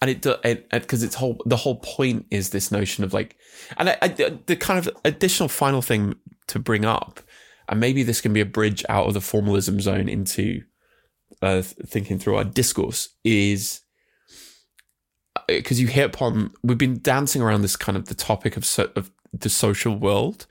And 0.04 0.10
it 0.10 0.20
does 0.20 0.36
because 0.70 1.02
it, 1.02 1.06
its 1.06 1.14
whole 1.14 1.40
the 1.46 1.56
whole 1.56 1.76
point 1.76 2.26
is 2.30 2.50
this 2.50 2.70
notion 2.70 3.04
of 3.04 3.14
like, 3.14 3.38
and 3.78 3.88
I, 3.88 3.96
I, 4.02 4.08
the 4.08 4.54
kind 4.54 4.78
of 4.78 4.94
additional 5.02 5.48
final 5.48 5.80
thing 5.80 6.16
to 6.48 6.58
bring 6.58 6.84
up, 6.84 7.20
and 7.70 7.80
maybe 7.80 8.02
this 8.02 8.20
can 8.20 8.34
be 8.34 8.42
a 8.42 8.44
bridge 8.44 8.84
out 8.90 9.06
of 9.06 9.14
the 9.14 9.22
formalism 9.22 9.80
zone 9.80 10.10
into 10.10 10.62
uh, 11.40 11.62
thinking 11.62 12.18
through 12.18 12.36
our 12.36 12.44
discourse 12.44 13.14
is 13.24 13.80
because 15.48 15.78
uh, 15.78 15.80
you 15.80 15.86
hit 15.86 16.04
upon 16.04 16.52
we've 16.62 16.76
been 16.76 17.00
dancing 17.00 17.40
around 17.40 17.62
this 17.62 17.74
kind 17.74 17.96
of 17.96 18.04
the 18.04 18.14
topic 18.14 18.58
of 18.58 18.66
so, 18.66 18.90
of 18.96 19.10
the 19.32 19.48
social 19.48 19.96
world, 19.96 20.44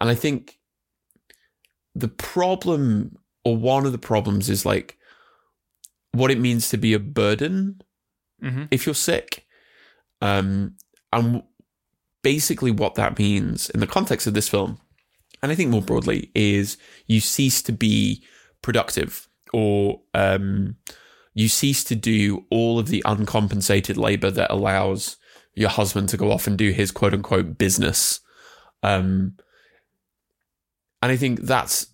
and 0.00 0.10
I 0.10 0.16
think 0.16 0.58
the 1.94 2.08
problem 2.08 3.16
or 3.44 3.56
one 3.56 3.86
of 3.86 3.92
the 3.92 3.98
problems 3.98 4.50
is 4.50 4.66
like 4.66 4.98
what 6.10 6.32
it 6.32 6.40
means 6.40 6.68
to 6.70 6.76
be 6.76 6.94
a 6.94 6.98
burden 6.98 7.80
mm-hmm. 8.42 8.64
if 8.70 8.86
you're 8.86 8.94
sick. 8.94 9.46
Um, 10.20 10.76
and 11.12 11.42
basically, 12.22 12.70
what 12.70 12.94
that 12.96 13.18
means 13.18 13.70
in 13.70 13.80
the 13.80 13.86
context 13.86 14.26
of 14.26 14.34
this 14.34 14.48
film, 14.48 14.78
and 15.42 15.52
I 15.52 15.54
think 15.54 15.70
more 15.70 15.82
broadly, 15.82 16.30
is 16.34 16.76
you 17.06 17.20
cease 17.20 17.62
to 17.62 17.72
be 17.72 18.24
productive 18.62 19.28
or 19.52 20.00
um, 20.14 20.76
you 21.34 21.48
cease 21.48 21.84
to 21.84 21.94
do 21.94 22.44
all 22.50 22.78
of 22.78 22.88
the 22.88 23.02
uncompensated 23.06 23.96
labor 23.96 24.30
that 24.30 24.50
allows 24.50 25.16
your 25.54 25.68
husband 25.68 26.08
to 26.08 26.16
go 26.16 26.32
off 26.32 26.46
and 26.46 26.58
do 26.58 26.70
his 26.70 26.90
quote 26.90 27.14
unquote 27.14 27.58
business. 27.58 28.20
Um, 28.82 29.36
and 31.02 31.12
I 31.12 31.16
think 31.16 31.40
that's 31.40 31.86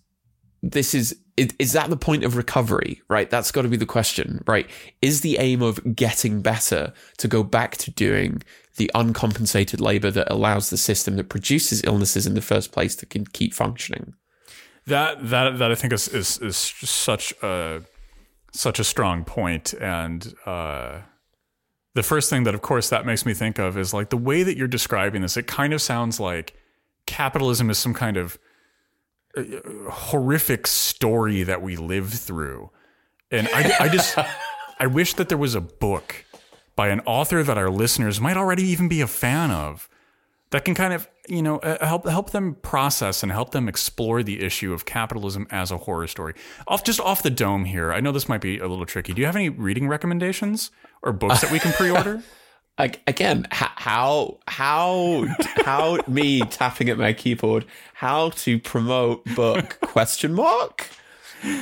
this 0.61 0.95
is 0.95 1.15
is 1.37 1.49
is 1.59 1.73
that 1.73 1.89
the 1.89 1.97
point 1.97 2.23
of 2.23 2.37
recovery, 2.37 3.01
right? 3.09 3.29
That's 3.29 3.51
got 3.51 3.63
to 3.63 3.67
be 3.67 3.77
the 3.77 3.85
question, 3.85 4.43
right? 4.47 4.69
Is 5.01 5.21
the 5.21 5.37
aim 5.37 5.61
of 5.61 5.95
getting 5.95 6.41
better 6.41 6.93
to 7.17 7.27
go 7.27 7.43
back 7.43 7.77
to 7.77 7.91
doing 7.91 8.41
the 8.77 8.91
uncompensated 8.93 9.79
labor 9.81 10.11
that 10.11 10.31
allows 10.31 10.69
the 10.69 10.77
system 10.77 11.15
that 11.15 11.29
produces 11.29 11.83
illnesses 11.83 12.27
in 12.27 12.33
the 12.33 12.41
first 12.41 12.71
place 12.71 12.95
to 12.97 13.05
can 13.05 13.25
keep 13.25 13.53
functioning? 13.53 14.13
That 14.87 15.29
that 15.29 15.57
that 15.57 15.71
I 15.71 15.75
think 15.75 15.93
is 15.93 16.07
is, 16.07 16.37
is 16.39 16.57
such 16.57 17.33
a 17.41 17.81
such 18.51 18.79
a 18.79 18.83
strong 18.83 19.25
point, 19.25 19.73
and 19.73 20.33
uh, 20.45 21.01
the 21.95 22.03
first 22.03 22.29
thing 22.29 22.43
that, 22.43 22.53
of 22.53 22.61
course, 22.61 22.89
that 22.89 23.05
makes 23.05 23.25
me 23.25 23.33
think 23.33 23.57
of 23.57 23.77
is 23.77 23.93
like 23.93 24.09
the 24.09 24.17
way 24.17 24.43
that 24.43 24.57
you're 24.57 24.67
describing 24.67 25.21
this. 25.21 25.37
It 25.37 25.47
kind 25.47 25.73
of 25.73 25.81
sounds 25.81 26.19
like 26.19 26.53
capitalism 27.05 27.69
is 27.69 27.77
some 27.77 27.93
kind 27.93 28.17
of 28.17 28.37
horrific 29.89 30.67
story 30.67 31.43
that 31.43 31.61
we 31.61 31.75
live 31.75 32.13
through. 32.13 32.71
And 33.31 33.47
I, 33.53 33.75
I 33.81 33.89
just, 33.89 34.17
I 34.79 34.87
wish 34.87 35.13
that 35.15 35.29
there 35.29 35.37
was 35.37 35.55
a 35.55 35.61
book 35.61 36.25
by 36.75 36.89
an 36.89 37.01
author 37.05 37.43
that 37.43 37.57
our 37.57 37.69
listeners 37.69 38.19
might 38.19 38.37
already 38.37 38.63
even 38.63 38.87
be 38.87 39.01
a 39.01 39.07
fan 39.07 39.51
of 39.51 39.89
that 40.51 40.65
can 40.65 40.75
kind 40.75 40.93
of, 40.93 41.09
you 41.27 41.41
know, 41.41 41.57
uh, 41.59 41.85
help 41.85 42.07
help 42.07 42.31
them 42.31 42.55
process 42.55 43.23
and 43.23 43.31
help 43.31 43.51
them 43.51 43.67
explore 43.67 44.23
the 44.23 44.43
issue 44.43 44.73
of 44.73 44.85
capitalism 44.85 45.47
as 45.49 45.71
a 45.71 45.77
horror 45.77 46.07
story. 46.07 46.33
Off 46.67 46.83
just 46.83 46.99
off 46.99 47.23
the 47.23 47.29
dome 47.29 47.65
here. 47.65 47.91
I 47.91 47.99
know 47.99 48.11
this 48.11 48.29
might 48.29 48.41
be 48.41 48.59
a 48.59 48.67
little 48.67 48.85
tricky. 48.85 49.13
Do 49.13 49.21
you 49.21 49.25
have 49.25 49.35
any 49.35 49.49
reading 49.49 49.87
recommendations 49.87 50.71
or 51.01 51.11
books 51.13 51.41
that 51.41 51.51
we 51.51 51.59
can 51.59 51.71
pre-order? 51.73 52.23
again 52.77 53.47
how 53.51 54.37
how 54.47 55.27
how 55.57 55.99
me 56.07 56.41
tapping 56.41 56.89
at 56.89 56.97
my 56.97 57.13
keyboard 57.13 57.65
how 57.93 58.29
to 58.31 58.59
promote 58.59 59.23
book 59.35 59.77
question 59.81 60.33
mark? 60.33 60.89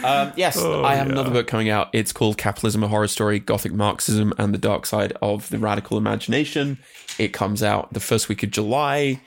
Um, 0.03 0.31
yes 0.37 0.57
oh, 0.57 0.83
i 0.83 0.95
have 0.95 1.07
yeah. 1.07 1.13
another 1.13 1.31
book 1.31 1.47
coming 1.47 1.69
out. 1.69 1.89
It's 1.93 2.13
called 2.13 2.37
capitalism 2.37 2.83
a 2.83 2.87
horror 2.87 3.07
story 3.07 3.39
gothic 3.39 3.73
marxism 3.73 4.33
and 4.37 4.53
the 4.53 4.57
dark 4.57 4.85
side 4.85 5.13
of 5.21 5.49
the 5.49 5.59
radical 5.59 5.97
imagination. 5.97 6.79
It 7.19 7.33
comes 7.33 7.61
out 7.61 7.93
the 7.93 7.99
first 7.99 8.29
week 8.29 8.43
of 8.43 8.51
july. 8.51 9.21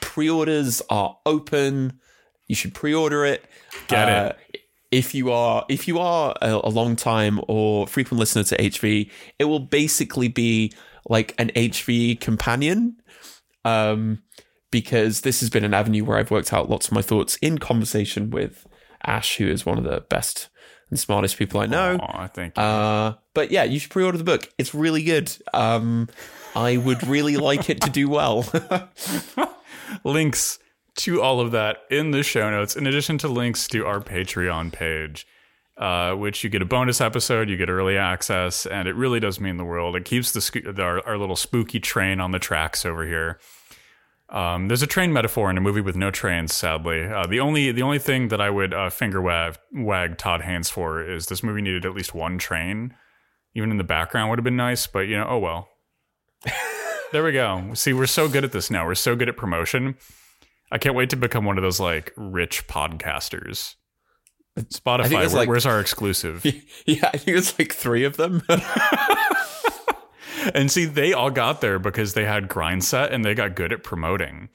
Pre-orders 0.00 0.82
are 0.90 1.16
open. 1.24 2.00
You 2.48 2.54
should 2.54 2.74
pre-order 2.74 3.24
it. 3.24 3.44
Get 3.86 4.08
uh, 4.08 4.32
it 4.52 4.60
if 4.90 5.14
you 5.14 5.30
are 5.30 5.64
if 5.68 5.86
you 5.86 5.98
are 5.98 6.34
a, 6.42 6.60
a 6.64 6.68
long 6.68 6.96
time 6.96 7.40
or 7.46 7.86
frequent 7.86 8.18
listener 8.18 8.42
to 8.42 8.56
hv 8.56 9.08
it 9.38 9.44
will 9.44 9.60
basically 9.60 10.26
be 10.26 10.72
like 11.10 11.34
an 11.36 11.50
HV 11.54 12.20
companion. 12.20 12.96
Um, 13.66 14.22
because 14.70 15.22
this 15.22 15.40
has 15.40 15.50
been 15.50 15.64
an 15.64 15.74
avenue 15.74 16.04
where 16.04 16.16
I've 16.16 16.30
worked 16.30 16.52
out 16.52 16.70
lots 16.70 16.86
of 16.86 16.92
my 16.92 17.02
thoughts 17.02 17.36
in 17.42 17.58
conversation 17.58 18.30
with 18.30 18.66
Ash, 19.04 19.36
who 19.36 19.48
is 19.48 19.66
one 19.66 19.78
of 19.78 19.84
the 19.84 20.00
best 20.08 20.48
and 20.90 20.98
smartest 20.98 21.36
people 21.36 21.60
I 21.60 21.66
know. 21.66 21.98
Oh, 22.00 22.26
thank 22.28 22.56
you. 22.56 22.62
Uh, 22.62 23.14
but 23.34 23.50
yeah, 23.50 23.64
you 23.64 23.78
should 23.78 23.90
pre-order 23.90 24.16
the 24.16 24.24
book. 24.24 24.48
It's 24.58 24.72
really 24.72 25.02
good. 25.02 25.36
Um, 25.52 26.08
I 26.54 26.76
would 26.76 27.06
really 27.06 27.36
like 27.36 27.68
it 27.68 27.80
to 27.82 27.90
do 27.90 28.08
well. 28.08 28.46
links 30.04 30.58
to 30.96 31.20
all 31.20 31.40
of 31.40 31.50
that 31.50 31.78
in 31.90 32.12
the 32.12 32.22
show 32.22 32.48
notes, 32.50 32.76
in 32.76 32.86
addition 32.86 33.18
to 33.18 33.28
links 33.28 33.66
to 33.68 33.84
our 33.86 34.00
Patreon 34.00 34.72
page 34.72 35.26
uh, 35.80 36.12
which 36.12 36.44
you 36.44 36.50
get 36.50 36.60
a 36.60 36.66
bonus 36.66 37.00
episode, 37.00 37.48
you 37.48 37.56
get 37.56 37.70
early 37.70 37.96
access, 37.96 38.66
and 38.66 38.86
it 38.86 38.94
really 38.94 39.18
does 39.18 39.40
mean 39.40 39.56
the 39.56 39.64
world. 39.64 39.96
It 39.96 40.04
keeps 40.04 40.32
the 40.32 40.74
our, 40.78 41.04
our 41.08 41.16
little 41.16 41.36
spooky 41.36 41.80
train 41.80 42.20
on 42.20 42.32
the 42.32 42.38
tracks 42.38 42.84
over 42.84 43.06
here. 43.06 43.40
Um, 44.28 44.68
there's 44.68 44.82
a 44.82 44.86
train 44.86 45.10
metaphor 45.12 45.50
in 45.50 45.56
a 45.56 45.60
movie 45.60 45.80
with 45.80 45.96
no 45.96 46.10
trains. 46.10 46.54
Sadly, 46.54 47.04
uh, 47.04 47.26
the 47.26 47.40
only 47.40 47.72
the 47.72 47.80
only 47.80 47.98
thing 47.98 48.28
that 48.28 48.42
I 48.42 48.50
would 48.50 48.74
uh, 48.74 48.90
finger 48.90 49.22
wag, 49.22 49.56
wag 49.72 50.18
Todd 50.18 50.42
Haynes 50.42 50.68
for 50.68 51.02
is 51.02 51.26
this 51.26 51.42
movie 51.42 51.62
needed 51.62 51.86
at 51.86 51.94
least 51.94 52.14
one 52.14 52.36
train. 52.36 52.94
Even 53.54 53.70
in 53.70 53.78
the 53.78 53.84
background 53.84 54.28
would 54.28 54.38
have 54.38 54.44
been 54.44 54.56
nice, 54.56 54.86
but 54.86 55.08
you 55.08 55.16
know, 55.16 55.26
oh 55.28 55.38
well. 55.38 55.68
there 57.12 57.24
we 57.24 57.32
go. 57.32 57.72
See, 57.72 57.94
we're 57.94 58.06
so 58.06 58.28
good 58.28 58.44
at 58.44 58.52
this 58.52 58.70
now. 58.70 58.86
We're 58.86 58.94
so 58.94 59.16
good 59.16 59.30
at 59.30 59.36
promotion. 59.36 59.96
I 60.70 60.76
can't 60.76 60.94
wait 60.94 61.10
to 61.10 61.16
become 61.16 61.46
one 61.46 61.56
of 61.56 61.62
those 61.62 61.80
like 61.80 62.12
rich 62.16 62.68
podcasters. 62.68 63.76
Spotify, 64.68 65.12
where, 65.12 65.28
like, 65.28 65.48
where's 65.48 65.66
our 65.66 65.80
exclusive? 65.80 66.44
Yeah, 66.86 67.10
I 67.12 67.18
think 67.18 67.36
it's 67.36 67.58
like 67.58 67.72
three 67.72 68.04
of 68.04 68.16
them. 68.16 68.42
and 70.54 70.70
see, 70.70 70.86
they 70.86 71.12
all 71.12 71.30
got 71.30 71.60
there 71.60 71.78
because 71.78 72.14
they 72.14 72.24
had 72.24 72.48
Grindset 72.48 73.12
and 73.12 73.24
they 73.24 73.34
got 73.34 73.54
good 73.54 73.72
at 73.72 73.82
promoting. 73.82 74.48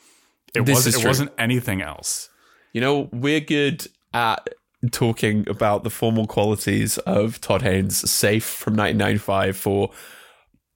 It 0.53 0.65
this 0.65 0.85
wasn't. 0.85 1.03
It 1.03 1.07
wasn't 1.07 1.31
anything 1.37 1.81
else. 1.81 2.29
You 2.73 2.81
know, 2.81 3.09
we're 3.11 3.39
good 3.39 3.87
at 4.13 4.49
talking 4.91 5.47
about 5.49 5.83
the 5.83 5.89
formal 5.89 6.27
qualities 6.27 6.97
of 6.99 7.41
Todd 7.41 7.61
Haynes' 7.61 8.09
"Safe" 8.09 8.43
from 8.43 8.75
1995 8.75 9.57
for 9.57 9.91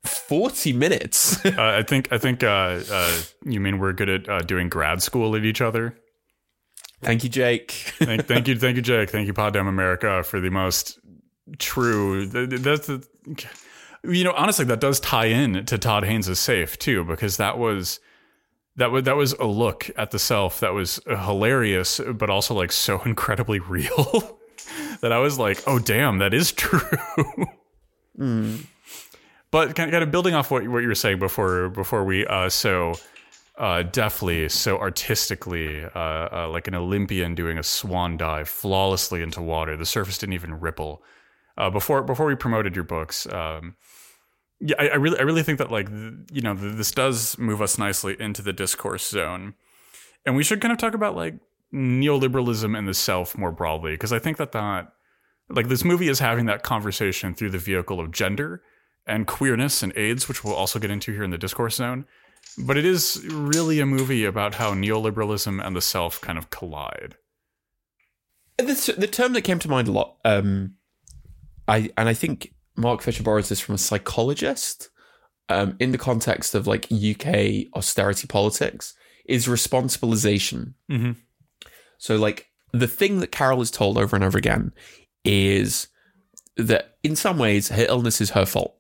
40 0.06 0.74
minutes. 0.74 1.44
uh, 1.46 1.52
I 1.58 1.84
think. 1.84 2.12
I 2.12 2.18
think. 2.18 2.44
Uh, 2.44 2.82
uh, 2.92 3.22
you 3.46 3.60
mean 3.60 3.80
we're 3.80 3.94
good 3.94 4.10
at 4.10 4.30
uh, 4.30 4.40
doing 4.40 4.70
grad 4.70 5.02
school 5.02 5.36
at 5.36 5.46
each 5.46 5.62
other? 5.62 5.98
Thank 7.02 7.24
you, 7.24 7.30
Jake. 7.30 7.72
thank, 7.72 8.26
thank, 8.28 8.48
you, 8.48 8.58
thank 8.58 8.76
you, 8.76 8.82
Jake. 8.82 9.10
Thank 9.10 9.28
you, 9.28 9.34
Poddam 9.34 9.68
America, 9.68 10.24
for 10.24 10.40
the 10.40 10.50
most 10.50 11.00
true. 11.58 12.26
That's 12.26 12.88
the, 12.88 13.08
you 14.04 14.24
know, 14.24 14.34
honestly, 14.34 14.66
that 14.66 14.80
does 14.80 15.00
tie 15.00 15.26
in 15.26 15.66
to 15.66 15.78
Todd 15.78 16.04
Haynes' 16.04 16.38
safe 16.40 16.78
too, 16.78 17.04
because 17.04 17.38
that 17.38 17.58
was 17.58 18.00
that 18.76 18.92
was 18.92 19.04
that 19.04 19.16
was 19.16 19.34
a 19.34 19.46
look 19.46 19.90
at 19.98 20.12
the 20.12 20.20
self 20.20 20.60
that 20.60 20.74
was 20.74 21.00
hilarious, 21.08 22.00
but 22.00 22.30
also 22.30 22.54
like 22.54 22.72
so 22.72 23.02
incredibly 23.06 23.60
real 23.60 24.40
that 25.02 25.12
I 25.12 25.20
was 25.20 25.40
like, 25.40 25.62
oh 25.68 25.80
damn, 25.80 26.18
that 26.20 26.34
is 26.34 26.52
true. 26.52 26.80
mm. 28.18 28.66
But 29.52 29.76
kind 29.76 29.94
of 29.96 30.12
building 30.12 30.36
off 30.36 30.52
what 30.52 30.68
what 30.68 30.80
you 30.80 30.88
were 30.88 30.96
saying 30.96 31.20
before 31.20 31.70
before 31.70 32.04
we 32.04 32.26
uh 32.26 32.50
so 32.50 32.96
uh, 33.60 33.84
deftly, 33.84 34.48
so 34.48 34.80
artistically, 34.80 35.84
uh, 35.84 35.90
uh, 36.00 36.50
like 36.50 36.68
an 36.70 36.76
Olympian 36.76 37.36
doing 37.36 37.58
a 37.58 37.64
swan 37.64 38.16
dive 38.16 38.48
flawlessly 38.48 39.22
into 39.22 39.42
water. 39.42 39.76
The 39.76 39.86
surface 39.86 40.18
didn't 40.18 40.34
even 40.34 40.62
ripple. 40.62 41.04
Uh, 41.58 41.70
before 41.70 42.02
before 42.02 42.26
we 42.26 42.36
promoted 42.36 42.74
your 42.74 42.86
books, 42.86 43.28
um, 43.28 43.76
yeah, 44.62 44.78
I, 44.80 44.88
I, 44.90 44.96
really 44.96 45.20
I 45.20 45.24
really 45.24 45.44
think 45.44 45.60
that 45.60 45.72
like 45.72 45.90
you 45.90 46.42
know 46.42 46.54
this 46.54 46.92
does 46.92 47.38
move 47.38 47.62
us 47.62 47.78
nicely 47.78 48.16
into 48.18 48.42
the 48.42 48.54
discourse 48.54 49.10
zone, 49.10 49.56
And 50.26 50.38
we 50.38 50.44
should 50.44 50.62
kind 50.62 50.72
of 50.72 50.78
talk 50.78 50.94
about 50.94 51.18
like 51.18 51.36
neoliberalism 51.74 52.78
and 52.78 52.88
the 52.88 52.94
self 52.94 53.38
more 53.38 53.52
broadly, 53.52 53.92
because 53.92 54.14
I 54.14 54.20
think 54.20 54.38
that 54.38 54.54
that 54.54 54.94
like 55.50 55.68
this 55.68 55.84
movie 55.84 56.08
is 56.08 56.20
having 56.20 56.46
that 56.46 56.64
conversation 56.64 57.36
through 57.36 57.50
the 57.50 57.58
vehicle 57.58 58.00
of 58.00 58.12
gender 58.12 58.62
and 59.06 59.28
queerness 59.28 59.84
and 59.84 59.92
AIDS, 59.98 60.30
which 60.30 60.46
we'll 60.46 60.56
also 60.56 60.80
get 60.80 60.92
into 60.92 61.12
here 61.12 61.24
in 61.24 61.32
the 61.32 61.38
discourse 61.38 61.76
zone. 61.76 62.06
But 62.58 62.78
it 62.78 62.86
is 62.86 63.26
really 63.30 63.80
a 63.80 63.86
movie 63.86 64.26
about 64.26 64.56
how 64.56 64.74
neoliberalism 64.74 65.66
and 65.66 65.76
the 65.76 65.82
self 65.82 66.20
kind 66.22 66.38
of 66.38 66.50
collide. 66.50 67.16
The, 68.58 68.96
the 68.98 69.08
term 69.08 69.34
that 69.34 69.44
came 69.44 69.60
to 69.60 69.70
mind 69.70 69.88
a 69.88 69.92
lot, 69.92 70.18
um, 70.26 70.76
I 71.68 71.92
and 71.98 72.10
I 72.10 72.14
think 72.14 72.54
Mark 72.76 73.02
Fisher 73.02 73.24
borrows 73.24 73.50
this 73.50 73.60
from 73.60 73.76
a 73.76 73.80
psychologist 73.80 74.90
um, 75.48 75.76
in 75.80 75.92
the 75.92 75.98
context 75.98 76.56
of 76.56 76.68
like 76.68 76.92
UK 76.92 77.68
austerity 77.74 78.28
politics, 78.28 78.96
is 79.26 79.48
responsibilization. 79.48 80.74
Mm-hmm. 80.92 81.12
So, 81.98 82.18
like, 82.18 82.48
the 82.74 82.88
thing 82.88 83.20
that 83.20 83.32
Carol 83.32 83.62
is 83.62 83.72
told 83.72 83.98
over 83.98 84.16
and 84.16 84.26
over 84.26 84.38
again 84.38 84.74
is 85.24 85.88
that 86.58 86.98
in 87.04 87.16
some 87.16 87.38
ways 87.38 87.70
her 87.70 87.86
illness 87.88 88.20
is 88.22 88.32
her 88.32 88.46
fault. 88.46 88.76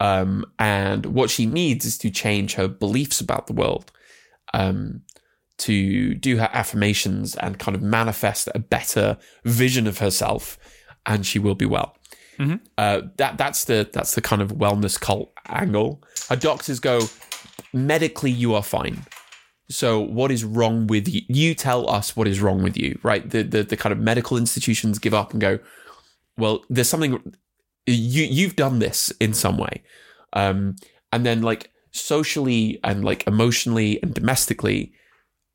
Um, 0.00 0.46
and 0.58 1.06
what 1.06 1.30
she 1.30 1.46
needs 1.46 1.84
is 1.84 1.98
to 1.98 2.10
change 2.10 2.54
her 2.54 2.66
beliefs 2.66 3.20
about 3.20 3.46
the 3.46 3.52
world, 3.52 3.92
um, 4.54 5.02
to 5.58 6.14
do 6.14 6.38
her 6.38 6.48
affirmations 6.52 7.36
and 7.36 7.58
kind 7.58 7.76
of 7.76 7.82
manifest 7.82 8.48
a 8.54 8.58
better 8.58 9.18
vision 9.44 9.86
of 9.86 9.98
herself, 9.98 10.58
and 11.04 11.26
she 11.26 11.38
will 11.38 11.54
be 11.54 11.66
well. 11.66 11.96
Mm-hmm. 12.38 12.56
Uh, 12.78 13.02
that 13.18 13.36
that's 13.36 13.66
the 13.66 13.88
that's 13.92 14.14
the 14.14 14.22
kind 14.22 14.40
of 14.40 14.52
wellness 14.52 14.98
cult 14.98 15.32
angle. 15.48 16.02
Her 16.30 16.36
doctors 16.36 16.80
go, 16.80 17.02
medically 17.74 18.30
you 18.30 18.54
are 18.54 18.62
fine. 18.62 19.04
So 19.68 20.00
what 20.00 20.32
is 20.32 20.42
wrong 20.42 20.86
with 20.86 21.06
you? 21.06 21.20
You 21.28 21.54
tell 21.54 21.88
us 21.88 22.16
what 22.16 22.26
is 22.26 22.40
wrong 22.40 22.62
with 22.62 22.78
you, 22.78 22.98
right? 23.02 23.28
The 23.28 23.42
the, 23.42 23.62
the 23.62 23.76
kind 23.76 23.92
of 23.92 23.98
medical 23.98 24.38
institutions 24.38 24.98
give 24.98 25.12
up 25.12 25.32
and 25.32 25.40
go, 25.40 25.58
well, 26.38 26.64
there's 26.70 26.88
something 26.88 27.34
you 27.86 28.24
you've 28.24 28.56
done 28.56 28.78
this 28.78 29.10
in 29.20 29.32
some 29.34 29.58
way, 29.58 29.82
um, 30.32 30.76
and 31.12 31.24
then 31.26 31.42
like 31.42 31.70
socially 31.92 32.78
and 32.84 33.04
like 33.04 33.26
emotionally 33.26 34.00
and 34.02 34.14
domestically, 34.14 34.92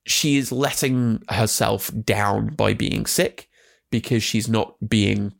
she 0.05 0.37
is 0.37 0.51
letting 0.51 1.23
herself 1.29 1.91
down 2.03 2.47
by 2.55 2.73
being 2.73 3.05
sick 3.05 3.49
because 3.91 4.23
she's 4.23 4.47
not 4.47 4.75
being 4.87 5.33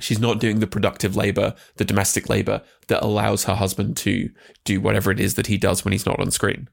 she's 0.00 0.18
not 0.18 0.40
doing 0.40 0.60
the 0.60 0.66
productive 0.66 1.16
labor, 1.16 1.54
the 1.76 1.84
domestic 1.84 2.28
labor 2.28 2.62
that 2.88 3.02
allows 3.02 3.44
her 3.44 3.54
husband 3.54 3.96
to 3.98 4.30
do 4.64 4.80
whatever 4.80 5.10
it 5.10 5.20
is 5.20 5.34
that 5.34 5.46
he 5.46 5.58
does 5.58 5.84
when 5.84 5.92
he's 5.92 6.06
not 6.06 6.18
on 6.18 6.30
screen. 6.30 6.68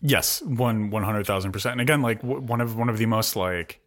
Yes, 0.00 0.42
one 0.42 0.90
one 0.90 1.02
hundred 1.02 1.26
thousand 1.26 1.52
percent. 1.52 1.72
And 1.72 1.80
again, 1.80 2.02
like 2.02 2.22
one 2.22 2.60
of 2.60 2.76
one 2.76 2.88
of 2.88 2.98
the 2.98 3.06
most 3.06 3.34
like 3.34 3.80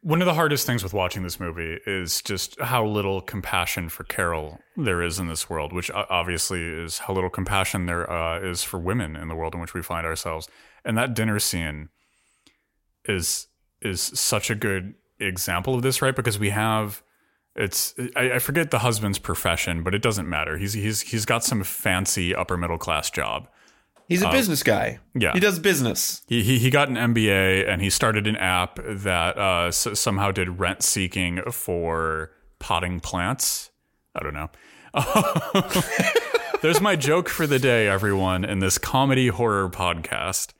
one 0.00 0.22
of 0.22 0.26
the 0.26 0.34
hardest 0.34 0.64
things 0.64 0.82
with 0.82 0.94
watching 0.94 1.22
this 1.22 1.40
movie 1.40 1.78
is 1.84 2.22
just 2.22 2.60
how 2.60 2.86
little 2.86 3.20
compassion 3.20 3.88
for 3.88 4.04
Carol 4.04 4.60
there 4.76 5.02
is 5.02 5.18
in 5.18 5.26
this 5.26 5.50
world, 5.50 5.72
which 5.72 5.90
obviously 5.90 6.62
is 6.62 6.98
how 6.98 7.14
little 7.14 7.30
compassion 7.30 7.86
there 7.86 8.08
uh, 8.10 8.40
is 8.40 8.62
for 8.62 8.78
women 8.78 9.16
in 9.16 9.28
the 9.28 9.34
world 9.34 9.54
in 9.54 9.60
which 9.60 9.74
we 9.74 9.82
find 9.82 10.06
ourselves. 10.06 10.48
And 10.84 10.96
that 10.96 11.14
dinner 11.14 11.38
scene 11.38 11.88
is 13.04 13.48
is 13.80 14.00
such 14.00 14.50
a 14.50 14.54
good 14.54 14.94
example 15.18 15.74
of 15.74 15.82
this, 15.82 16.00
right? 16.00 16.14
Because 16.14 16.38
we 16.38 16.50
have 16.50 17.02
it's 17.56 17.94
I, 18.14 18.32
I 18.34 18.38
forget 18.38 18.70
the 18.70 18.80
husband's 18.80 19.18
profession, 19.18 19.82
but 19.82 19.94
it 19.94 20.02
doesn't 20.02 20.28
matter. 20.28 20.58
He's 20.58 20.74
he's 20.74 21.00
he's 21.00 21.24
got 21.24 21.42
some 21.42 21.64
fancy 21.64 22.34
upper 22.34 22.56
middle 22.56 22.78
class 22.78 23.10
job 23.10 23.48
He's 24.08 24.22
a 24.22 24.30
business 24.30 24.62
guy. 24.62 24.98
yeah. 25.14 25.32
He 25.34 25.40
does 25.40 25.58
business. 25.58 26.22
He, 26.26 26.42
he 26.42 26.58
he 26.58 26.70
got 26.70 26.88
an 26.88 26.94
MBA 26.96 27.68
and 27.68 27.82
he 27.82 27.90
started 27.90 28.26
an 28.26 28.36
app 28.36 28.78
that 28.82 29.36
uh, 29.38 29.66
s- 29.68 29.86
somehow 30.00 30.32
did 30.32 30.58
rent 30.58 30.82
seeking 30.82 31.42
for 31.52 32.30
potting 32.58 33.00
plants. 33.00 33.70
I 34.14 34.20
don't 34.22 34.34
know. 34.34 34.48
There's 36.62 36.80
my 36.80 36.96
joke 36.96 37.28
for 37.28 37.46
the 37.46 37.58
day, 37.58 37.86
everyone, 37.86 38.44
in 38.44 38.58
this 38.58 38.78
comedy 38.78 39.28
horror 39.28 39.68
podcast. 39.68 40.54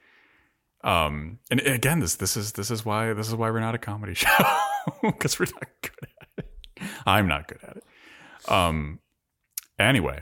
Um, 0.84 1.38
and 1.50 1.60
again, 1.60 1.98
this 2.00 2.14
this 2.16 2.36
is 2.36 2.52
this 2.52 2.70
is 2.70 2.84
why 2.84 3.12
this 3.14 3.26
is 3.28 3.34
why 3.34 3.50
we're 3.50 3.60
not 3.60 3.74
a 3.74 3.78
comedy 3.78 4.14
show 4.22 4.28
because 5.02 5.38
we're 5.40 5.46
not 5.46 5.66
good 5.82 6.08
at 6.20 6.44
it. 6.44 6.50
I'm 7.06 7.26
not 7.26 7.48
good 7.48 7.58
at 7.64 7.78
it. 7.78 7.84
Um, 8.52 9.00
anyway, 9.78 10.20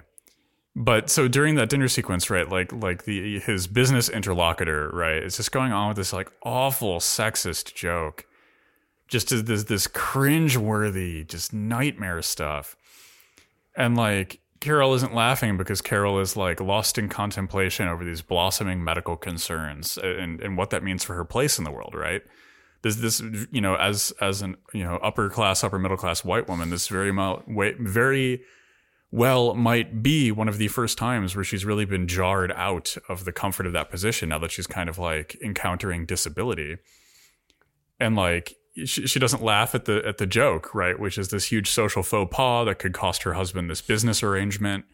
but 0.79 1.09
so 1.09 1.27
during 1.27 1.55
that 1.55 1.71
dinner 1.71 1.89
sequence, 1.89 2.29
right, 2.29 2.47
like 2.47 2.71
like 2.71 3.07
the 3.07 3.39
his 3.41 3.67
business 3.67 4.11
interlocutor, 4.11 4.91
right, 4.91 5.23
is 5.23 5.39
just 5.39 5.51
going 5.51 5.73
on 5.73 5.89
with 5.89 5.97
this 5.97 6.13
like 6.13 6.31
awful 6.43 6.99
sexist 6.99 7.75
joke, 7.75 8.27
just 9.09 9.31
this 9.31 9.65
this 9.65 9.87
cringe-worthy, 9.87 11.25
just 11.25 11.55
nightmare 11.55 12.21
stuff, 12.21 12.77
and 13.75 13.97
like 13.97 14.41
Carol 14.61 14.93
isn't 14.93 15.15
laughing 15.15 15.57
because 15.57 15.81
Carol 15.81 16.21
is 16.21 16.37
like 16.37 16.61
lost 16.61 16.99
in 16.99 17.09
contemplation 17.09 17.89
over 17.89 18.05
these 18.05 18.21
blossoming 18.21 18.85
medical 18.85 19.17
concerns 19.17 19.97
and 19.97 20.43
and 20.43 20.59
what 20.59 20.69
that 20.69 20.83
means 20.83 21.03
for 21.03 21.15
her 21.15 21.25
place 21.25 21.57
in 21.57 21.65
the 21.65 21.73
world, 21.73 21.95
right? 21.95 22.21
This 22.83 22.97
this 22.97 23.23
you 23.51 23.63
know 23.63 23.77
as 23.77 24.13
as 24.21 24.43
an 24.43 24.59
you 24.75 24.85
know 24.85 24.97
upper 24.97 25.31
class 25.31 25.65
upper 25.65 25.79
middle 25.79 25.97
class 25.97 26.23
white 26.23 26.49
woman, 26.51 26.69
this 26.69 26.89
very 26.89 27.13
very 27.79 28.43
well 29.11 29.55
might 29.55 30.03
be 30.03 30.33
one 30.33 30.49
of 30.49 30.59
the 30.59 30.69
first 30.69 30.99
times 30.99 31.35
where 31.35 31.45
she's 31.45 31.65
really 31.65 31.85
been 31.85 32.09
jarred 32.09 32.53
out 32.53 32.97
of 33.09 33.25
the 33.25 33.33
comfort 33.33 33.67
of 33.67 33.73
that 33.73 33.91
position 33.91 34.29
now 34.29 34.39
that 34.39 34.51
she's 34.51 34.67
kind 34.67 34.89
of 34.89 34.99
like 34.99 35.37
encountering 35.43 36.07
disability. 36.07 36.77
And 38.01 38.17
like 38.17 38.57
she, 38.85 39.07
she 39.07 39.19
doesn't 39.19 39.43
laugh 39.43 39.75
at 39.75 39.85
the 39.87 40.03
at 40.07 40.19
the 40.19 40.27
joke 40.27 40.75
right 40.75 41.01
which 41.01 41.17
is 41.17 41.29
this 41.29 41.47
huge 41.47 41.71
social 41.71 42.03
faux 42.03 42.35
pas 42.35 42.67
that 42.67 42.79
could 42.79 42.93
cost 42.93 43.23
her 43.23 43.35
husband 43.35 43.71
this 43.71 43.81
business 43.81 44.23
arrangement. 44.23 44.85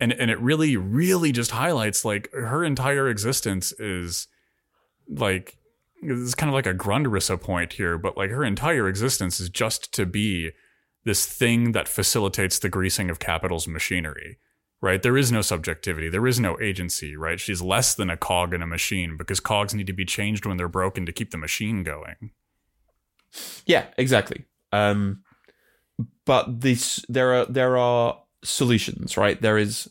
And 0.00 0.12
and 0.12 0.30
it 0.30 0.40
really 0.40 0.76
really 0.76 1.32
just 1.32 1.50
highlights 1.50 2.04
like 2.04 2.30
her 2.32 2.64
entire 2.64 3.08
existence 3.08 3.72
is 3.72 4.28
like 5.08 5.58
it's 6.02 6.34
kind 6.34 6.50
of 6.50 6.54
like 6.54 6.66
a 6.66 6.74
Grundrisse 6.74 7.40
point 7.40 7.74
here 7.74 7.98
but 7.98 8.16
like 8.16 8.30
her 8.30 8.44
entire 8.44 8.88
existence 8.88 9.40
is 9.40 9.48
just 9.48 9.92
to 9.94 10.06
be 10.06 10.52
this 11.04 11.26
thing 11.26 11.72
that 11.72 11.88
facilitates 11.88 12.58
the 12.58 12.68
greasing 12.68 13.10
of 13.10 13.18
capital's 13.18 13.68
machinery, 13.68 14.38
right? 14.80 15.02
There 15.02 15.16
is 15.16 15.30
no 15.30 15.42
subjectivity. 15.42 16.08
There 16.08 16.26
is 16.26 16.40
no 16.40 16.58
agency, 16.60 17.16
right? 17.16 17.38
She's 17.38 17.60
less 17.60 17.94
than 17.94 18.10
a 18.10 18.16
cog 18.16 18.54
in 18.54 18.62
a 18.62 18.66
machine 18.66 19.16
because 19.16 19.40
cogs 19.40 19.74
need 19.74 19.86
to 19.86 19.92
be 19.92 20.04
changed 20.04 20.46
when 20.46 20.56
they're 20.56 20.68
broken 20.68 21.04
to 21.06 21.12
keep 21.12 21.30
the 21.30 21.38
machine 21.38 21.82
going. 21.82 22.30
Yeah, 23.66 23.86
exactly. 23.98 24.44
Um, 24.72 25.22
but 26.24 26.60
this 26.60 27.04
there 27.08 27.34
are 27.34 27.46
there 27.46 27.76
are 27.76 28.20
solutions, 28.42 29.16
right? 29.16 29.40
There 29.40 29.58
is, 29.58 29.90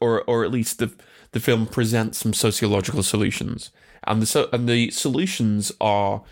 or 0.00 0.22
or 0.22 0.44
at 0.44 0.50
least 0.50 0.78
the 0.78 0.92
the 1.32 1.40
film 1.40 1.66
presents 1.66 2.18
some 2.18 2.32
sociological 2.32 3.02
solutions, 3.02 3.70
and 4.04 4.22
the 4.22 4.26
so 4.26 4.48
and 4.52 4.68
the 4.68 4.90
solutions 4.90 5.72
are 5.80 6.22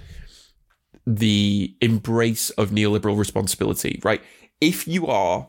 the 1.06 1.74
embrace 1.80 2.50
of 2.50 2.70
neoliberal 2.70 3.18
responsibility, 3.18 4.00
right? 4.04 4.22
If 4.60 4.86
you 4.86 5.06
are 5.06 5.48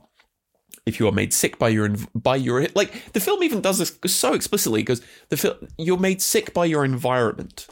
if 0.85 0.99
you 0.99 1.07
are 1.07 1.11
made 1.11 1.33
sick 1.33 1.59
by 1.59 1.69
your 1.69 1.89
by 2.15 2.35
your 2.35 2.65
like 2.75 3.13
the 3.13 3.19
film 3.19 3.43
even 3.43 3.61
does 3.61 3.77
this 3.77 3.97
so 4.13 4.33
explicitly 4.33 4.81
because 4.81 5.01
the 5.29 5.37
film 5.37 5.55
you're 5.77 5.97
made 5.97 6.21
sick 6.21 6.53
by 6.53 6.65
your 6.65 6.83
environment. 6.83 7.67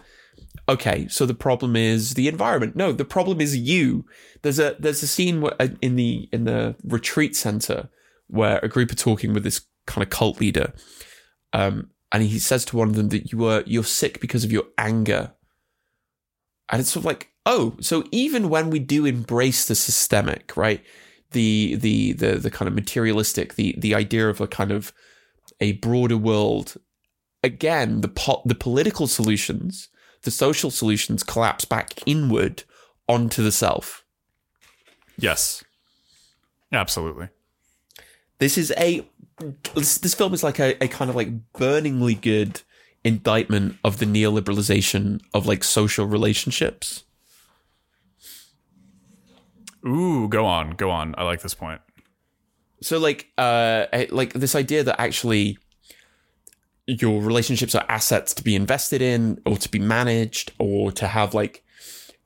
Okay, 0.67 1.07
so 1.07 1.25
the 1.25 1.33
problem 1.33 1.75
is 1.75 2.13
the 2.13 2.27
environment. 2.27 2.75
No, 2.75 2.91
the 2.91 3.05
problem 3.05 3.41
is 3.41 3.57
you. 3.57 4.05
There's 4.43 4.59
a 4.59 4.75
there's 4.79 5.01
a 5.01 5.07
scene 5.07 5.43
uh, 5.43 5.67
in 5.81 5.95
the 5.95 6.29
in 6.31 6.43
the 6.43 6.75
retreat 6.83 7.35
center 7.35 7.89
where 8.27 8.59
a 8.61 8.69
group 8.69 8.91
are 8.91 8.95
talking 8.95 9.33
with 9.33 9.43
this 9.43 9.61
kind 9.87 10.03
of 10.03 10.11
cult 10.11 10.39
leader, 10.39 10.73
um, 11.53 11.89
and 12.11 12.21
he 12.21 12.37
says 12.37 12.65
to 12.65 12.77
one 12.77 12.89
of 12.89 12.95
them 12.95 13.09
that 13.09 13.31
you 13.31 13.39
were 13.39 13.63
you're 13.65 13.83
sick 13.83 14.21
because 14.21 14.43
of 14.43 14.51
your 14.51 14.65
anger, 14.77 15.33
and 16.69 16.79
it's 16.79 16.91
sort 16.91 17.01
of 17.01 17.05
like 17.05 17.31
oh, 17.49 17.75
so 17.81 18.05
even 18.11 18.47
when 18.47 18.69
we 18.69 18.79
do 18.79 19.05
embrace 19.05 19.65
the 19.65 19.75
systemic, 19.75 20.55
right? 20.55 20.81
The 21.31 21.75
the 21.75 22.13
the 22.13 22.35
the 22.35 22.51
kind 22.51 22.69
of 22.69 22.75
materialistic, 22.75 23.55
the 23.55 23.75
the 23.77 23.93
idea 23.95 24.29
of 24.29 24.39
a 24.39 24.47
kind 24.47 24.71
of 24.71 24.93
a 25.59 25.73
broader 25.73 26.17
world. 26.17 26.75
Again, 27.43 28.01
the 28.01 28.07
po- 28.09 28.43
the 28.45 28.55
political 28.55 29.07
solutions, 29.07 29.89
the 30.23 30.31
social 30.31 30.71
solutions 30.71 31.23
collapse 31.23 31.65
back 31.65 31.93
inward 32.05 32.63
onto 33.07 33.43
the 33.43 33.51
self. 33.51 34.05
Yes. 35.17 35.63
Absolutely. 36.71 37.29
This 38.37 38.57
is 38.57 38.71
a 38.77 39.07
this, 39.73 39.97
this 39.97 40.13
film 40.13 40.33
is 40.33 40.43
like 40.43 40.59
a, 40.59 40.81
a 40.83 40.87
kind 40.87 41.09
of 41.09 41.15
like 41.15 41.51
burningly 41.53 42.15
good 42.15 42.61
indictment 43.03 43.77
of 43.83 43.97
the 43.97 44.05
neoliberalization 44.05 45.21
of 45.33 45.47
like 45.47 45.63
social 45.63 46.05
relationships. 46.05 47.05
Ooh, 49.87 50.27
go 50.27 50.45
on, 50.45 50.71
go 50.71 50.89
on. 50.89 51.15
I 51.17 51.23
like 51.23 51.41
this 51.41 51.53
point. 51.53 51.81
So 52.81 52.97
like 52.97 53.27
uh 53.37 53.85
like 54.09 54.33
this 54.33 54.55
idea 54.55 54.83
that 54.83 54.99
actually 54.99 55.57
your 56.87 57.21
relationships 57.21 57.75
are 57.75 57.85
assets 57.87 58.33
to 58.33 58.43
be 58.43 58.55
invested 58.55 59.01
in 59.01 59.39
or 59.45 59.57
to 59.57 59.69
be 59.69 59.79
managed 59.79 60.53
or 60.57 60.91
to 60.93 61.07
have 61.07 61.33
like 61.33 61.63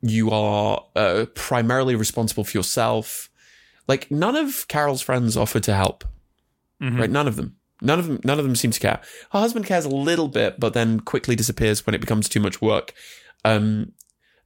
you 0.01 0.31
are 0.31 0.85
uh, 0.95 1.25
primarily 1.33 1.95
responsible 1.95 2.43
for 2.43 2.57
yourself. 2.57 3.29
Like 3.87 4.11
none 4.11 4.35
of 4.35 4.67
Carol's 4.67 5.01
friends 5.01 5.35
offered 5.37 5.63
to 5.63 5.73
help. 5.73 6.03
Mm-hmm. 6.81 6.99
Right? 6.99 7.09
None 7.09 7.27
of 7.27 7.35
them. 7.35 7.55
None 7.81 7.99
of 7.99 8.07
them. 8.07 8.19
None 8.23 8.39
of 8.39 8.45
them 8.45 8.55
seem 8.55 8.71
to 8.71 8.79
care. 8.79 9.01
Her 9.31 9.39
husband 9.39 9.65
cares 9.65 9.85
a 9.85 9.89
little 9.89 10.27
bit, 10.27 10.59
but 10.59 10.73
then 10.73 10.99
quickly 10.99 11.35
disappears 11.35 11.85
when 11.85 11.93
it 11.93 12.01
becomes 12.01 12.29
too 12.29 12.39
much 12.39 12.61
work. 12.61 12.93
Um, 13.45 13.93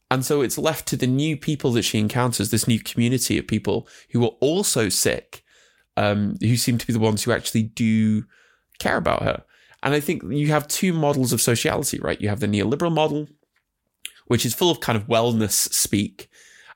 and 0.10 0.26
so 0.26 0.42
it's 0.42 0.58
left 0.58 0.88
to 0.88 0.98
the 0.98 1.08
new 1.08 1.36
people 1.36 1.72
that 1.74 1.84
she 1.84 2.00
encounters, 2.00 2.50
this 2.50 2.68
new 2.68 2.80
community 2.80 3.38
of 3.38 3.48
people 3.48 3.88
who 4.12 4.24
are 4.24 4.36
also 4.40 4.88
sick, 4.90 5.44
um, 5.98 6.38
who 6.40 6.56
seem 6.56 6.78
to 6.78 6.88
be 6.88 6.94
the 6.94 7.00
ones 7.00 7.24
who 7.24 7.32
actually 7.32 7.64
do 7.64 8.24
care 8.80 8.98
about 8.98 9.24
her. 9.24 9.44
And 9.84 9.94
I 9.94 10.00
think 10.00 10.24
you 10.24 10.48
have 10.48 10.68
two 10.68 10.94
models 10.94 11.34
of 11.34 11.42
sociality, 11.42 12.00
right? 12.00 12.20
You 12.22 12.30
have 12.30 12.40
the 12.40 12.48
neoliberal 12.48 12.94
model, 12.94 13.28
which 14.28 14.46
is 14.46 14.54
full 14.54 14.72
of 14.72 14.80
kind 14.80 14.98
of 14.98 15.08
wellness 15.08 15.74
speak. 15.74 16.30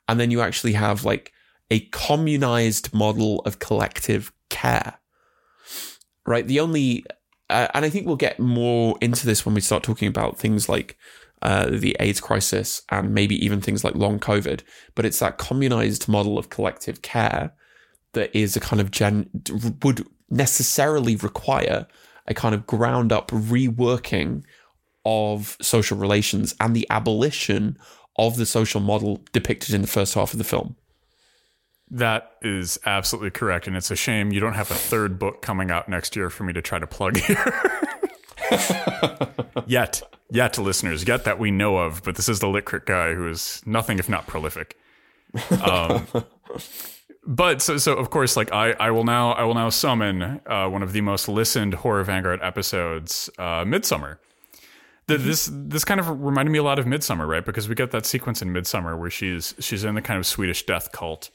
And 0.08 0.20
then 0.20 0.30
you 0.30 0.42
actually 0.42 0.74
have 0.74 1.06
like 1.06 1.32
a 1.70 1.82
communized 1.92 2.94
model 2.94 3.40
of 3.46 3.60
collective 3.60 4.34
care, 4.50 5.00
right? 6.26 6.46
The 6.46 6.60
only, 6.60 7.06
uh, 7.50 7.70
and 7.74 7.86
I 7.86 7.90
think 7.90 8.06
we'll 8.06 8.18
get 8.18 8.40
more 8.40 8.98
into 9.00 9.26
this 9.26 9.46
when 9.46 9.56
we 9.56 9.62
start 9.62 9.84
talking 9.84 10.10
about 10.10 10.38
things 10.38 10.68
like 10.68 10.98
uh, 11.42 11.70
the 11.70 11.96
AIDS 12.00 12.22
crisis 12.22 12.82
and 12.90 13.14
maybe 13.14 13.44
even 13.44 13.62
things 13.62 13.84
like 13.84 13.96
long 13.96 14.20
COVID, 14.20 14.62
but 14.96 15.06
it's 15.06 15.20
that 15.20 15.38
communized 15.38 16.08
model 16.08 16.38
of 16.38 16.50
collective 16.50 17.02
care 17.02 17.54
that 18.14 18.36
is 18.36 18.56
a 18.56 18.60
kind 18.60 18.82
of 18.82 18.92
gen 18.92 19.30
would 19.82 20.06
necessarily 20.30 21.16
require 21.16 21.88
a 22.28 22.34
kind 22.34 22.54
of 22.54 22.68
ground 22.68 23.12
up 23.12 23.32
reworking 23.32 24.44
of 25.06 25.58
social 25.62 25.98
relations 25.98 26.54
and 26.60 26.76
the 26.76 26.88
abolition 26.90 27.78
of 28.18 28.38
the 28.38 28.46
social 28.46 28.82
model 28.82 29.22
depicted 29.32 29.74
in 29.74 29.82
the 29.82 29.88
first 29.88 30.14
half 30.14 30.34
of 30.34 30.38
the 30.38 30.44
film. 30.44 30.76
That 31.90 32.32
is 32.42 32.80
absolutely 32.86 33.32
correct. 33.32 33.68
And 33.68 33.76
it's 33.76 33.92
a 33.92 33.96
shame 33.96 34.32
you 34.32 34.40
don't 34.40 34.54
have 34.54 34.72
a 34.72 34.76
third 34.76 35.20
book 35.20 35.42
coming 35.42 35.72
out 35.72 35.90
next 35.90 36.16
year 36.16 36.30
for 36.30 36.44
me 36.44 36.54
to 36.54 36.62
try 36.62 36.80
to 36.80 36.88
plug 36.88 37.18
here. 37.18 37.62
yet, 39.66 40.02
yet, 40.30 40.58
listeners, 40.58 41.08
yet 41.08 41.24
that 41.26 41.40
we 41.40 41.52
know 41.52 41.78
of. 41.78 42.04
But 42.04 42.16
this 42.16 42.30
is 42.30 42.40
the 42.40 42.48
Lit 42.48 42.66
Crit 42.66 42.86
guy 42.86 43.14
who 43.14 43.28
is 43.28 43.62
nothing 43.66 44.00
if 44.00 44.10
not 44.10 44.28
prolific. 44.28 44.78
Um, 45.64 46.08
but 47.26 47.62
so 47.62 47.78
so 47.78 47.94
of 47.94 48.10
course 48.10 48.36
like 48.36 48.52
I 48.52 48.72
I 48.74 48.92
will 48.92 49.04
now 49.04 49.32
I 49.34 49.44
will 49.44 49.54
now 49.54 49.70
summon 49.70 50.42
uh, 50.46 50.68
one 50.68 50.84
of 50.84 50.92
the 50.92 51.02
most 51.02 51.28
listened 51.28 51.76
horror 51.76 52.04
vanguard 52.04 52.40
episodes 52.42 53.30
uh 53.38 53.64
Midsommar. 53.64 54.18
The, 55.08 55.16
mm-hmm. 55.16 55.28
this 55.28 55.50
this 55.52 55.86
kind 55.86 56.00
of 56.00 56.22
reminded 56.22 56.52
me 56.52 56.60
a 56.60 56.64
lot 56.64 56.80
of 56.80 56.86
Midsommar, 56.86 57.28
right? 57.28 57.46
Because 57.46 57.70
we 57.70 57.76
get 57.76 57.92
that 57.92 58.06
sequence 58.06 58.42
in 58.42 58.50
Midsommar 58.50 59.00
where 59.00 59.10
she's 59.10 59.56
she's 59.60 59.84
in 59.84 59.96
the 59.96 60.02
kind 60.02 60.20
of 60.20 60.26
Swedish 60.26 60.66
death 60.66 60.92
cult, 60.92 61.30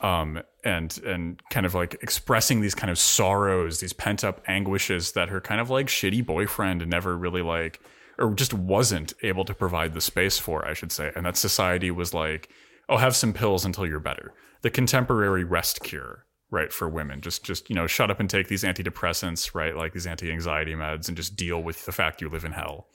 um, 0.00 0.42
and 0.64 0.98
and 1.04 1.40
kind 1.50 1.66
of 1.66 1.74
like 1.74 1.94
expressing 2.02 2.60
these 2.60 2.74
kind 2.74 2.90
of 2.90 2.98
sorrows, 2.98 3.80
these 3.80 3.92
pent 3.92 4.24
up 4.24 4.42
anguishes 4.46 5.12
that 5.12 5.28
her 5.28 5.40
kind 5.40 5.60
of 5.60 5.70
like 5.70 5.86
shitty 5.86 6.24
boyfriend 6.24 6.86
never 6.86 7.16
really 7.16 7.42
like, 7.42 7.80
or 8.18 8.34
just 8.34 8.54
wasn't 8.54 9.12
able 9.22 9.44
to 9.44 9.54
provide 9.54 9.94
the 9.94 10.00
space 10.00 10.38
for, 10.38 10.66
I 10.66 10.74
should 10.74 10.92
say, 10.92 11.12
and 11.14 11.24
that 11.26 11.36
society 11.36 11.90
was 11.90 12.14
like, 12.14 12.48
oh, 12.88 12.96
have 12.96 13.16
some 13.16 13.32
pills 13.32 13.64
until 13.64 13.86
you're 13.86 14.00
better. 14.00 14.32
The 14.62 14.70
contemporary 14.70 15.44
rest 15.44 15.82
cure 15.82 16.24
right 16.50 16.72
for 16.72 16.88
women. 16.88 17.20
Just 17.20 17.44
just 17.44 17.68
you 17.68 17.76
know 17.76 17.86
shut 17.86 18.10
up 18.10 18.20
and 18.20 18.30
take 18.30 18.48
these 18.48 18.64
antidepressants 18.64 19.54
right 19.54 19.76
like 19.76 19.92
these 19.92 20.06
anti-anxiety 20.06 20.74
meds 20.74 21.08
and 21.08 21.16
just 21.16 21.36
deal 21.36 21.62
with 21.62 21.84
the 21.84 21.92
fact 21.92 22.20
you 22.20 22.28
live 22.28 22.44
in 22.44 22.52
hell. 22.52 22.86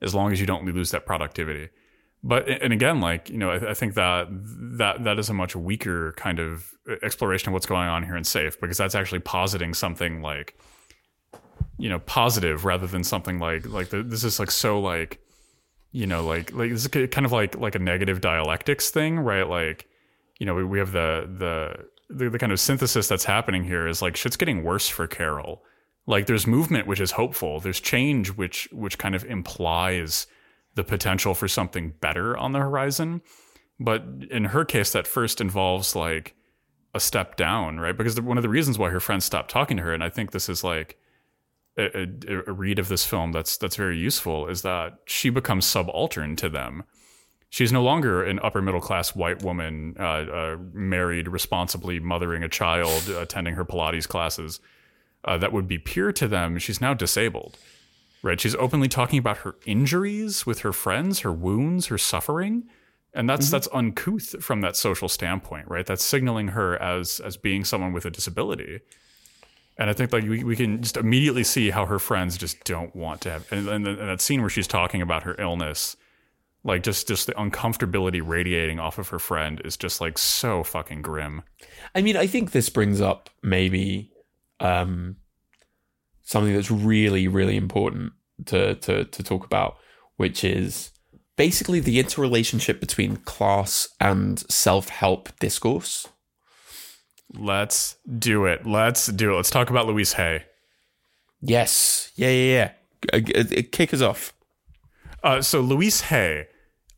As 0.00 0.14
long 0.14 0.32
as 0.32 0.40
you 0.40 0.46
don't 0.46 0.64
lose 0.64 0.90
that 0.90 1.06
productivity 1.06 1.70
but 2.22 2.48
and 2.48 2.72
again 2.72 3.00
like 3.00 3.30
you 3.30 3.38
know 3.38 3.50
I, 3.50 3.70
I, 3.70 3.74
think 3.74 3.94
that 3.94 4.28
that 4.30 5.04
that 5.04 5.18
is 5.18 5.28
a 5.28 5.34
much 5.34 5.56
weaker 5.56 6.12
kind 6.12 6.38
of 6.38 6.70
uh, 6.88 6.94
exploration 7.02 7.48
of 7.48 7.52
what's 7.54 7.66
going 7.66 7.88
on 7.88 8.04
here 8.04 8.16
in 8.16 8.24
safe 8.24 8.60
because 8.60 8.78
that's 8.78 8.94
actually 8.94 9.20
positing 9.20 9.74
something 9.74 10.22
like 10.22 10.58
you 11.78 11.88
know 11.88 11.98
positive 12.00 12.64
rather 12.64 12.86
than 12.86 13.04
something 13.04 13.38
like 13.38 13.66
like 13.66 13.90
the, 13.90 14.02
this 14.02 14.24
is 14.24 14.38
like 14.38 14.50
so 14.50 14.80
like 14.80 15.20
you 15.90 16.06
know 16.06 16.24
like 16.24 16.52
like 16.52 16.70
this 16.70 16.86
is 16.86 17.08
kind 17.08 17.26
of 17.26 17.32
like 17.32 17.56
like 17.58 17.74
a 17.74 17.78
negative 17.78 18.20
dialectics 18.20 18.90
thing 18.90 19.18
right 19.18 19.48
like 19.48 19.88
you 20.42 20.46
know, 20.46 20.56
we, 20.56 20.64
we 20.64 20.80
have 20.80 20.90
the, 20.90 21.30
the, 21.38 21.86
the 22.12 22.30
the 22.30 22.36
kind 22.36 22.50
of 22.50 22.58
synthesis 22.58 23.06
that's 23.06 23.24
happening 23.24 23.62
here 23.62 23.86
is 23.86 24.02
like 24.02 24.16
shit's 24.16 24.36
getting 24.36 24.64
worse 24.64 24.88
for 24.88 25.06
Carol. 25.06 25.62
Like 26.04 26.26
there's 26.26 26.48
movement 26.48 26.88
which 26.88 27.00
is 27.00 27.12
hopeful. 27.12 27.60
There's 27.60 27.78
change 27.78 28.30
which 28.30 28.68
which 28.72 28.98
kind 28.98 29.14
of 29.14 29.24
implies 29.24 30.26
the 30.74 30.84
potential 30.84 31.34
for 31.34 31.48
something 31.48 31.94
better 32.00 32.36
on 32.36 32.52
the 32.52 32.58
horizon. 32.58 33.22
But 33.78 34.04
in 34.30 34.46
her 34.46 34.64
case, 34.64 34.92
that 34.92 35.06
first 35.06 35.40
involves 35.40 35.96
like 35.96 36.34
a 36.94 37.00
step 37.00 37.36
down, 37.36 37.80
right? 37.80 37.96
Because 37.96 38.20
one 38.20 38.36
of 38.36 38.42
the 38.42 38.48
reasons 38.48 38.78
why 38.78 38.90
her 38.90 39.00
friends 39.00 39.24
stopped 39.24 39.50
talking 39.50 39.76
to 39.78 39.82
her, 39.82 39.94
and 39.94 40.04
I 40.04 40.08
think 40.08 40.30
this 40.30 40.48
is 40.48 40.62
like 40.62 40.98
a, 41.76 42.02
a, 42.02 42.42
a 42.48 42.52
read 42.52 42.78
of 42.78 42.88
this 42.88 43.04
film 43.04 43.32
that's 43.32 43.56
that's 43.56 43.76
very 43.76 43.98
useful, 43.98 44.46
is 44.46 44.62
that 44.62 44.98
she 45.06 45.30
becomes 45.30 45.66
subaltern 45.66 46.36
to 46.36 46.48
them 46.48 46.84
she's 47.52 47.70
no 47.70 47.82
longer 47.82 48.24
an 48.24 48.40
upper 48.42 48.62
middle 48.62 48.80
class 48.80 49.14
white 49.14 49.42
woman, 49.42 49.94
uh, 50.00 50.02
uh, 50.02 50.56
married, 50.72 51.28
responsibly 51.28 52.00
mothering 52.00 52.42
a 52.42 52.48
child, 52.48 53.10
attending 53.10 53.54
her 53.54 53.64
Pilates 53.64 54.08
classes. 54.08 54.58
Uh, 55.24 55.36
that 55.36 55.52
would 55.52 55.68
be 55.68 55.78
pure 55.78 56.12
to 56.12 56.26
them. 56.26 56.58
She's 56.58 56.80
now 56.80 56.94
disabled, 56.94 57.58
right? 58.22 58.40
She's 58.40 58.54
openly 58.54 58.88
talking 58.88 59.18
about 59.18 59.38
her 59.38 59.56
injuries 59.66 60.46
with 60.46 60.60
her 60.60 60.72
friends, 60.72 61.20
her 61.20 61.32
wounds, 61.32 61.86
her 61.86 61.98
suffering, 61.98 62.64
and 63.14 63.28
that's 63.28 63.46
mm-hmm. 63.46 63.52
that's 63.52 63.68
uncouth 63.72 64.42
from 64.42 64.60
that 64.62 64.76
social 64.76 65.08
standpoint, 65.08 65.68
right? 65.68 65.84
That's 65.84 66.04
signaling 66.04 66.48
her 66.48 66.80
as 66.80 67.20
as 67.20 67.36
being 67.36 67.64
someone 67.64 67.92
with 67.92 68.04
a 68.04 68.10
disability. 68.10 68.80
And 69.78 69.88
I 69.88 69.94
think 69.94 70.12
like 70.12 70.24
we, 70.24 70.44
we 70.44 70.54
can 70.54 70.82
just 70.82 70.96
immediately 70.96 71.44
see 71.44 71.70
how 71.70 71.86
her 71.86 71.98
friends 71.98 72.36
just 72.36 72.62
don't 72.64 72.94
want 72.94 73.22
to 73.22 73.30
have 73.30 73.50
and, 73.50 73.68
and, 73.68 73.86
and 73.86 73.98
that 73.98 74.20
scene 74.20 74.40
where 74.40 74.50
she's 74.50 74.66
talking 74.66 75.00
about 75.00 75.22
her 75.22 75.34
illness 75.38 75.96
like 76.64 76.82
just 76.82 77.08
just 77.08 77.26
the 77.26 77.32
uncomfortability 77.32 78.22
radiating 78.24 78.78
off 78.78 78.98
of 78.98 79.08
her 79.08 79.18
friend 79.18 79.60
is 79.64 79.76
just 79.76 80.00
like 80.00 80.18
so 80.18 80.62
fucking 80.62 81.02
grim 81.02 81.42
i 81.94 82.02
mean 82.02 82.16
i 82.16 82.26
think 82.26 82.52
this 82.52 82.68
brings 82.68 83.00
up 83.00 83.30
maybe 83.42 84.10
um 84.60 85.16
something 86.24 86.54
that's 86.54 86.70
really 86.70 87.28
really 87.28 87.56
important 87.56 88.12
to 88.46 88.74
to 88.76 89.04
to 89.04 89.22
talk 89.22 89.44
about 89.44 89.76
which 90.16 90.44
is 90.44 90.90
basically 91.36 91.80
the 91.80 91.98
interrelationship 91.98 92.80
between 92.80 93.16
class 93.16 93.88
and 93.98 94.40
self-help 94.50 95.30
discourse. 95.38 96.06
Let's 97.34 97.96
do 98.18 98.44
it. 98.44 98.66
Let's 98.66 99.06
do 99.06 99.32
it. 99.32 99.36
Let's 99.36 99.50
talk 99.50 99.70
about 99.70 99.86
louise 99.86 100.12
hay. 100.12 100.44
Yes. 101.40 102.12
Yeah 102.14 102.30
yeah 102.30 102.70
yeah. 103.12 103.60
Kick 103.72 103.92
us 103.94 104.02
off. 104.02 104.32
Uh, 105.24 105.40
so 105.40 105.60
Louise 105.60 106.02
Hay 106.02 106.46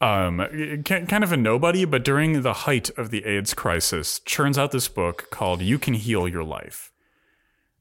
um, 0.01 0.39
kind 0.85 1.25
of 1.25 1.33
a 1.33 1.37
nobody, 1.37 1.85
but 1.85 2.05
during 2.05 2.43
the 2.43 2.53
height 2.53 2.91
of 2.99 3.11
the 3.11 3.25
AIDS 3.25 3.55
crisis, 3.55 4.21
churns 4.21 4.59
out 4.59 4.71
this 4.71 4.89
book 4.89 5.31
called 5.31 5.63
"You 5.63 5.79
Can 5.79 5.95
Heal 5.95 6.29
Your 6.29 6.45
Life." 6.45 6.93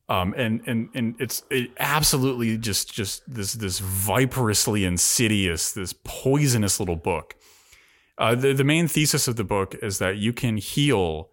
Um, 0.09 0.33
and 0.35 0.61
and 0.67 0.89
and 0.93 1.15
it's 1.19 1.43
it 1.49 1.71
absolutely 1.79 2.57
just 2.57 2.93
just 2.93 3.23
this 3.33 3.53
this 3.53 3.79
viperously 3.79 4.83
insidious, 4.83 5.71
this 5.71 5.93
poisonous 6.03 6.79
little 6.79 6.97
book. 6.97 7.35
Uh, 8.17 8.35
the 8.35 8.53
the 8.53 8.63
main 8.63 8.87
thesis 8.87 9.27
of 9.27 9.37
the 9.37 9.43
book 9.43 9.75
is 9.81 9.99
that 9.99 10.17
you 10.17 10.33
can 10.33 10.57
heal 10.57 11.29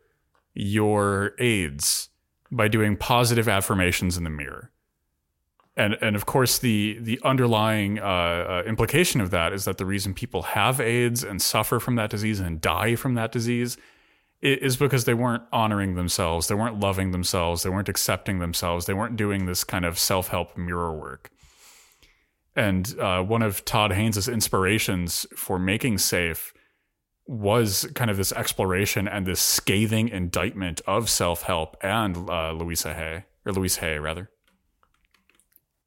your 0.54 1.32
AIDS 1.38 2.08
by 2.50 2.68
doing 2.68 2.96
positive 2.96 3.48
affirmations 3.48 4.16
in 4.16 4.24
the 4.24 4.30
mirror 4.30 4.70
and 5.76 5.96
and 6.00 6.16
of 6.16 6.26
course 6.26 6.58
the 6.58 6.98
the 7.00 7.18
underlying 7.24 7.98
uh, 7.98 8.02
uh, 8.02 8.62
implication 8.66 9.20
of 9.20 9.30
that 9.30 9.52
is 9.52 9.64
that 9.64 9.78
the 9.78 9.86
reason 9.86 10.12
people 10.12 10.42
have 10.42 10.80
AIDS 10.80 11.24
and 11.24 11.40
suffer 11.40 11.80
from 11.80 11.96
that 11.96 12.10
disease 12.10 12.40
and 12.40 12.60
die 12.60 12.94
from 12.94 13.14
that 13.14 13.32
disease 13.32 13.76
is 14.43 14.76
because 14.76 15.05
they 15.05 15.14
weren't 15.14 15.43
honoring 15.53 15.95
themselves, 15.95 16.49
they 16.49 16.55
weren't 16.55 16.80
loving 16.80 17.11
themselves, 17.11 17.62
they 17.62 17.70
weren't 17.70 17.88
accepting 17.88 18.38
themselves, 18.38 18.86
they 18.86 18.95
weren't 18.95 19.16
doing 19.16 19.47
this 19.47 19.64
kind 19.64 19.84
of 19.84 19.99
self 19.99 20.28
help 20.28 20.57
mirror 20.57 20.97
work. 20.97 21.30
And 22.57 22.99
uh, 22.99 23.22
one 23.22 23.43
of 23.43 23.64
Todd 23.64 23.93
Haynes' 23.93 24.28
inspirations 24.28 25.26
for 25.36 25.59
making 25.59 25.99
Safe 25.99 26.53
was 27.26 27.88
kind 27.95 28.11
of 28.11 28.16
this 28.16 28.32
exploration 28.32 29.07
and 29.07 29.24
this 29.24 29.41
scathing 29.41 30.09
indictment 30.09 30.80
of 30.86 31.09
self 31.09 31.43
help 31.43 31.76
and 31.82 32.28
uh, 32.28 32.51
Louisa 32.53 32.95
Hay 32.95 33.24
or 33.47 33.53
Louise 33.53 33.76
Hay 33.76 33.99
rather 33.99 34.30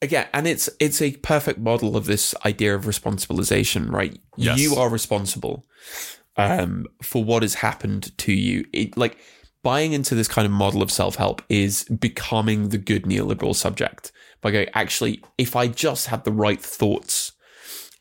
again 0.01 0.27
and 0.33 0.47
it's 0.47 0.69
it's 0.79 1.01
a 1.01 1.11
perfect 1.17 1.59
model 1.59 1.97
of 1.97 2.05
this 2.05 2.33
idea 2.45 2.73
of 2.73 2.85
responsibilization 2.85 3.91
right 3.91 4.17
yes. 4.37 4.57
you 4.57 4.75
are 4.75 4.89
responsible 4.89 5.65
um, 6.37 6.85
for 7.01 7.23
what 7.23 7.43
has 7.43 7.55
happened 7.55 8.17
to 8.17 8.33
you 8.33 8.65
it, 8.73 8.97
like 8.97 9.17
buying 9.63 9.93
into 9.93 10.13
this 10.13 10.27
kind 10.27 10.45
of 10.45 10.51
model 10.51 10.81
of 10.81 10.91
self 10.91 11.15
help 11.15 11.41
is 11.49 11.85
becoming 11.85 12.69
the 12.69 12.77
good 12.77 13.03
neoliberal 13.03 13.55
subject 13.55 14.11
by 14.41 14.51
going, 14.51 14.67
actually, 14.75 15.23
if 15.37 15.55
I 15.55 15.67
just 15.67 16.07
had 16.07 16.25
the 16.25 16.31
right 16.31 16.61
thoughts, 16.61 17.31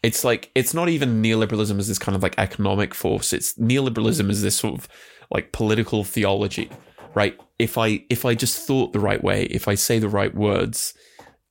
it's 0.03 0.25
like, 0.25 0.51
it's 0.55 0.75
not 0.75 0.89
even 0.89 1.23
neoliberalism 1.23 1.79
as 1.79 1.87
this 1.87 2.01
kind 2.01 2.17
of 2.17 2.23
like 2.23 2.35
economic 2.37 2.95
force. 2.95 3.33
It's 3.33 3.55
neoliberalism 3.55 4.29
as 4.29 4.43
this 4.43 4.57
sort 4.57 4.75
of 4.75 4.89
like 5.31 5.53
political 5.53 6.03
theology, 6.03 6.69
right? 7.15 7.39
If 7.61 7.79
I, 7.79 8.05
if 8.11 8.25
I 8.25 8.35
just 8.35 8.67
thought 8.67 8.93
the 8.93 9.01
right 9.01 9.23
way, 9.23 9.45
if 9.45 9.69
I 9.69 9.77
say 9.77 10.01
the 10.01 10.09
right 10.09 10.35
words, 10.35 10.95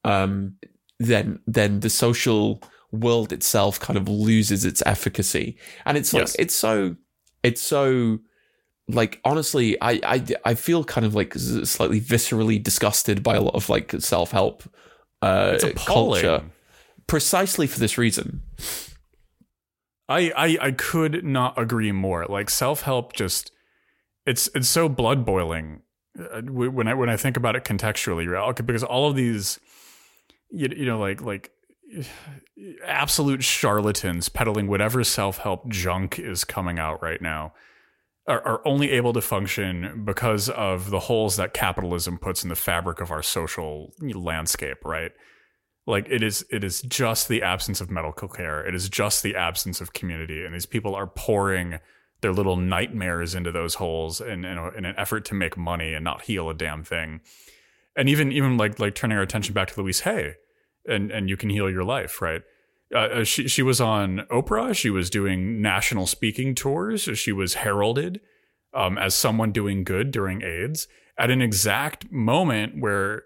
um, 0.03 0.57
then, 0.99 1.39
then 1.47 1.79
the 1.79 1.89
social 1.89 2.61
world 2.91 3.31
itself 3.33 3.79
kind 3.79 3.97
of 3.97 4.07
loses 4.07 4.65
its 4.65 4.83
efficacy. 4.85 5.57
And 5.85 5.97
it's 5.97 6.13
like, 6.13 6.21
Yes. 6.21 6.35
it's 6.39 6.55
so, 6.55 6.95
it's 7.43 7.61
so, 7.61 8.19
like 8.87 9.21
honestly 9.23 9.79
I, 9.81 10.01
I 10.03 10.25
i 10.43 10.53
feel 10.53 10.83
kind 10.83 11.05
of 11.05 11.15
like 11.15 11.33
slightly 11.35 12.01
viscerally 12.01 12.61
disgusted 12.61 13.23
by 13.23 13.35
a 13.35 13.41
lot 13.41 13.55
of 13.55 13.69
like 13.69 13.93
self-help 13.99 14.63
uh 15.21 15.51
It's 15.61 15.85
culture 15.85 16.43
precisely 17.07 17.67
for 17.67 17.79
this 17.79 17.97
reason 17.97 18.41
I, 20.09 20.31
I 20.35 20.57
I 20.67 20.71
could 20.71 21.23
not 21.23 21.57
agree 21.57 21.91
more. 21.93 22.25
Like 22.25 22.49
self 22.49 22.81
help, 22.81 23.13
just 23.13 23.51
it's 24.25 24.49
it's 24.53 24.67
so 24.67 24.89
blood 24.89 25.25
boiling 25.25 25.83
uh, 26.19 26.41
when 26.41 26.87
I 26.87 26.93
when 26.93 27.07
I 27.09 27.15
think 27.15 27.37
about 27.37 27.55
it 27.55 27.63
contextually, 27.63 28.27
right? 28.29 28.49
Okay, 28.49 28.63
Because 28.63 28.83
all 28.83 29.09
of 29.09 29.15
these, 29.15 29.59
you, 30.49 30.67
you 30.75 30.85
know, 30.85 30.99
like 30.99 31.21
like 31.21 31.51
absolute 32.85 33.43
charlatans 33.43 34.29
peddling 34.29 34.67
whatever 34.67 35.03
self 35.03 35.39
help 35.39 35.67
junk 35.69 36.19
is 36.19 36.43
coming 36.43 36.79
out 36.79 37.01
right 37.01 37.21
now. 37.21 37.53
Are, 38.27 38.41
are 38.47 38.67
only 38.67 38.91
able 38.91 39.13
to 39.13 39.21
function 39.21 40.03
because 40.05 40.47
of 40.47 40.91
the 40.91 40.99
holes 40.99 41.37
that 41.37 41.53
capitalism 41.55 42.19
puts 42.19 42.43
in 42.43 42.49
the 42.49 42.55
fabric 42.55 43.01
of 43.01 43.09
our 43.11 43.23
social 43.23 43.93
landscape, 43.99 44.85
right? 44.85 45.11
like 45.87 46.07
it 46.09 46.21
is 46.21 46.45
it 46.49 46.63
is 46.63 46.81
just 46.83 47.27
the 47.27 47.41
absence 47.41 47.81
of 47.81 47.89
medical 47.89 48.27
care 48.27 48.65
it 48.65 48.75
is 48.75 48.89
just 48.89 49.23
the 49.23 49.35
absence 49.35 49.81
of 49.81 49.93
community 49.93 50.45
and 50.45 50.53
these 50.53 50.65
people 50.65 50.95
are 50.95 51.07
pouring 51.07 51.79
their 52.21 52.33
little 52.33 52.55
nightmares 52.55 53.33
into 53.33 53.51
those 53.51 53.75
holes 53.75 54.21
in, 54.21 54.45
in, 54.45 54.57
a, 54.57 54.69
in 54.69 54.85
an 54.85 54.93
effort 54.95 55.25
to 55.25 55.33
make 55.33 55.57
money 55.57 55.93
and 55.93 56.03
not 56.03 56.23
heal 56.23 56.49
a 56.49 56.53
damn 56.53 56.83
thing 56.83 57.21
and 57.95 58.07
even 58.07 58.31
even 58.31 58.57
like 58.57 58.79
like 58.79 58.95
turning 58.95 59.17
our 59.17 59.23
attention 59.23 59.53
back 59.53 59.69
to 59.69 59.81
louise 59.81 60.01
hay 60.01 60.35
and 60.86 61.11
and 61.11 61.29
you 61.29 61.38
can 61.38 61.49
heal 61.49 61.69
your 61.69 61.84
life 61.84 62.21
right 62.21 62.41
uh, 62.93 62.97
uh, 62.97 63.23
she 63.23 63.47
she 63.47 63.63
was 63.63 63.79
on 63.79 64.25
Oprah. 64.29 64.75
She 64.75 64.89
was 64.89 65.09
doing 65.09 65.61
national 65.61 66.07
speaking 66.07 66.53
tours. 66.55 67.03
She 67.13 67.32
was 67.32 67.55
heralded 67.55 68.19
um, 68.73 68.97
as 68.97 69.15
someone 69.15 69.51
doing 69.51 69.84
good 69.84 70.11
during 70.11 70.41
AIDS 70.41 70.88
at 71.17 71.32
an 71.32 71.41
exact 71.41 72.11
moment 72.11 72.82
where 72.82 73.23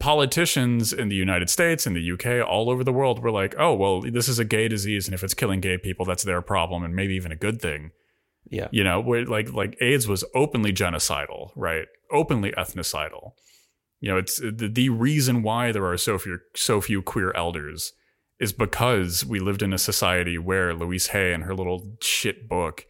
politicians 0.00 0.92
in 0.92 1.08
the 1.08 1.14
United 1.14 1.50
States, 1.50 1.86
in 1.86 1.94
the 1.94 2.12
UK, 2.12 2.46
all 2.46 2.70
over 2.70 2.82
the 2.82 2.92
world 2.92 3.22
were 3.22 3.30
like, 3.30 3.54
"Oh, 3.58 3.74
well, 3.74 4.00
this 4.00 4.28
is 4.28 4.38
a 4.38 4.44
gay 4.44 4.66
disease, 4.66 5.06
and 5.06 5.14
if 5.14 5.22
it's 5.22 5.34
killing 5.34 5.60
gay 5.60 5.78
people, 5.78 6.04
that's 6.04 6.24
their 6.24 6.42
problem, 6.42 6.82
and 6.82 6.94
maybe 6.94 7.14
even 7.14 7.32
a 7.32 7.36
good 7.36 7.60
thing." 7.60 7.92
yeah 8.50 8.68
You 8.72 8.82
know, 8.82 9.00
where 9.00 9.24
like 9.24 9.52
like 9.52 9.76
AIDS 9.80 10.08
was 10.08 10.24
openly 10.34 10.72
genocidal, 10.72 11.50
right? 11.54 11.86
Openly 12.10 12.52
ethnocidal. 12.52 13.32
You 14.04 14.10
know, 14.10 14.18
it's 14.18 14.36
the, 14.36 14.70
the 14.70 14.90
reason 14.90 15.42
why 15.42 15.72
there 15.72 15.86
are 15.86 15.96
so 15.96 16.18
few 16.18 16.38
so 16.54 16.82
few 16.82 17.00
queer 17.00 17.32
elders 17.34 17.94
is 18.38 18.52
because 18.52 19.24
we 19.24 19.40
lived 19.40 19.62
in 19.62 19.72
a 19.72 19.78
society 19.78 20.36
where 20.36 20.74
Louise 20.74 21.06
Hay 21.06 21.32
and 21.32 21.44
her 21.44 21.54
little 21.54 21.96
shit 22.02 22.46
book 22.46 22.84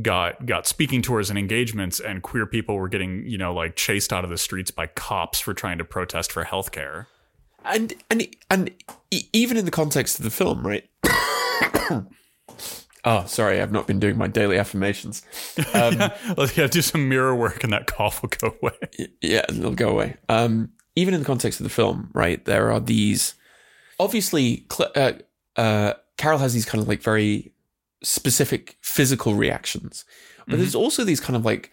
got 0.00 0.46
got 0.46 0.68
speaking 0.68 1.02
tours 1.02 1.28
and 1.28 1.36
engagements 1.36 1.98
and 1.98 2.22
queer 2.22 2.46
people 2.46 2.76
were 2.76 2.88
getting, 2.88 3.26
you 3.26 3.36
know, 3.36 3.52
like 3.52 3.74
chased 3.74 4.12
out 4.12 4.22
of 4.22 4.30
the 4.30 4.38
streets 4.38 4.70
by 4.70 4.86
cops 4.86 5.40
for 5.40 5.54
trying 5.54 5.78
to 5.78 5.84
protest 5.84 6.30
for 6.30 6.44
healthcare. 6.44 7.06
and 7.64 7.92
and 8.08 8.28
and 8.48 8.70
even 9.32 9.56
in 9.56 9.64
the 9.64 9.72
context 9.72 10.20
of 10.20 10.24
the 10.24 10.30
film 10.30 10.64
right 10.64 10.88
oh 13.04 13.24
sorry 13.26 13.60
i've 13.60 13.72
not 13.72 13.86
been 13.86 14.00
doing 14.00 14.16
my 14.16 14.26
daily 14.26 14.56
affirmations 14.58 15.22
um 15.74 15.96
Let's 16.36 16.56
yeah, 16.56 16.66
do 16.66 16.82
some 16.82 17.08
mirror 17.08 17.34
work 17.34 17.62
and 17.64 17.72
that 17.72 17.86
cough 17.86 18.22
will 18.22 18.30
go 18.30 18.54
away. 18.60 19.08
yeah, 19.20 19.44
it'll 19.48 19.72
go 19.74 19.90
away. 19.90 20.16
Um, 20.28 20.70
even 20.96 21.14
in 21.14 21.20
the 21.20 21.26
context 21.26 21.60
of 21.60 21.64
the 21.64 21.70
film, 21.70 22.10
right? 22.12 22.44
There 22.44 22.70
are 22.72 22.80
these. 22.80 23.34
Obviously, 23.98 24.66
uh, 24.96 25.12
uh, 25.56 25.94
Carol 26.16 26.38
has 26.38 26.54
these 26.54 26.64
kind 26.64 26.80
of 26.82 26.88
like 26.88 27.02
very 27.02 27.52
specific 28.02 28.76
physical 28.80 29.34
reactions, 29.34 30.04
but 30.46 30.58
there's 30.58 30.74
also 30.74 31.04
these 31.04 31.20
kind 31.20 31.36
of 31.36 31.44
like 31.44 31.70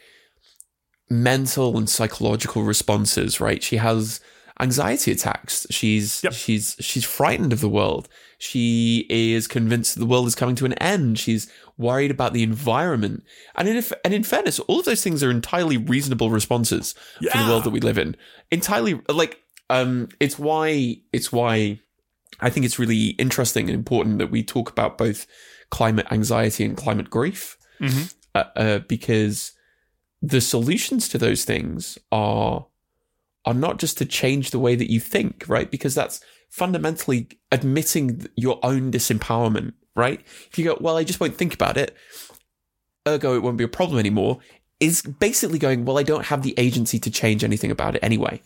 mental 1.09 1.77
and 1.77 1.89
psychological 1.89 2.63
responses, 2.63 3.39
right? 3.41 3.61
She 3.61 3.77
has 3.77 4.21
anxiety 4.59 5.11
attacks. 5.11 5.65
She's 5.69 6.23
Yep. 6.23 6.33
she's 6.33 6.75
she's 6.79 7.03
frightened 7.05 7.53
of 7.53 7.61
the 7.61 7.69
world. 7.69 8.07
She 8.41 9.05
is 9.07 9.47
convinced 9.47 9.93
that 9.93 9.99
the 9.99 10.07
world 10.07 10.25
is 10.25 10.33
coming 10.33 10.55
to 10.55 10.65
an 10.65 10.73
end. 10.73 11.19
She's 11.19 11.47
worried 11.77 12.09
about 12.09 12.33
the 12.33 12.41
environment. 12.41 13.23
And 13.55 13.67
in 13.69 13.83
and 14.03 14.13
in 14.15 14.23
fairness, 14.23 14.57
all 14.61 14.79
of 14.79 14.85
those 14.85 15.03
things 15.03 15.21
are 15.21 15.29
entirely 15.29 15.77
reasonable 15.77 16.31
responses 16.31 16.95
for 17.31 17.37
the 17.37 17.43
world 17.49 17.63
that 17.65 17.69
we 17.69 17.79
live 17.81 17.99
in. 17.99 18.15
Entirely 18.49 18.99
like 19.09 19.37
um 19.69 20.09
it's 20.19 20.39
why 20.39 20.97
it's 21.13 21.31
why 21.31 21.79
I 22.39 22.49
think 22.49 22.65
it's 22.65 22.79
really 22.79 23.09
interesting 23.19 23.69
and 23.69 23.75
important 23.75 24.17
that 24.17 24.31
we 24.31 24.41
talk 24.41 24.71
about 24.71 24.97
both 24.97 25.27
climate 25.69 26.07
anxiety 26.09 26.65
and 26.65 26.75
climate 26.75 27.11
grief 27.11 27.57
Mhm. 27.79 28.13
uh, 28.33 28.43
uh, 28.55 28.79
because 28.79 29.51
the 30.19 30.41
solutions 30.41 31.07
to 31.09 31.19
those 31.19 31.45
things 31.45 31.99
are 32.11 32.65
are 33.45 33.53
not 33.53 33.77
just 33.77 33.99
to 33.99 34.05
change 34.05 34.49
the 34.49 34.59
way 34.59 34.75
that 34.75 34.91
you 34.91 34.99
think, 34.99 35.45
right? 35.47 35.69
Because 35.69 35.93
that's 35.93 36.21
fundamentally 36.51 37.27
admitting 37.51 38.27
your 38.35 38.59
own 38.61 38.91
disempowerment, 38.91 39.73
right? 39.95 40.19
If 40.51 40.59
you 40.59 40.65
go, 40.65 40.77
well, 40.79 40.97
I 40.97 41.03
just 41.03 41.19
won't 41.19 41.35
think 41.35 41.53
about 41.55 41.77
it, 41.77 41.95
ergo 43.07 43.35
it 43.35 43.41
won't 43.41 43.57
be 43.57 43.63
a 43.63 43.69
problem 43.69 43.97
anymore, 43.97 44.39
is 44.79 45.01
basically 45.01 45.57
going, 45.57 45.85
well, 45.85 45.97
I 45.97 46.03
don't 46.03 46.25
have 46.25 46.43
the 46.43 46.53
agency 46.57 46.99
to 46.99 47.09
change 47.09 47.43
anything 47.43 47.71
about 47.71 47.95
it 47.95 48.03
anyway. 48.03 48.41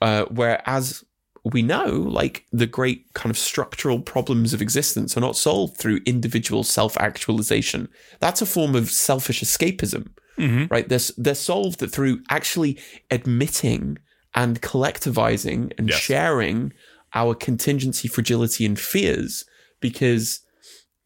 Uh, 0.00 0.24
whereas 0.30 1.04
we 1.44 1.62
know, 1.62 1.86
like, 1.86 2.44
the 2.52 2.66
great 2.66 3.12
kind 3.14 3.30
of 3.30 3.38
structural 3.38 4.00
problems 4.00 4.52
of 4.52 4.60
existence 4.60 5.16
are 5.16 5.20
not 5.20 5.36
solved 5.36 5.76
through 5.78 6.00
individual 6.04 6.62
self 6.64 6.96
actualization. 6.98 7.88
That's 8.20 8.42
a 8.42 8.46
form 8.46 8.74
of 8.76 8.90
selfish 8.90 9.40
escapism 9.42 10.08
Mhm. 10.38 10.70
right? 10.70 10.88
They're, 10.88 11.00
they're 11.18 11.34
solved 11.34 11.80
through 11.92 12.22
actually 12.30 12.78
admitting 13.10 13.98
and 14.34 14.60
collectivizing 14.62 15.72
and 15.78 15.88
Yes. 15.88 15.98
sharing 16.00 16.72
our 17.14 17.34
contingency, 17.34 18.08
fragility, 18.08 18.64
and 18.64 18.78
fears 18.78 19.44
because 19.80 20.40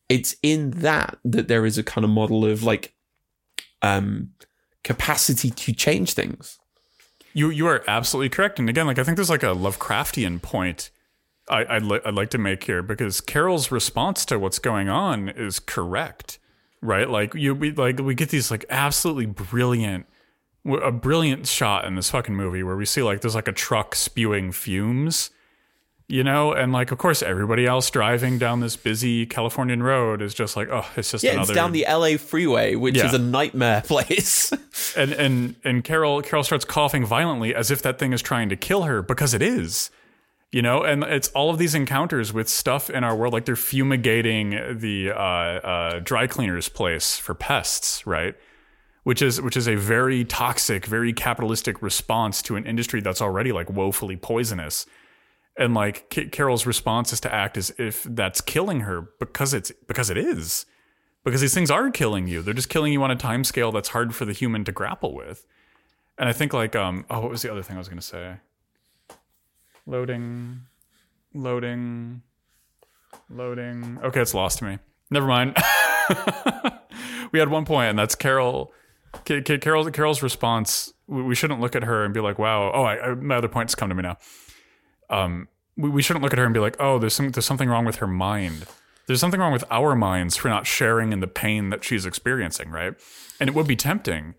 it's 0.09 0.37
in 0.43 0.71
that 0.71 1.19
that 1.25 1.49
there 1.49 1.65
is 1.65 1.79
a 1.79 1.83
kind 1.83 2.05
of 2.05 2.11
model 2.11 2.45
of 2.45 2.63
like 2.63 2.95
um 3.83 4.31
capacity 4.83 5.51
to 5.51 5.73
change 5.73 6.13
things. 6.13 6.59
You 7.33 7.51
you 7.51 7.67
are 7.67 7.83
absolutely 7.87 8.29
correct. 8.29 8.59
And 8.59 8.69
again, 8.69 8.87
like 8.87 8.99
I 8.99 9.05
think 9.05 9.17
there's 9.17 9.31
like 9.31 9.43
a 9.43 9.55
Lovecraftian 9.55 10.43
point 10.43 10.91
I, 11.49 11.77
I'd, 11.77 11.83
li- 11.83 12.01
I'd 12.05 12.15
like 12.15 12.31
to 12.31 12.39
make 12.39 12.65
here 12.65 12.83
because 12.83 13.21
Carol's 13.21 13.71
response 13.71 14.25
to 14.27 14.39
what's 14.39 14.59
going 14.59 14.89
on 14.89 15.29
is 15.29 15.59
correct, 15.59 16.39
right? 16.81 17.09
Like 17.09 17.35
you 17.35 17.55
we 17.55 17.73
like 17.73 17.99
we 17.99 18.15
get 18.15 18.31
these 18.31 18.51
like 18.51 18.65
absolutely 18.71 19.27
brilliant 19.27 20.07
a 20.67 20.91
brilliant 20.91 21.47
shot 21.47 21.85
in 21.85 21.95
this 21.95 22.11
fucking 22.11 22.35
movie 22.35 22.63
where 22.63 22.77
we 22.77 22.87
see 22.87 23.03
like 23.03 23.21
there's 23.21 23.35
like 23.35 23.49
a 23.49 23.53
truck 23.53 23.95
spewing 23.95 24.53
fumes, 24.53 25.31
you 26.07 26.23
know, 26.23 26.53
and 26.53 26.73
like 26.73 26.91
of 26.93 26.99
course 26.99 27.23
everybody 27.23 27.67
else 27.67 27.91
driving 27.91 28.39
down 28.39 28.61
this 28.61 28.77
busy 28.77 29.25
Californian 29.27 29.83
road 29.83 30.21
is 30.21 30.35
just 30.35 30.57
like 30.57 30.69
oh 30.71 30.87
it's 30.97 31.11
just 31.11 31.25
Yeah, 31.25 31.33
another 31.33 31.53
it's 31.53 31.55
down 31.57 31.73
the 31.73 31.87
LA 31.89 32.17
freeway, 32.19 32.75
which 32.75 32.97
Yeah. 32.97 33.07
is 33.07 33.15
a 33.15 33.19
nightmare 33.19 33.81
place. 33.87 34.53
and 34.97 35.13
and 35.13 35.57
and 35.65 35.83
Carol 35.85 36.21
Carol 36.23 36.45
starts 36.45 36.65
coughing 36.65 37.05
violently 37.07 37.55
as 37.55 37.71
if 37.71 37.81
that 37.83 37.99
thing 37.99 38.13
is 38.13 38.21
trying 38.23 38.49
to 38.51 38.57
kill 38.57 38.83
her 38.83 39.03
because 39.03 39.35
it 39.35 39.43
is. 39.43 39.91
You 40.53 40.63
know, 40.63 40.85
and 40.85 41.03
it's 41.03 41.31
all 41.31 41.51
of 41.51 41.59
these 41.59 41.75
encounters 41.75 42.33
with 42.33 42.49
stuff 42.49 42.89
in 42.89 43.03
our 43.03 43.17
world, 43.17 43.33
like 43.33 43.45
they're 43.45 43.57
fumigating 43.57 44.51
the 44.79 45.11
uh, 45.11 45.15
uh, 45.19 45.99
dry 45.99 46.29
cleaner's 46.29 46.69
place 46.69 47.19
for 47.19 47.35
pests, 47.35 48.07
right? 48.07 48.37
Which 49.03 49.21
is 49.21 49.41
which 49.43 49.57
is 49.57 49.67
a 49.67 49.75
very 49.75 50.25
toxic, 50.25 50.87
very 50.87 51.13
capitalistic 51.13 51.83
response 51.83 52.41
to 52.43 52.55
an 52.55 52.67
industry 52.67 53.01
that's 53.01 53.21
already 53.21 53.51
like 53.51 53.69
woefully 53.69 54.15
poisonous. 54.17 54.87
And 55.57 55.75
like 55.75 56.11
K- 56.11 56.29
Carol's 56.29 56.67
response 56.67 57.13
is 57.13 57.21
to 57.21 57.33
act 57.33 57.57
as 57.57 57.73
if 57.79 58.03
that's 58.05 58.41
killing 58.41 58.81
her 58.81 59.09
because 59.21 59.55
it's 59.55 59.71
because 59.87 60.11
it 60.11 60.17
is 60.17 60.67
because 61.25 61.41
these 61.41 61.55
things 61.55 61.71
are 61.71 61.91
killing 61.91 62.27
you. 62.27 62.43
They're 62.43 62.55
just 62.55 62.69
killing 62.69 62.93
you 62.93 63.03
on 63.03 63.11
a 63.11 63.17
time 63.17 63.45
scale 63.45 63.73
that's 63.73 63.91
hard 63.91 64.15
for 64.15 64.25
the 64.25 64.33
human 64.33 64.65
to 64.65 64.73
grapple 64.73 65.15
with. 65.15 65.47
And 66.19 66.29
I 66.29 66.33
think 66.33 66.53
like 66.53 66.75
um 66.75 67.07
oh 67.09 67.21
what 67.21 67.31
was 67.31 67.43
the 67.43 67.53
other 67.53 67.63
thing 67.63 67.77
I 67.77 67.79
was 67.79 67.89
gonna 67.89 68.03
say? 68.03 68.37
Loading, 69.87 70.63
loading, 71.35 72.23
loading. 73.31 73.99
Okay, 74.03 74.21
it's 74.21 74.35
lost 74.35 74.59
to 74.59 74.65
me. 74.65 74.79
Never 75.11 75.27
mind. 75.27 75.57
we 77.33 77.39
had 77.39 77.49
one 77.49 77.65
point, 77.65 77.91
and 77.91 77.99
that's 77.99 78.15
Carol. 78.15 78.73
Carol, 79.25 79.91
Carol's 79.91 80.23
response, 80.23 80.93
we 81.07 81.35
shouldn't 81.35 81.61
look 81.61 81.77
at 81.77 81.85
her 81.85 82.05
and 82.05 82.13
be 82.13 82.21
like, 82.21 82.39
wow, 82.39 82.73
oh, 82.75 82.83
I, 82.83 83.11
I, 83.11 83.15
my 83.15 83.37
other 83.37 83.49
point's 83.49 83.75
come 83.75 83.89
to 83.91 83.95
me 83.95 84.03
now. 84.03 84.17
Um, 85.11 85.49
we, 85.77 85.89
we 85.89 86.03
shouldn't 86.03 86.23
look 86.23 86.33
at 86.33 86.39
her 86.39 86.45
and 86.45 86.55
be 86.55 86.61
like, 86.61 86.77
oh, 86.81 86.99
there's, 86.99 87.15
some, 87.15 87.31
there's 87.31 87.47
something 87.47 87.69
wrong 87.69 87.85
with 87.85 87.97
her 87.97 88.07
mind. 88.07 88.67
There's 89.07 89.21
something 89.21 89.41
wrong 89.41 89.53
with 89.53 89.65
our 89.71 89.95
minds 89.95 90.37
for 90.37 90.49
not 90.49 90.67
sharing 90.67 91.13
in 91.13 91.21
the 91.21 91.27
pain 91.27 91.71
that 91.71 91.85
she's 91.85 92.07
experiencing, 92.07 92.71
right? 92.71 92.95
And 93.39 93.49
it 93.49 93.55
would 93.55 93.67
be 93.67 93.77
tempting 93.77 94.35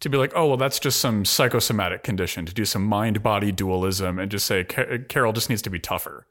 to 0.00 0.08
be 0.08 0.18
like, 0.18 0.32
oh, 0.34 0.48
well, 0.48 0.56
that's 0.56 0.80
just 0.80 1.00
some 1.00 1.24
psychosomatic 1.24 2.02
condition, 2.02 2.44
to 2.46 2.52
do 2.52 2.64
some 2.64 2.84
mind 2.84 3.22
body 3.22 3.52
dualism 3.52 4.18
and 4.18 4.30
just 4.30 4.46
say, 4.46 4.64
Carol 4.64 5.32
just 5.32 5.48
needs 5.48 5.62
to 5.62 5.70
be 5.70 5.78
tougher, 5.78 6.26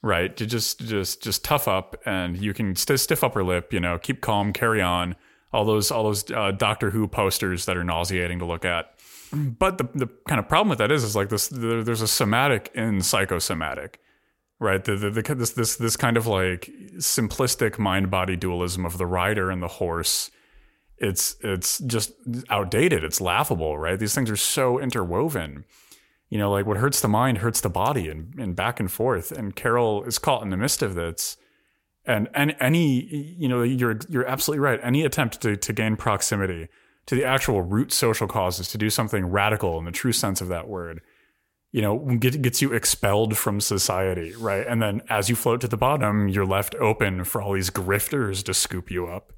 right? 0.00 0.34
To 0.38 0.46
just, 0.46 0.80
just, 0.80 1.22
just 1.22 1.44
tough 1.44 1.68
up 1.68 2.00
and 2.06 2.38
you 2.38 2.54
can 2.54 2.74
st- 2.74 2.98
stiff 2.98 3.22
upper 3.22 3.44
lip, 3.44 3.72
you 3.74 3.80
know, 3.80 3.98
keep 3.98 4.22
calm, 4.22 4.54
carry 4.54 4.80
on. 4.80 5.16
All 5.52 5.64
those, 5.64 5.90
all 5.90 6.04
those 6.04 6.30
uh, 6.30 6.50
Doctor 6.52 6.90
Who 6.90 7.06
posters 7.06 7.66
that 7.66 7.76
are 7.76 7.84
nauseating 7.84 8.38
to 8.38 8.46
look 8.46 8.64
at. 8.64 8.95
But 9.58 9.78
the, 9.78 9.84
the 9.94 10.08
kind 10.28 10.38
of 10.38 10.48
problem 10.48 10.68
with 10.68 10.78
that 10.78 10.90
is, 10.90 11.04
is 11.04 11.14
like 11.16 11.28
this, 11.28 11.48
the, 11.48 11.82
there's 11.82 12.02
a 12.02 12.08
somatic 12.08 12.70
in 12.74 13.00
psychosomatic, 13.02 14.00
right? 14.58 14.82
The, 14.82 14.96
the, 14.96 15.10
the, 15.10 15.34
this, 15.34 15.50
this, 15.50 15.76
this 15.76 15.96
kind 15.96 16.16
of 16.16 16.26
like 16.26 16.70
simplistic 16.96 17.78
mind 17.78 18.10
body 18.10 18.36
dualism 18.36 18.86
of 18.86 18.98
the 18.98 19.06
rider 19.06 19.50
and 19.50 19.62
the 19.62 19.68
horse 19.68 20.30
it's 20.98 21.36
it's 21.42 21.78
just 21.80 22.12
outdated. 22.48 23.04
It's 23.04 23.20
laughable, 23.20 23.78
right? 23.78 23.98
These 23.98 24.14
things 24.14 24.30
are 24.30 24.36
so 24.36 24.78
interwoven. 24.80 25.64
You 26.30 26.38
know, 26.38 26.50
like 26.50 26.66
what 26.66 26.78
hurts 26.78 27.00
the 27.00 27.08
mind 27.08 27.38
hurts 27.38 27.60
the 27.60 27.70
body, 27.70 28.08
and 28.08 28.34
and 28.38 28.56
back 28.56 28.80
and 28.80 28.90
forth. 28.90 29.30
And 29.30 29.54
Carol 29.54 30.04
is 30.04 30.18
caught 30.18 30.42
in 30.42 30.50
the 30.50 30.56
midst 30.56 30.82
of 30.82 30.94
this. 30.94 31.36
And 32.06 32.28
and 32.34 32.56
any 32.60 33.04
you 33.38 33.48
know 33.48 33.62
you're 33.62 33.98
you're 34.08 34.26
absolutely 34.26 34.60
right. 34.60 34.80
Any 34.82 35.04
attempt 35.04 35.40
to 35.42 35.56
to 35.56 35.72
gain 35.72 35.96
proximity 35.96 36.68
to 37.06 37.14
the 37.14 37.24
actual 37.24 37.62
root 37.62 37.92
social 37.92 38.26
causes, 38.26 38.68
to 38.68 38.78
do 38.78 38.90
something 38.90 39.26
radical 39.26 39.78
in 39.78 39.84
the 39.84 39.92
true 39.92 40.12
sense 40.12 40.40
of 40.40 40.48
that 40.48 40.68
word, 40.68 41.00
you 41.72 41.82
know, 41.82 41.98
get, 42.18 42.40
gets 42.42 42.62
you 42.62 42.72
expelled 42.72 43.36
from 43.36 43.60
society, 43.60 44.34
right? 44.36 44.66
And 44.66 44.82
then 44.82 45.02
as 45.08 45.28
you 45.28 45.36
float 45.36 45.60
to 45.60 45.68
the 45.68 45.76
bottom, 45.76 46.28
you're 46.28 46.46
left 46.46 46.74
open 46.76 47.24
for 47.24 47.40
all 47.42 47.52
these 47.52 47.70
grifters 47.70 48.42
to 48.44 48.54
scoop 48.54 48.90
you 48.90 49.06
up. 49.06 49.32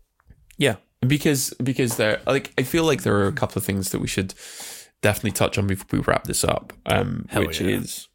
Yeah, 0.57 0.77
because 1.07 1.55
because 1.63 1.97
there 1.97 2.21
like 2.27 2.53
I 2.59 2.63
feel 2.63 2.85
like 2.85 3.03
there 3.03 3.17
are 3.17 3.29
a 3.29 3.33
couple 3.33 3.59
of 3.59 3.65
things 3.65 3.91
that 3.91 4.01
we 4.01 4.09
should 4.09 4.35
definitely 5.03 5.33
touch 5.33 5.59
on 5.59 5.67
before 5.67 5.87
we 5.93 5.99
wrap 6.01 6.25
this 6.25 6.45
up. 6.45 6.73
Um, 6.87 7.27
which 7.35 7.61
yeah. 7.61 7.69
is 7.69 8.09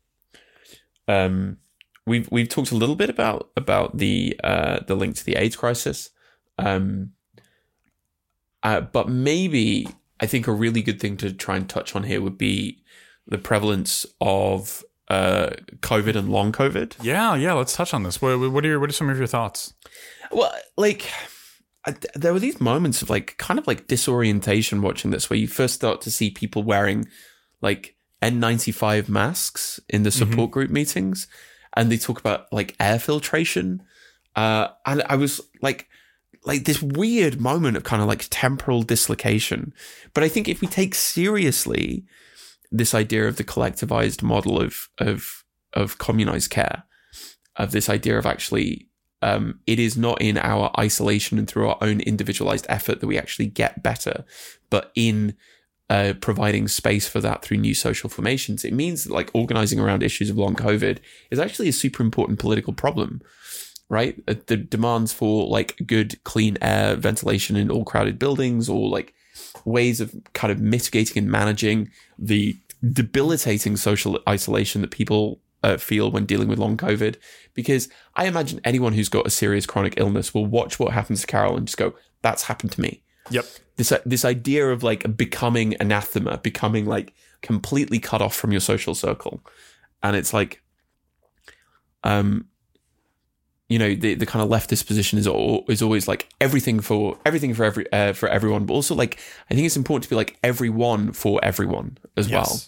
um 1.08 1.58
we've 2.06 2.30
we've 2.32 2.50
talked 2.50 2.72
a 2.72 2.76
little 2.76 2.96
bit 2.96 3.10
about 3.10 3.50
about 3.56 3.98
the 3.98 4.40
uh 4.44 4.80
the 4.88 4.96
link 4.96 5.16
to 5.16 5.26
the 5.26 5.36
AIDS 5.36 5.56
crisis. 5.56 6.10
Um 6.58 7.12
uh, 8.64 8.82
but 8.82 9.10
maybe 9.10 9.88
I 10.20 10.26
think 10.26 10.48
a 10.48 10.52
really 10.52 10.82
good 10.82 11.00
thing 11.00 11.18
to 11.18 11.34
try 11.34 11.58
and 11.58 11.70
touch 11.70 11.96
on 11.96 12.04
here 12.04 12.22
would 12.22 12.38
be 12.38 12.82
the 13.28 13.38
prevalence 13.38 14.06
of 14.22 14.84
uh, 15.10 15.52
COVID 15.82 16.16
and 16.16 16.30
long 16.30 16.52
COVID. 16.52 16.96
Yeah, 17.02 17.36
yeah. 17.36 17.54
Let's 17.54 17.76
touch 17.76 17.94
on 17.94 18.04
this. 18.04 18.22
What, 18.22 18.38
what 18.52 18.66
are 18.66 18.68
your, 18.68 18.80
what 18.80 18.90
are 18.90 18.94
some 18.94 19.10
of 19.10 19.18
your 19.18 19.28
thoughts? 19.28 19.74
Well, 20.32 20.54
like 20.78 21.10
I, 21.86 21.96
there 22.16 22.34
were 22.34 22.40
these 22.40 22.62
moments 22.62 23.02
of 23.02 23.10
like 23.10 23.38
kind 23.38 23.60
of 23.60 23.68
like 23.68 23.88
disorientation 23.88 24.82
watching 24.82 25.12
this 25.12 25.30
where 25.30 25.38
you 25.38 25.48
first 25.48 25.76
start 25.76 26.02
to 26.02 26.12
see 26.12 26.30
people 26.30 26.64
wearing 26.64 27.08
like 27.62 27.96
N95 28.22 29.10
masks 29.10 29.80
in 29.90 30.04
the 30.04 30.12
support 30.12 30.50
mm-hmm. 30.50 30.52
group 30.52 30.72
meetings 30.72 31.28
and 31.76 31.92
they 31.92 31.98
talk 31.98 32.20
about 32.20 32.52
like 32.54 32.76
air 32.80 33.00
filtration 33.00 33.84
uh, 34.36 34.70
and 34.86 35.04
I 35.10 35.18
was 35.18 35.42
like 35.62 35.88
like 36.46 36.66
this 36.66 36.82
weird 36.82 37.40
moment 37.40 37.78
of 37.78 37.84
kind 37.84 38.02
of 38.02 38.08
like 38.08 38.28
temporal 38.30 38.84
dislocation 38.84 39.74
but 40.14 40.24
I 40.24 40.30
think 40.30 40.48
if 40.48 40.62
we 40.62 40.68
take 40.68 40.96
seriously 40.96 42.06
this 42.72 42.94
idea 42.94 43.28
of 43.28 43.38
the 43.38 43.44
collectivized 43.44 44.24
model 44.24 44.60
of 44.62 44.90
of 44.98 45.44
of 45.74 45.98
communized 45.98 46.50
care 46.50 46.84
of 47.56 47.72
this 47.72 47.90
idea 47.90 48.18
of 48.18 48.26
actually 48.26 48.90
um, 49.24 49.60
it 49.66 49.80
is 49.80 49.96
not 49.96 50.22
in 50.22 50.38
our 50.38 50.70
isolation 50.78 51.40
and 51.40 51.48
through 51.48 51.70
our 51.70 51.78
own 51.80 52.02
individualized 52.02 52.66
effort 52.68 53.00
that 53.00 53.08
we 53.08 53.18
actually 53.18 53.46
get 53.46 53.82
better, 53.82 54.26
but 54.70 54.92
in 54.96 55.36
uh, 55.90 56.14
providing 56.20 56.68
space 56.68 57.08
for 57.08 57.22
that 57.22 57.42
through 57.42 57.58
new 57.58 57.74
social 57.74 58.10
formations. 58.10 58.66
It 58.66 58.74
means 58.74 59.06
that 59.06 59.14
like 59.14 59.32
organizing 59.34 59.80
around 59.80 60.04
issues 60.04 60.30
of 60.30 60.38
long 60.38 60.56
COVID 60.56 60.98
is 61.32 61.40
actually 61.40 61.70
a 61.70 61.74
super 61.74 62.04
important 62.04 62.38
political 62.38 62.74
problem, 62.74 63.22
right? 63.90 64.22
Uh, 64.28 64.36
the 64.48 64.58
demands 64.58 65.14
for 65.14 65.48
like 65.48 65.82
good, 65.86 66.22
clean 66.24 66.58
air, 66.62 66.96
ventilation 66.96 67.56
in 67.56 67.70
all 67.70 67.86
crowded 67.86 68.20
buildings, 68.20 68.70
or 68.70 68.90
like 68.90 69.14
ways 69.66 70.02
of 70.02 70.16
kind 70.34 70.52
of 70.52 70.60
mitigating 70.60 71.24
and 71.24 71.32
managing 71.32 71.90
the 72.18 72.58
debilitating 72.92 73.78
social 73.78 74.20
isolation 74.28 74.82
that 74.82 74.92
people 74.92 75.40
uh, 75.64 75.78
feel 75.78 76.12
when 76.12 76.26
dealing 76.26 76.48
with 76.48 76.60
long 76.60 76.78
COVID. 76.78 77.16
Because 77.54 77.90
I 78.16 78.26
imagine 78.26 78.60
anyone 78.64 78.94
who's 78.94 79.10
got 79.10 79.28
a 79.28 79.32
serious 79.32 79.66
chronic 79.66 79.96
illness 79.98 80.34
will 80.34 80.46
watch 80.46 80.80
what 80.80 80.94
happens 80.94 81.22
to 81.22 81.28
Carol 81.28 81.58
and 81.58 81.68
just 81.68 81.78
go, 81.78 81.94
"That's 82.22 82.44
happened 82.44 82.72
to 82.74 82.82
me." 82.82 83.04
Yep. 83.30 83.46
This 83.78 83.92
uh, 83.92 84.00
this 84.06 84.26
idea 84.26 84.70
of 84.70 84.84
like 84.84 85.16
becoming 85.16 85.76
anathema, 85.80 86.38
becoming 86.38 86.86
like 86.86 87.14
completely 87.42 88.00
cut 88.00 88.22
off 88.22 88.36
from 88.36 88.52
your 88.52 88.62
social 88.62 88.96
circle, 88.96 89.42
and 90.02 90.16
it's 90.16 90.34
like, 90.34 90.62
um, 92.04 92.48
you 93.70 93.80
know, 93.80 93.96
the 93.96 94.16
the 94.16 94.26
kind 94.26 94.44
of 94.44 94.50
leftist 94.50 94.88
position 94.88 95.18
is 95.18 95.28
is 95.68 95.82
always 95.82 96.08
like 96.08 96.30
everything 96.42 96.80
for 96.80 97.18
everything 97.26 97.54
for 97.54 97.64
every 97.64 97.92
uh, 97.92 98.14
for 98.14 98.30
everyone, 98.30 98.66
but 98.66 98.74
also 98.74 98.96
like 98.96 99.20
I 99.50 99.56
think 99.56 99.66
it's 99.66 99.78
important 99.78 100.04
to 100.04 100.10
be 100.10 100.16
like 100.16 100.38
everyone 100.44 101.12
for 101.14 101.40
everyone 101.44 101.98
as 102.18 102.30
yes. 102.30 102.68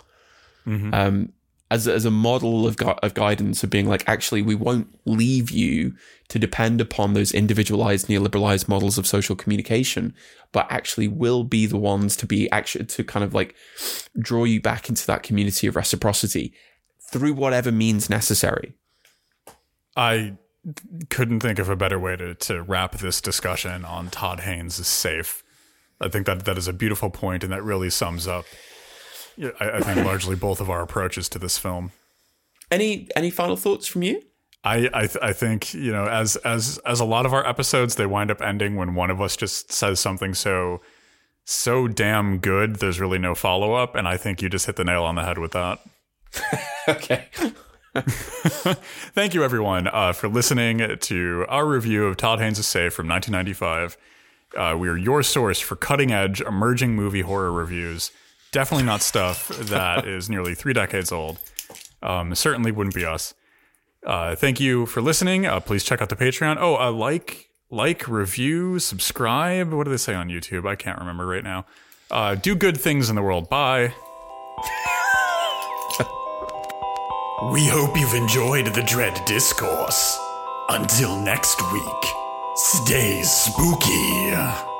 well. 0.67 0.75
Mm-hmm. 0.75 0.93
Um, 0.93 1.33
as 1.71 1.87
as 1.87 2.05
a 2.05 2.11
model 2.11 2.67
of 2.67 2.77
gu- 2.77 2.99
of 3.01 3.13
guidance 3.13 3.63
of 3.63 3.69
being 3.69 3.87
like 3.87 4.07
actually 4.07 4.41
we 4.41 4.55
won't 4.55 4.87
leave 5.05 5.49
you 5.49 5.95
to 6.27 6.37
depend 6.37 6.79
upon 6.79 7.13
those 7.13 7.33
individualized 7.33 8.07
neoliberalized 8.07 8.67
models 8.67 8.97
of 8.97 9.07
social 9.07 9.35
communication 9.35 10.13
but 10.51 10.67
actually 10.69 11.07
will 11.07 11.43
be 11.43 11.65
the 11.65 11.77
ones 11.77 12.15
to 12.15 12.25
be 12.25 12.49
actually 12.51 12.85
to 12.85 13.03
kind 13.03 13.23
of 13.23 13.33
like 13.33 13.55
draw 14.19 14.43
you 14.43 14.61
back 14.61 14.89
into 14.89 15.05
that 15.07 15.23
community 15.23 15.65
of 15.65 15.75
reciprocity 15.75 16.53
through 17.11 17.33
whatever 17.33 17.71
means 17.71 18.09
necessary 18.09 18.75
i 19.97 20.37
couldn't 21.09 21.41
think 21.41 21.59
of 21.59 21.69
a 21.69 21.75
better 21.75 21.99
way 21.99 22.15
to 22.15 22.35
to 22.35 22.61
wrap 22.61 22.93
this 22.97 23.21
discussion 23.21 23.85
on 23.85 24.09
Todd 24.09 24.41
Haynes 24.41 24.79
is 24.79 24.87
safe 24.87 25.43
i 26.01 26.09
think 26.09 26.25
that 26.25 26.43
that 26.43 26.57
is 26.57 26.67
a 26.67 26.73
beautiful 26.73 27.09
point 27.09 27.43
and 27.43 27.53
that 27.53 27.63
really 27.63 27.89
sums 27.89 28.27
up 28.27 28.45
I, 29.59 29.71
I 29.71 29.79
think 29.81 30.05
largely 30.05 30.35
both 30.35 30.61
of 30.61 30.69
our 30.69 30.81
approaches 30.81 31.29
to 31.29 31.39
this 31.39 31.57
film. 31.57 31.91
Any 32.71 33.07
any 33.15 33.29
final 33.29 33.55
thoughts 33.55 33.87
from 33.87 34.03
you? 34.03 34.21
I 34.63 34.89
I, 34.93 35.07
th- 35.07 35.17
I 35.21 35.33
think 35.33 35.73
you 35.73 35.91
know 35.91 36.07
as 36.07 36.35
as 36.37 36.79
as 36.85 36.99
a 36.99 37.05
lot 37.05 37.25
of 37.25 37.33
our 37.33 37.47
episodes 37.47 37.95
they 37.95 38.05
wind 38.05 38.31
up 38.31 38.41
ending 38.41 38.75
when 38.75 38.95
one 38.95 39.11
of 39.11 39.21
us 39.21 39.35
just 39.35 39.71
says 39.71 39.99
something 39.99 40.33
so 40.33 40.81
so 41.43 41.87
damn 41.87 42.39
good 42.39 42.77
there's 42.77 42.99
really 42.99 43.19
no 43.19 43.35
follow 43.35 43.73
up 43.73 43.95
and 43.95 44.07
I 44.07 44.17
think 44.17 44.41
you 44.41 44.49
just 44.49 44.65
hit 44.65 44.77
the 44.77 44.83
nail 44.83 45.03
on 45.03 45.15
the 45.15 45.23
head 45.23 45.37
with 45.37 45.51
that. 45.51 45.79
okay. 46.87 47.27
Thank 49.13 49.33
you 49.33 49.43
everyone 49.43 49.87
uh, 49.87 50.13
for 50.13 50.27
listening 50.27 50.97
to 50.99 51.45
our 51.47 51.65
review 51.65 52.05
of 52.05 52.17
Todd 52.17 52.39
Haynes' 52.39 52.65
Safe 52.65 52.93
from 52.93 53.07
1995. 53.07 53.97
Uh, 54.55 54.77
we 54.77 54.89
are 54.89 54.97
your 54.97 55.23
source 55.23 55.59
for 55.59 55.75
cutting 55.75 56.11
edge 56.11 56.41
emerging 56.41 56.95
movie 56.95 57.21
horror 57.21 57.51
reviews 57.51 58.11
definitely 58.55 58.85
not 58.85 59.01
stuff 59.01 59.47
that 59.59 60.07
is 60.07 60.29
nearly 60.29 60.55
three 60.55 60.73
decades 60.73 61.11
old. 61.11 61.37
Um, 62.01 62.33
certainly 62.33 62.71
wouldn't 62.71 62.95
be 62.95 63.05
us. 63.05 63.33
Uh, 64.05 64.35
thank 64.35 64.59
you 64.59 64.85
for 64.85 65.01
listening. 65.01 65.45
Uh, 65.45 65.59
please 65.59 65.83
check 65.83 66.01
out 66.01 66.09
the 66.09 66.15
Patreon. 66.15 66.57
Oh, 66.59 66.77
uh, 66.77 66.91
like, 66.91 67.49
like, 67.69 68.07
review, 68.07 68.79
subscribe. 68.79 69.73
What 69.73 69.83
do 69.83 69.91
they 69.91 69.97
say 69.97 70.13
on 70.13 70.29
YouTube? 70.29 70.67
I 70.67 70.75
can't 70.75 70.99
remember 70.99 71.25
right 71.27 71.43
now. 71.43 71.65
Uh, 72.09 72.35
do 72.35 72.55
good 72.55 72.77
things 72.79 73.09
in 73.09 73.15
the 73.15 73.23
world. 73.23 73.49
Bye. 73.49 73.93
We 77.43 77.65
hope 77.65 77.97
you've 77.97 78.13
enjoyed 78.13 78.67
the 78.67 78.81
Dread 78.83 79.23
Discourse. 79.25 80.17
Until 80.69 81.17
next 81.17 81.61
week, 81.73 82.05
stay 82.55 83.21
spooky. 83.23 84.74